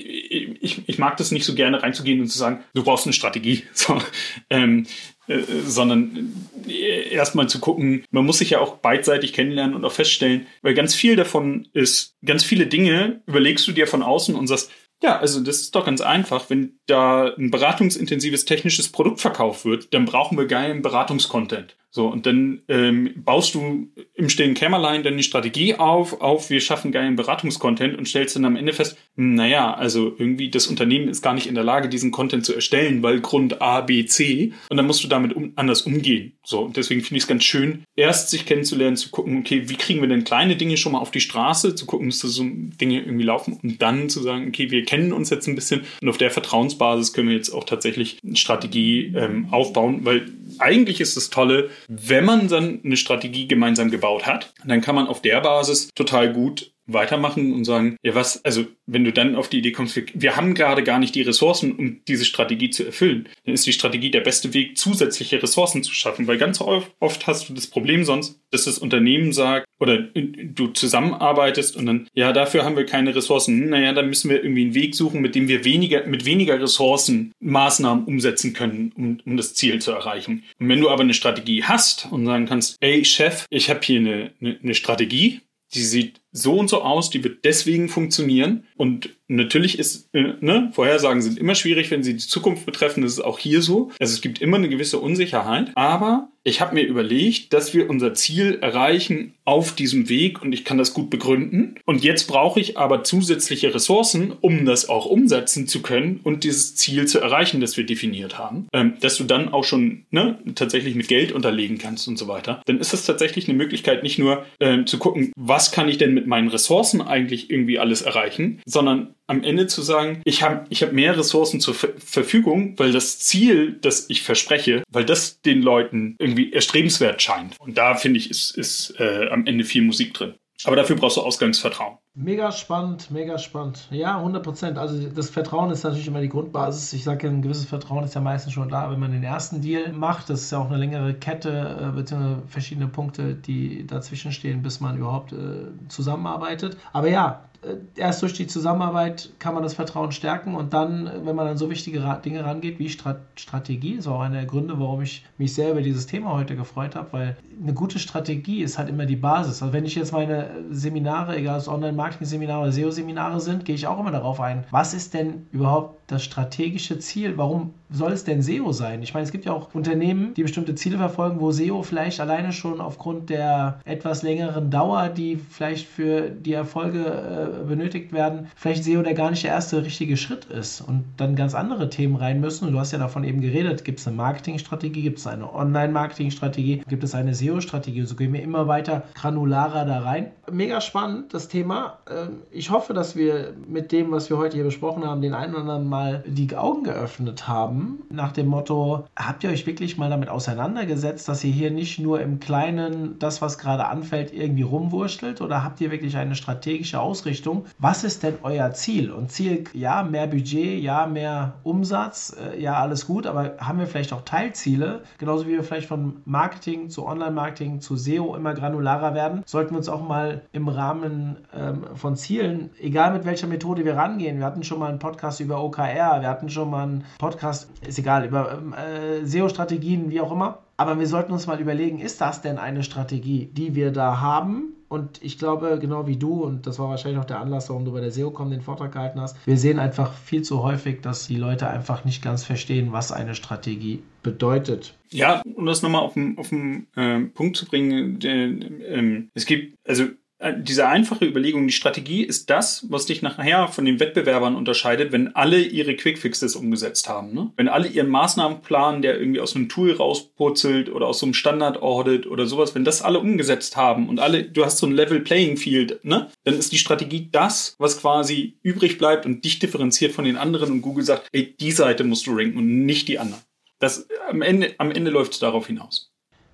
ich, 0.64 0.88
ich 0.88 0.98
mag 0.98 1.18
das 1.18 1.32
nicht 1.32 1.46
so 1.46 1.54
gerne 1.54 1.84
reinzugehen 1.84 2.22
und 2.22 2.28
zu 2.28 2.38
sagen, 2.38 2.64
du 2.74 2.84
brauchst 2.84 3.06
eine 3.06 3.14
Strategie, 3.14 3.64
so, 3.74 4.02
ähm, 4.50 4.88
äh, 5.28 5.40
sondern 5.66 6.34
äh, 6.68 7.10
erstmal 7.10 7.50
zu 7.50 7.60
gucken, 7.60 8.06
man 8.12 8.26
muss 8.26 8.40
sich 8.40 8.52
ja 8.52 8.60
auch 8.60 8.78
beidseitig 8.78 9.34
kennenlernen 9.34 9.76
und 9.76 9.84
auch 9.86 9.92
feststellen, 9.92 10.48
weil 10.62 10.74
ganz 10.74 10.96
viel 10.96 11.16
davon 11.16 11.68
ist, 11.74 12.16
ganz 12.26 12.44
viele 12.44 12.66
Dinge 12.66 13.22
überlegst 13.28 13.68
du 13.68 13.74
dir 13.74 13.88
von 13.88 14.02
außen 14.02 14.36
und 14.36 14.48
sagst, 14.48 14.72
ja, 15.04 15.20
also 15.20 15.42
das 15.42 15.58
ist 15.58 15.76
doch 15.76 15.86
ganz 15.86 16.00
einfach. 16.00 16.50
Wenn 16.50 16.80
da 16.86 17.34
ein 17.38 17.52
beratungsintensives 17.52 18.46
technisches 18.46 18.90
Produkt 18.90 19.20
verkauft 19.20 19.66
wird, 19.66 19.94
dann 19.94 20.06
brauchen 20.06 20.38
wir 20.38 20.46
geilen 20.46 20.82
Beratungskontent. 20.82 21.76
So, 21.96 22.08
und 22.08 22.26
dann 22.26 22.64
ähm, 22.70 23.12
baust 23.18 23.54
du 23.54 23.88
im 24.16 24.28
stillen 24.28 24.56
Kämmerlein 24.56 25.04
dann 25.04 25.16
die 25.16 25.22
Strategie 25.22 25.76
auf, 25.76 26.22
auf 26.22 26.50
wir 26.50 26.60
schaffen 26.60 26.92
geilen 26.92 27.16
Beratungskontent 27.16 27.96
und 27.96 28.08
stellst 28.08 28.36
dann 28.36 28.46
am 28.46 28.56
Ende 28.56 28.74
fest, 28.74 28.98
naja, 29.16 29.76
also 29.76 30.08
irgendwie 30.18 30.50
das 30.50 30.66
Unternehmen 30.66 31.08
ist 31.08 31.22
gar 31.22 31.36
nicht 31.36 31.46
in 31.46 31.54
der 31.54 31.64
Lage, 31.64 31.90
diesen 31.90 32.10
Content 32.10 32.48
zu 32.48 32.56
erstellen, 32.56 33.04
weil 33.04 33.22
Grund 33.22 33.62
A, 33.62 33.82
B, 33.82 34.06
C 34.06 34.54
und 34.72 34.78
dann 34.78 34.88
musst 34.88 35.04
du 35.04 35.08
damit 35.08 35.36
um, 35.36 35.54
anders 35.56 35.84
umgehen. 35.84 36.34
So, 36.44 36.62
und 36.62 36.78
deswegen 36.78 37.02
finde 37.02 37.18
ich 37.18 37.26
es 37.26 37.28
ganz 37.28 37.44
schön, 37.44 37.84
erst 37.96 38.32
sich 38.32 38.48
kennenzulernen, 38.48 38.98
zu 38.98 39.12
gucken, 39.12 39.38
okay, 39.38 39.70
wie 39.70 39.76
kriegen 39.76 40.02
wir 40.02 40.10
denn 40.10 40.24
kleine 40.24 40.56
Dinge 40.56 40.78
schon 40.78 40.94
mal 40.94 41.00
auf 41.00 41.12
die 41.12 41.22
Straße, 41.22 41.76
zu 41.76 41.86
gucken, 41.86 42.08
dass 42.10 42.22
so 42.22 42.44
Dinge 42.44 43.02
irgendwie 43.02 43.26
laufen 43.26 43.60
und 43.62 43.84
dann 43.84 44.10
zu 44.10 44.24
sagen, 44.24 44.48
okay, 44.48 44.72
wir 44.72 44.84
kennen 44.84 45.14
uns 45.14 45.30
jetzt 45.30 45.46
ein 45.46 45.54
bisschen 45.54 45.82
und 46.02 46.10
auf 46.10 46.18
der 46.18 46.32
Vertrauensbasis 46.32 47.14
können 47.14 47.30
wir 47.30 47.36
jetzt 47.36 47.52
auch 47.52 47.66
tatsächlich 47.66 48.18
eine 48.26 48.36
Strategie 48.36 49.14
ähm, 49.16 49.50
aufbauen, 49.52 50.00
weil 50.06 50.26
eigentlich 50.58 51.02
ist 51.02 51.18
das 51.18 51.30
Tolle, 51.30 51.70
wenn 51.88 52.26
man 52.26 52.48
dann 52.48 52.82
eine 52.84 52.98
Strategie 52.98 53.48
gemeinsam 53.48 53.92
gebaut 53.92 54.26
hat, 54.26 54.54
dann 54.66 54.82
kann 54.82 54.96
man 54.96 55.08
auf 55.08 55.22
der 55.22 55.42
Basis 55.42 55.90
total 55.96 56.32
gut 56.34 56.74
weitermachen 56.86 57.54
und 57.54 57.64
sagen, 57.64 57.98
ja 58.04 58.14
was, 58.14 58.44
also 58.44 58.66
wenn 58.86 59.06
du 59.06 59.14
dann 59.14 59.36
auf 59.36 59.48
die 59.48 59.60
Idee 59.60 59.72
kommst, 59.72 59.96
wir, 59.96 60.06
wir, 60.14 60.36
haben 60.36 60.54
gerade 60.54 60.84
gar 60.84 61.00
nicht 61.00 61.16
die 61.16 61.22
Ressourcen, 61.22 61.74
um 61.76 62.02
diese 62.08 62.26
Strategie 62.26 62.70
zu 62.70 62.86
erfüllen, 62.86 63.30
dann 63.46 63.54
ist 63.54 63.66
die 63.66 63.74
Strategie 63.74 64.12
der 64.12 64.22
beste 64.22 64.54
Weg, 64.54 64.78
zusätzliche 64.78 65.42
Ressourcen 65.42 65.84
zu 65.84 65.94
schaffen, 65.94 66.28
weil 66.28 66.38
ganz 66.38 66.60
oft 66.60 67.28
hast 67.28 67.48
du 67.48 67.54
das 67.54 67.68
Problem 67.68 68.04
sonst, 68.04 68.42
dass 68.52 68.66
das 68.66 68.80
Unternehmen 68.80 69.32
sagt 69.32 69.66
oder 69.84 69.98
du 69.98 70.68
zusammenarbeitest 70.68 71.76
und 71.76 71.86
dann, 71.86 72.08
ja, 72.14 72.32
dafür 72.32 72.64
haben 72.64 72.78
wir 72.78 72.86
keine 72.86 73.14
Ressourcen. 73.14 73.70
Naja, 73.70 73.92
dann 73.92 74.08
müssen 74.08 74.30
wir 74.30 74.42
irgendwie 74.42 74.64
einen 74.64 74.74
Weg 74.74 74.96
suchen, 74.96 75.22
mit 75.22 75.36
dem 75.36 75.50
wir 75.50 75.66
weniger, 75.66 76.06
mit 76.08 76.24
weniger 76.24 76.60
Ressourcen 76.60 77.34
Maßnahmen 77.42 78.06
umsetzen 78.06 78.54
können, 78.54 78.94
um, 78.96 79.20
um 79.26 79.36
das 79.36 79.56
Ziel 79.56 79.82
zu 79.82 79.92
erreichen. 79.92 80.46
Und 80.58 80.70
wenn 80.70 80.80
du 80.80 80.90
aber 80.90 81.04
eine 81.04 81.14
Strategie 81.14 81.64
hast 81.64 82.08
und 82.12 82.26
sagen 82.26 82.46
kannst, 82.46 82.78
ey 82.80 83.04
Chef, 83.04 83.46
ich 83.50 83.70
habe 83.70 83.82
hier 83.84 84.00
eine, 84.00 84.32
eine, 84.40 84.58
eine 84.64 84.74
Strategie, 84.74 85.42
die 85.74 85.84
sieht 85.84 86.22
so 86.32 86.58
und 86.58 86.70
so 86.70 86.82
aus, 86.82 87.10
die 87.10 87.24
wird 87.24 87.44
deswegen 87.46 87.90
funktionieren. 87.90 88.66
Und 88.76 89.10
natürlich 89.28 89.80
ist, 89.80 90.10
äh, 90.14 90.34
ne, 90.40 90.72
Vorhersagen 90.74 91.22
sind 91.22 91.38
immer 91.38 91.56
schwierig, 91.56 91.92
wenn 91.92 92.04
sie 92.04 92.14
die 92.14 92.20
Zukunft 92.20 92.66
betreffen. 92.66 93.02
Das 93.02 93.14
ist 93.14 93.22
auch 93.22 93.40
hier 93.40 93.62
so. 93.62 93.92
Also 94.00 94.14
es 94.14 94.22
gibt 94.22 94.40
immer 94.42 94.58
eine 94.58 94.70
gewisse 94.70 95.00
Unsicherheit. 95.00 95.72
Aber 95.76 96.30
ich 96.44 96.62
habe 96.62 96.76
mir 96.76 96.84
überlegt, 96.84 97.54
dass 97.54 97.74
wir 97.74 97.90
unser 97.90 98.14
Ziel 98.14 98.60
erreichen 98.62 99.34
auf 99.46 99.74
diesem 99.74 100.10
Weg 100.10 100.42
und 100.42 100.52
ich 100.52 100.66
kann 100.66 100.78
das 100.78 100.94
gut 100.94 101.10
begründen. 101.10 101.76
Und 101.86 102.04
jetzt 102.04 102.28
brauche 102.28 102.60
ich 102.60 102.78
aber 102.78 103.04
zusätzliche 103.04 103.74
Ressourcen, 103.74 104.34
um 104.42 104.66
das 104.66 104.90
auch 104.90 105.06
umsetzen 105.06 105.68
zu 105.68 105.82
können 105.82 106.20
und 106.24 106.44
dieses 106.44 106.76
Ziel 106.76 107.08
zu 107.08 107.20
erreichen, 107.20 107.62
das 107.62 107.78
wir 107.78 107.86
definiert 107.86 108.38
haben. 108.38 108.68
Ähm, 108.74 108.96
dass 109.00 109.18
du 109.18 109.24
dann 109.24 109.50
auch 109.50 109.64
schon 109.64 110.06
ne, 110.12 110.38
tatsächlich 110.56 110.96
mit 110.96 111.08
Geld 111.08 111.32
unterlegen 111.32 111.78
kannst 111.78 112.08
und 112.08 112.18
so 112.18 112.28
weiter. 112.28 112.62
Dann 112.66 112.80
ist 112.80 112.94
das 112.94 113.06
tatsächlich 113.06 113.48
eine 113.48 113.58
Möglichkeit, 113.58 114.04
nicht 114.04 114.20
nur 114.20 114.46
ähm, 114.60 114.86
zu 114.86 114.98
gucken, 114.98 115.32
was 115.38 115.72
kann 115.72 115.88
ich 115.88 115.98
denn 115.98 116.14
mit 116.14 116.28
meinen 116.28 116.50
Ressourcen 116.50 117.02
eigentlich 117.02 117.50
irgendwie 117.50 117.80
alles 117.80 118.02
erreichen, 118.02 118.62
sondern 118.66 119.14
am 119.28 119.44
Ende 119.44 119.68
zu 119.68 119.82
sagen, 119.82 120.22
ich 120.26 120.44
habe 120.44 120.66
ich 120.70 120.84
hab 120.84 120.92
mehr 120.92 121.18
Ressourcen 121.18 121.60
zur 121.60 121.74
Ver 121.74 121.90
Verfügung, 121.98 122.74
weil 122.78 122.92
das 122.92 123.20
Ziel, 123.20 123.78
das 123.82 124.10
ich 124.10 124.22
verspreche, 124.22 124.84
weil 124.90 125.06
das 125.06 125.42
den 125.42 125.62
Leuten 125.62 126.16
irgendwie 126.20 126.52
erstrebenswert 126.52 127.22
scheint. 127.22 127.56
Und 127.60 127.78
da 127.78 127.96
finde 127.96 128.20
ich, 128.20 128.30
ist, 128.30 128.58
ist 128.58 129.00
äh, 129.00 129.30
am 129.30 129.46
Ende 129.46 129.64
viel 129.64 129.82
Musik 129.84 130.14
drin. 130.14 130.36
Aber 130.66 130.76
dafür 130.76 130.96
brauchst 130.96 131.18
du 131.18 131.22
Ausgangsvertrauen. 131.22 131.98
Mega 132.16 132.52
spannend, 132.52 133.10
mega 133.10 133.40
spannend. 133.40 133.88
Ja, 133.90 134.18
100 134.18 134.44
Prozent. 134.44 134.78
Also 134.78 135.10
das 135.10 135.32
Vertrauen 135.32 135.72
ist 135.72 135.84
natürlich 135.84 136.06
immer 136.06 136.22
die 136.22 136.30
Grundbasis. 136.30 136.94
Ich 136.94 137.04
sage, 137.04 137.28
ein 137.28 137.42
gewisses 137.42 137.66
Vertrauen 137.66 138.04
ist 138.04 138.14
ja 138.14 138.22
meistens 138.22 138.54
schon 138.54 138.70
da, 138.70 138.92
wenn 138.92 139.00
man 139.00 139.12
den 139.12 139.24
ersten 139.24 139.62
Deal 139.62 139.92
macht. 139.94 140.30
Das 140.30 140.42
ist 140.42 140.52
ja 140.52 140.60
auch 140.60 140.68
eine 140.68 140.78
längere 140.78 141.16
Kette, 141.16 141.50
äh, 141.82 141.96
beziehungsweise 141.96 142.44
verschiedene 142.46 142.88
Punkte, 142.88 143.34
die 143.34 143.88
dazwischen 143.88 144.32
stehen, 144.32 144.62
bis 144.62 144.80
man 144.80 144.96
überhaupt 144.96 145.34
äh, 145.34 145.72
zusammenarbeitet. 145.88 146.78
Aber 146.92 147.10
ja, 147.10 147.46
äh, 147.64 147.78
erst 147.96 148.22
durch 148.22 148.34
die 148.34 148.48
Zusammenarbeit 148.48 149.32
kann 149.40 149.54
man 149.54 149.64
das 149.64 149.74
Vertrauen 149.74 150.12
stärken 150.12 150.56
und 150.56 150.74
dann, 150.74 151.10
wenn 151.24 151.36
man 151.36 151.48
an 151.48 151.58
so 151.58 151.70
wichtige 151.70 152.00
Dinge 152.24 152.44
rangeht 152.44 152.80
wie 152.80 152.90
Strategie, 152.90 153.94
ist 153.94 154.08
auch 154.08 154.22
einer 154.22 154.38
der 154.38 154.46
Gründe, 154.46 154.80
warum 154.80 155.02
ich 155.02 155.26
mich 155.38 155.54
sehr 155.54 155.72
über 155.72 155.82
dieses 155.82 156.06
Thema 156.06 156.34
heute 156.34 156.56
gefreut 156.56 156.96
habe, 156.96 157.14
weil 157.14 157.38
eine 157.62 157.74
gute 157.74 158.00
Strategie 158.00 158.62
ist 158.64 158.78
halt 158.78 158.90
immer 158.90 159.06
die 159.06 159.16
Basis. 159.16 159.62
Also 159.62 159.74
wenn 159.74 159.86
ich 159.86 159.96
jetzt 159.96 160.12
meine 160.12 160.50
Seminare, 160.72 161.38
egal 161.38 161.56
ob 161.56 161.62
es 161.62 161.68
Online-Marketing-Seminare 162.04 162.62
oder 162.64 162.72
SEO-Seminare 162.72 163.40
sind, 163.40 163.66
gehe 163.66 163.76
ich 163.76 163.88
auch 163.88 164.00
immer 164.00 164.12
darauf 164.12 164.40
ein, 164.42 164.66
was 164.72 164.94
ist 164.94 165.14
denn 165.14 165.48
überhaupt 165.52 166.03
das 166.08 166.24
strategische 166.24 167.00
Ziel? 167.00 167.38
Warum 167.38 167.74
soll 167.90 168.12
es 168.12 168.24
denn 168.24 168.42
SEO 168.42 168.72
sein? 168.72 169.04
Ich 169.04 169.14
meine, 169.14 169.26
es 169.26 169.32
gibt 169.32 169.46
ja 169.46 169.54
auch 169.54 169.74
Unternehmen, 169.74 170.34
die 170.36 170.44
bestimmte 170.44 170.76
Ziele 170.76 170.98
verfolgen, 170.98 171.40
wo 171.40 171.52
SEO 171.52 171.84
vielleicht 171.84 172.20
alleine 172.20 172.54
schon 172.54 172.82
aufgrund 172.82 173.30
der 173.30 173.80
etwas 173.86 174.24
längeren 174.24 174.70
Dauer, 174.72 175.10
die 175.10 175.36
vielleicht 175.38 175.88
für 175.88 176.30
die 176.30 176.54
Erfolge 176.54 177.04
äh, 177.04 177.68
benötigt 177.68 178.14
werden, 178.14 178.48
vielleicht 178.56 178.84
SEO 178.84 179.02
der 179.02 179.14
gar 179.14 179.32
nicht 179.32 179.44
der 179.44 179.52
erste 179.52 179.84
richtige 179.84 180.18
Schritt 180.18 180.46
ist 180.46 180.82
und 180.82 181.04
dann 181.18 181.36
ganz 181.36 181.56
andere 181.56 181.90
Themen 181.90 182.16
rein 182.16 182.40
müssen. 182.40 182.68
Und 182.68 182.74
du 182.74 182.80
hast 182.80 182.92
ja 182.92 183.00
davon 183.00 183.24
eben 183.24 183.42
geredet, 183.42 183.84
gibt 183.84 184.00
es 184.00 184.08
eine 184.08 184.18
Marketingstrategie, 184.18 185.02
gibt 185.02 185.20
es 185.20 185.28
eine 185.28 185.54
Online-Marketingstrategie, 185.54 186.84
gibt 186.88 187.04
es 187.04 187.16
eine 187.16 187.34
SEO-Strategie 187.34 188.04
so 188.06 188.16
gehen 188.16 188.34
wir 188.34 188.42
immer 188.42 188.68
weiter 188.68 189.04
granularer 189.16 189.86
da 189.86 190.00
rein. 190.00 190.32
Mega 190.52 190.82
spannend, 190.82 191.34
das 191.34 191.48
Thema. 191.48 192.00
Ähm, 192.10 192.44
ich 192.52 192.70
hoffe, 192.70 192.94
dass 192.94 193.16
wir 193.16 193.54
mit 193.68 193.92
dem, 193.92 194.12
was 194.12 194.30
wir 194.30 194.38
heute 194.38 194.56
hier 194.56 194.64
besprochen 194.64 195.06
haben, 195.06 195.22
den 195.22 195.34
einen 195.34 195.54
oder 195.54 195.62
anderen 195.62 195.88
mal 195.94 196.24
die 196.26 196.58
Augen 196.58 196.84
geöffnet 196.84 197.48
haben, 197.48 198.02
nach 198.10 198.32
dem 198.32 198.48
Motto, 198.48 199.06
habt 199.16 199.44
ihr 199.44 199.52
euch 199.52 199.68
wirklich 199.68 199.96
mal 199.96 200.10
damit 200.10 200.28
auseinandergesetzt, 200.28 201.30
dass 201.30 201.44
ihr 201.44 201.52
hier 201.52 201.70
nicht 201.70 202.00
nur 202.00 202.20
im 202.20 202.40
Kleinen 202.40 203.20
das, 203.20 203.44
was 203.44 203.60
gerade 203.60 203.86
anfällt, 203.86 204.34
irgendwie 204.34 204.64
rumwurschtelt 204.64 205.40
oder 205.40 205.64
habt 205.64 205.80
ihr 205.82 205.92
wirklich 205.92 206.18
eine 206.18 206.34
strategische 206.34 207.00
Ausrichtung? 207.00 207.66
Was 207.78 208.04
ist 208.04 208.24
denn 208.24 208.40
euer 208.42 208.74
Ziel? 208.74 209.12
Und 209.12 209.32
Ziel, 209.32 209.66
ja, 209.74 210.02
mehr 210.02 210.26
Budget, 210.26 210.82
ja, 210.82 211.06
mehr 211.06 211.54
Umsatz, 211.62 212.36
äh, 212.42 212.60
ja, 212.60 212.74
alles 212.74 213.06
gut, 213.06 213.28
aber 213.28 213.58
haben 213.60 213.78
wir 213.78 213.86
vielleicht 213.86 214.14
auch 214.14 214.24
Teilziele? 214.24 215.04
Genauso 215.20 215.46
wie 215.46 215.52
wir 215.52 215.64
vielleicht 215.64 215.88
von 215.88 216.24
Marketing 216.26 216.90
zu 216.90 217.06
Online-Marketing 217.06 217.82
zu 217.82 217.98
SEO 217.98 218.36
immer 218.36 218.56
granularer 218.56 219.14
werden, 219.14 219.44
sollten 219.46 219.76
wir 219.76 219.78
uns 219.78 219.90
auch 219.90 220.02
mal 220.02 220.42
im 220.54 220.70
Rahmen 220.70 221.38
ähm, 221.56 221.84
von 221.94 222.16
Zielen, 222.16 222.72
egal 222.80 223.14
mit 223.14 223.26
welcher 223.26 223.46
Methode 223.46 223.86
wir 223.86 223.96
rangehen, 223.96 224.40
wir 224.40 224.46
hatten 224.48 224.64
schon 224.64 224.80
mal 224.80 224.90
einen 224.90 224.98
Podcast 224.98 225.40
über 225.40 225.64
OK 225.64 225.83
OKR, 225.84 226.22
wir 226.22 226.30
hatten 226.30 226.50
schon 226.50 226.70
mal 226.70 226.84
einen 226.84 227.04
Podcast, 227.20 227.70
ist 227.86 228.00
egal, 228.00 228.26
über 228.26 228.54
ähm, 228.54 228.74
äh, 228.74 229.26
SEO-Strategien, 229.26 230.10
wie 230.10 230.22
auch 230.22 230.32
immer. 230.32 230.60
Aber 230.78 230.98
wir 231.00 231.08
sollten 231.08 231.32
uns 231.34 231.46
mal 231.46 231.60
überlegen, 231.60 232.00
ist 232.00 232.20
das 232.22 232.42
denn 232.42 232.58
eine 232.58 232.84
Strategie, 232.84 233.50
die 233.54 233.76
wir 233.76 233.92
da 233.92 234.20
haben? 234.20 234.74
Und 234.90 235.24
ich 235.24 235.40
glaube, 235.40 235.80
genau 235.82 236.08
wie 236.08 236.18
du, 236.18 236.44
und 236.44 236.68
das 236.68 236.78
war 236.78 236.90
wahrscheinlich 236.90 237.20
auch 237.20 237.26
der 237.26 237.40
Anlass, 237.40 237.70
warum 237.70 237.84
du 237.84 237.92
bei 237.94 238.00
der 238.00 238.12
SEO-Com 238.12 238.52
den 238.52 238.62
Vortrag 238.62 238.92
gehalten 238.92 239.20
hast, 239.20 239.36
wir 239.46 239.58
sehen 239.58 239.80
einfach 239.80 240.14
viel 240.14 240.44
zu 240.44 240.62
häufig, 240.62 241.02
dass 241.02 241.28
die 241.28 241.38
Leute 241.38 241.68
einfach 241.68 242.06
nicht 242.06 242.24
ganz 242.24 242.44
verstehen, 242.44 242.92
was 242.92 243.12
eine 243.12 243.34
Strategie 243.34 244.04
bedeutet. 244.22 244.96
Ja, 245.10 245.42
um 245.56 245.66
das 245.66 245.82
nochmal 245.82 246.02
auf 246.02 246.14
den, 246.14 246.38
auf 246.38 246.50
den 246.50 246.88
äh, 246.96 247.22
Punkt 247.22 247.58
zu 247.58 247.66
bringen, 247.66 248.20
äh, 248.22 248.50
äh, 248.50 249.28
es 249.34 249.46
gibt, 249.46 249.76
also 249.88 250.06
diese 250.52 250.88
einfache 250.88 251.26
Überlegung, 251.26 251.68
die 251.68 251.74
Strategie 251.74 252.24
ist 252.24 252.50
das, 252.50 252.86
was 252.90 253.06
dich 253.06 253.22
nachher 253.22 253.68
von 253.70 253.86
den 253.86 254.00
Wettbewerbern 254.00 254.56
unterscheidet, 254.56 255.12
wenn 255.12 255.36
alle 255.36 255.62
ihre 255.62 255.96
Quickfixes 255.96 256.56
umgesetzt 256.56 257.08
haben. 257.08 257.34
Ne? 257.34 257.52
Wenn 257.56 257.70
alle 257.70 257.88
ihren 257.88 258.10
Maßnahmenplan, 258.10 259.02
der 259.02 259.18
irgendwie 259.20 259.40
aus 259.40 259.56
einem 259.56 259.70
Tool 259.70 259.94
rauspurzelt 259.94 260.90
oder 260.90 261.08
aus 261.08 261.20
so 261.20 261.26
einem 261.26 261.34
Standard-Audit 261.34 262.28
oder 262.28 262.46
sowas, 262.46 262.76
wenn 262.76 262.84
das 262.84 263.02
alle 263.02 263.20
umgesetzt 263.20 263.78
haben 263.78 264.10
und 264.10 264.20
alle, 264.20 264.44
du 264.44 264.66
hast 264.66 264.80
so 264.80 264.88
ein 264.88 264.92
Level 264.92 265.22
Playing 265.22 265.58
Field, 265.58 266.04
ne? 266.04 266.30
dann 266.44 266.56
ist 266.56 266.72
die 266.72 266.78
Strategie 266.78 267.30
das, 267.32 267.76
was 267.80 268.00
quasi 268.02 268.58
übrig 268.64 268.98
bleibt 268.98 269.26
und 269.26 269.46
dich 269.46 269.60
differenziert 269.60 270.12
von 270.12 270.26
den 270.26 270.38
anderen 270.38 270.72
und 270.72 270.82
Google 270.82 271.06
sagt, 271.06 271.28
ey, 271.32 271.56
die 271.56 271.72
Seite 271.72 272.04
musst 272.04 272.28
du 272.28 272.36
ranken 272.36 272.58
und 272.58 272.86
nicht 272.86 273.08
die 273.08 273.20
anderen. 273.20 273.44
Das, 273.80 274.08
am 274.30 274.42
Ende, 274.42 274.76
am 274.78 274.92
Ende 274.92 275.12
läuft 275.12 275.34
es 275.34 275.40
darauf 275.40 275.68
hinaus. 275.68 276.13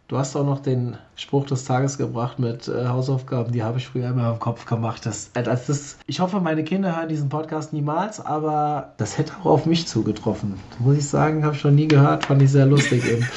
Du 0.10 0.18
hast 0.18 0.36
auch 0.36 0.44
noch 0.44 0.60
den 0.60 0.98
Spruch 1.16 1.46
des 1.46 1.66
Tages 1.66 2.00
gebracht 2.00 2.40
mit 2.40 2.68
äh, 2.68 2.88
Hausaufgaben, 2.88 3.52
die 3.52 3.62
habe 3.62 3.78
ich 3.78 3.88
früher 3.88 4.10
immer 4.10 4.32
im 4.32 4.40
Kopf 4.40 4.66
gemacht. 4.66 5.06
Das, 5.06 5.30
äh, 5.36 5.44
das, 5.44 5.68
das, 5.68 5.98
ich 6.08 6.20
hoffe, 6.20 6.40
meine 6.40 6.64
Kinder 6.64 6.98
hören 6.98 7.10
diesen 7.10 7.30
Podcast 7.30 7.74
niemals, 7.74 8.20
aber 8.20 8.96
das 8.98 9.20
hätte 9.20 9.34
auch 9.42 9.46
auf 9.46 9.66
mich 9.68 9.88
zugetroffen. 9.88 10.56
Muss 10.80 10.98
ich 10.98 11.08
sagen, 11.08 11.46
habe 11.46 11.56
ich 11.56 11.64
noch 11.64 11.70
nie 11.70 11.88
gehört, 11.88 12.26
fand 12.26 12.42
ich 12.42 12.52
sehr 12.52 12.66
lustig 12.66 13.06
eben. 13.06 13.28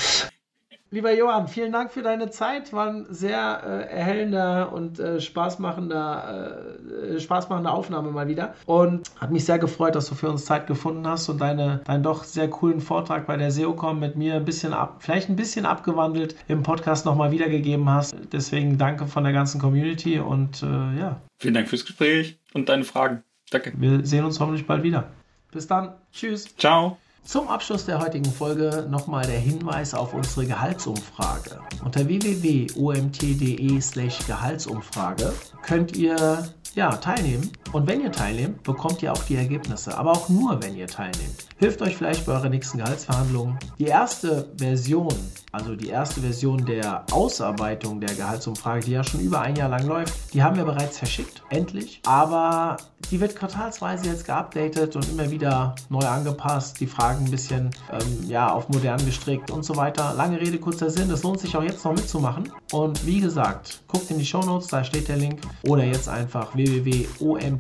Lieber 0.92 1.11
Johann, 1.16 1.48
vielen 1.48 1.72
Dank 1.72 1.90
für 1.90 2.02
deine 2.02 2.28
Zeit. 2.28 2.74
War 2.74 2.88
ein 2.88 3.07
sehr 3.09 3.62
äh, 3.64 3.94
erhellender 3.94 4.74
und 4.74 5.00
äh, 5.00 5.22
spaßmachender, 5.22 6.76
äh, 7.14 7.18
spaßmachende 7.18 7.70
Aufnahme 7.70 8.11
mal 8.11 8.28
wieder. 8.28 8.55
Und 8.66 9.11
hat 9.18 9.31
mich 9.31 9.46
sehr 9.46 9.59
gefreut, 9.59 9.94
dass 9.94 10.11
du 10.11 10.14
für 10.14 10.28
uns 10.28 10.44
Zeit 10.44 10.66
gefunden 10.66 11.07
hast 11.07 11.31
und 11.31 11.40
deine, 11.40 11.81
deinen 11.87 12.02
doch 12.02 12.24
sehr 12.24 12.50
coolen 12.50 12.83
Vortrag 12.83 13.26
bei 13.26 13.38
der 13.38 13.50
SEOCom 13.50 14.00
mit 14.00 14.16
mir 14.16 14.35
ein 14.35 14.44
bisschen 14.44 14.74
ab, 14.74 14.96
vielleicht 14.98 15.31
ein 15.31 15.37
bisschen 15.37 15.64
abgewandelt 15.64 16.37
im 16.46 16.62
Podcast 16.62 17.07
nochmal 17.07 17.33
wiedergegeben 17.33 17.88
hast. 17.88 18.14
Deswegen 18.31 18.76
danke 18.76 19.07
von 19.07 19.24
der 19.24 19.33
ganzen 19.33 19.62
Community 19.62 20.18
und 20.18 20.62
äh, 20.62 20.66
ja. 20.66 21.22
Vielen 21.38 21.55
Dank 21.55 21.68
fürs 21.68 21.87
Gespräch 21.87 22.38
und 22.52 22.68
deine 22.68 22.85
Fragen. 22.85 23.22
Danke. 23.50 23.72
Wir 23.78 24.05
sehen 24.05 24.26
uns 24.26 24.40
hoffentlich 24.40 24.66
bald 24.66 24.83
wieder. 24.83 25.09
Bis 25.52 25.66
dann. 25.66 25.94
Tschüss. 26.12 26.55
Ciao. 26.59 26.98
Zum 27.24 27.48
Abschluss 27.48 27.87
der 27.87 28.00
heutigen 28.00 28.30
Folge 28.30 28.87
nochmal 28.90 29.24
der 29.24 29.38
Hinweis 29.38 29.94
auf 29.94 30.12
unsere 30.12 30.44
Gehaltsumfrage. 30.44 31.61
Unter 31.85 32.06
www.omt.de/slash 32.06 34.26
Gehaltsumfrage 34.26 35.32
könnt 35.62 35.96
ihr 35.96 36.48
ja, 36.74 36.96
teilnehmen. 36.96 37.50
Und 37.72 37.87
wenn 37.87 38.02
ihr 38.02 38.12
teilnehmt, 38.12 38.62
bekommt 38.62 39.02
ihr 39.02 39.12
auch 39.12 39.22
die 39.24 39.37
Ergebnisse. 39.37 39.96
Aber 39.96 40.12
auch 40.12 40.28
nur, 40.28 40.62
wenn 40.62 40.76
ihr 40.76 40.87
teilnehmt. 40.87 41.46
Hilft 41.56 41.80
euch 41.80 41.96
vielleicht 41.96 42.26
bei 42.26 42.32
euren 42.32 42.50
nächsten 42.50 42.78
Gehaltsverhandlungen. 42.78 43.58
Die 43.78 43.87
erste 43.87 44.48
Version, 44.58 45.14
also 45.52 45.74
die 45.74 45.88
erste 45.88 46.20
Version 46.20 46.66
der 46.66 47.04
Ausarbeitung 47.12 48.00
der 48.00 48.14
Gehaltsumfrage, 48.14 48.85
die 48.85 48.90
ja 48.92 49.04
schon 49.04 49.20
über 49.20 49.40
ein 49.40 49.56
Jahr 49.56 49.70
lang 49.70 49.87
läuft, 49.87 50.35
die 50.35 50.42
haben 50.42 50.56
wir 50.56 50.64
bereits 50.64 50.98
verschickt. 50.98 51.42
Endlich. 51.48 52.00
Aber 52.04 52.76
die 53.11 53.20
wird 53.20 53.37
quartalsweise 53.37 54.06
jetzt 54.06 54.26
geupdatet 54.26 54.96
und 54.96 55.08
immer 55.08 55.30
wieder 55.30 55.74
neu 55.88 56.04
angepasst. 56.04 56.80
Die 56.80 56.87
Fragen 56.87 57.24
ein 57.24 57.30
bisschen 57.30 57.70
ähm, 57.90 58.28
ja, 58.28 58.52
auf 58.52 58.68
modern 58.68 59.04
gestrickt 59.04 59.50
und 59.50 59.64
so 59.64 59.76
weiter. 59.76 60.14
Lange 60.14 60.40
Rede, 60.40 60.58
kurzer 60.58 60.90
Sinn. 60.90 61.11
Es 61.11 61.22
lohnt 61.22 61.40
sich 61.40 61.56
auch 61.56 61.62
jetzt 61.62 61.85
noch 61.85 61.94
mitzumachen. 61.94 62.52
Und 62.72 63.06
wie 63.06 63.20
gesagt, 63.20 63.82
guckt 63.87 64.11
in 64.11 64.18
die 64.18 64.26
Show 64.26 64.42
Notes, 64.42 64.68
da 64.68 64.85
steht 64.85 65.08
der 65.08 65.16
Link. 65.16 65.40
Oder 65.64 65.85
jetzt 65.85 66.08
einfach 66.08 66.54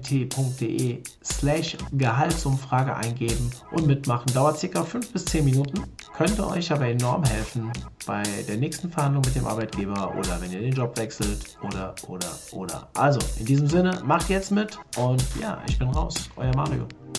www.omt.de 0.02 1.02
slash 1.24 1.76
Gehaltsumfrage 1.92 2.94
eingeben 2.94 3.50
und 3.70 3.86
mitmachen. 3.86 4.32
Dauert 4.32 4.58
circa 4.58 4.84
5 4.84 5.12
bis 5.12 5.24
10 5.26 5.44
Minuten, 5.44 5.84
könnte 6.16 6.46
euch 6.46 6.72
aber 6.72 6.86
enorm 6.86 7.24
helfen 7.24 7.72
bei 8.06 8.22
der 8.48 8.56
nächsten 8.56 8.90
Verhandlung 8.90 9.22
mit 9.24 9.34
dem 9.34 9.46
Arbeitgeber 9.46 10.14
oder 10.18 10.40
wenn 10.40 10.52
ihr 10.52 10.60
den 10.60 10.72
Job 10.72 10.96
wechselt 10.96 11.58
oder, 11.62 11.94
oder, 12.08 12.30
oder. 12.52 12.88
Also, 12.94 13.20
in 13.38 13.46
diesem 13.46 13.68
Sinne, 13.68 14.00
macht 14.04 14.28
jetzt 14.28 14.50
mit 14.50 14.78
und 14.96 15.22
ja, 15.40 15.62
ich 15.68 15.78
bin 15.78 15.88
raus. 15.88 16.30
Euer 16.36 16.54
Mario. 16.54 16.86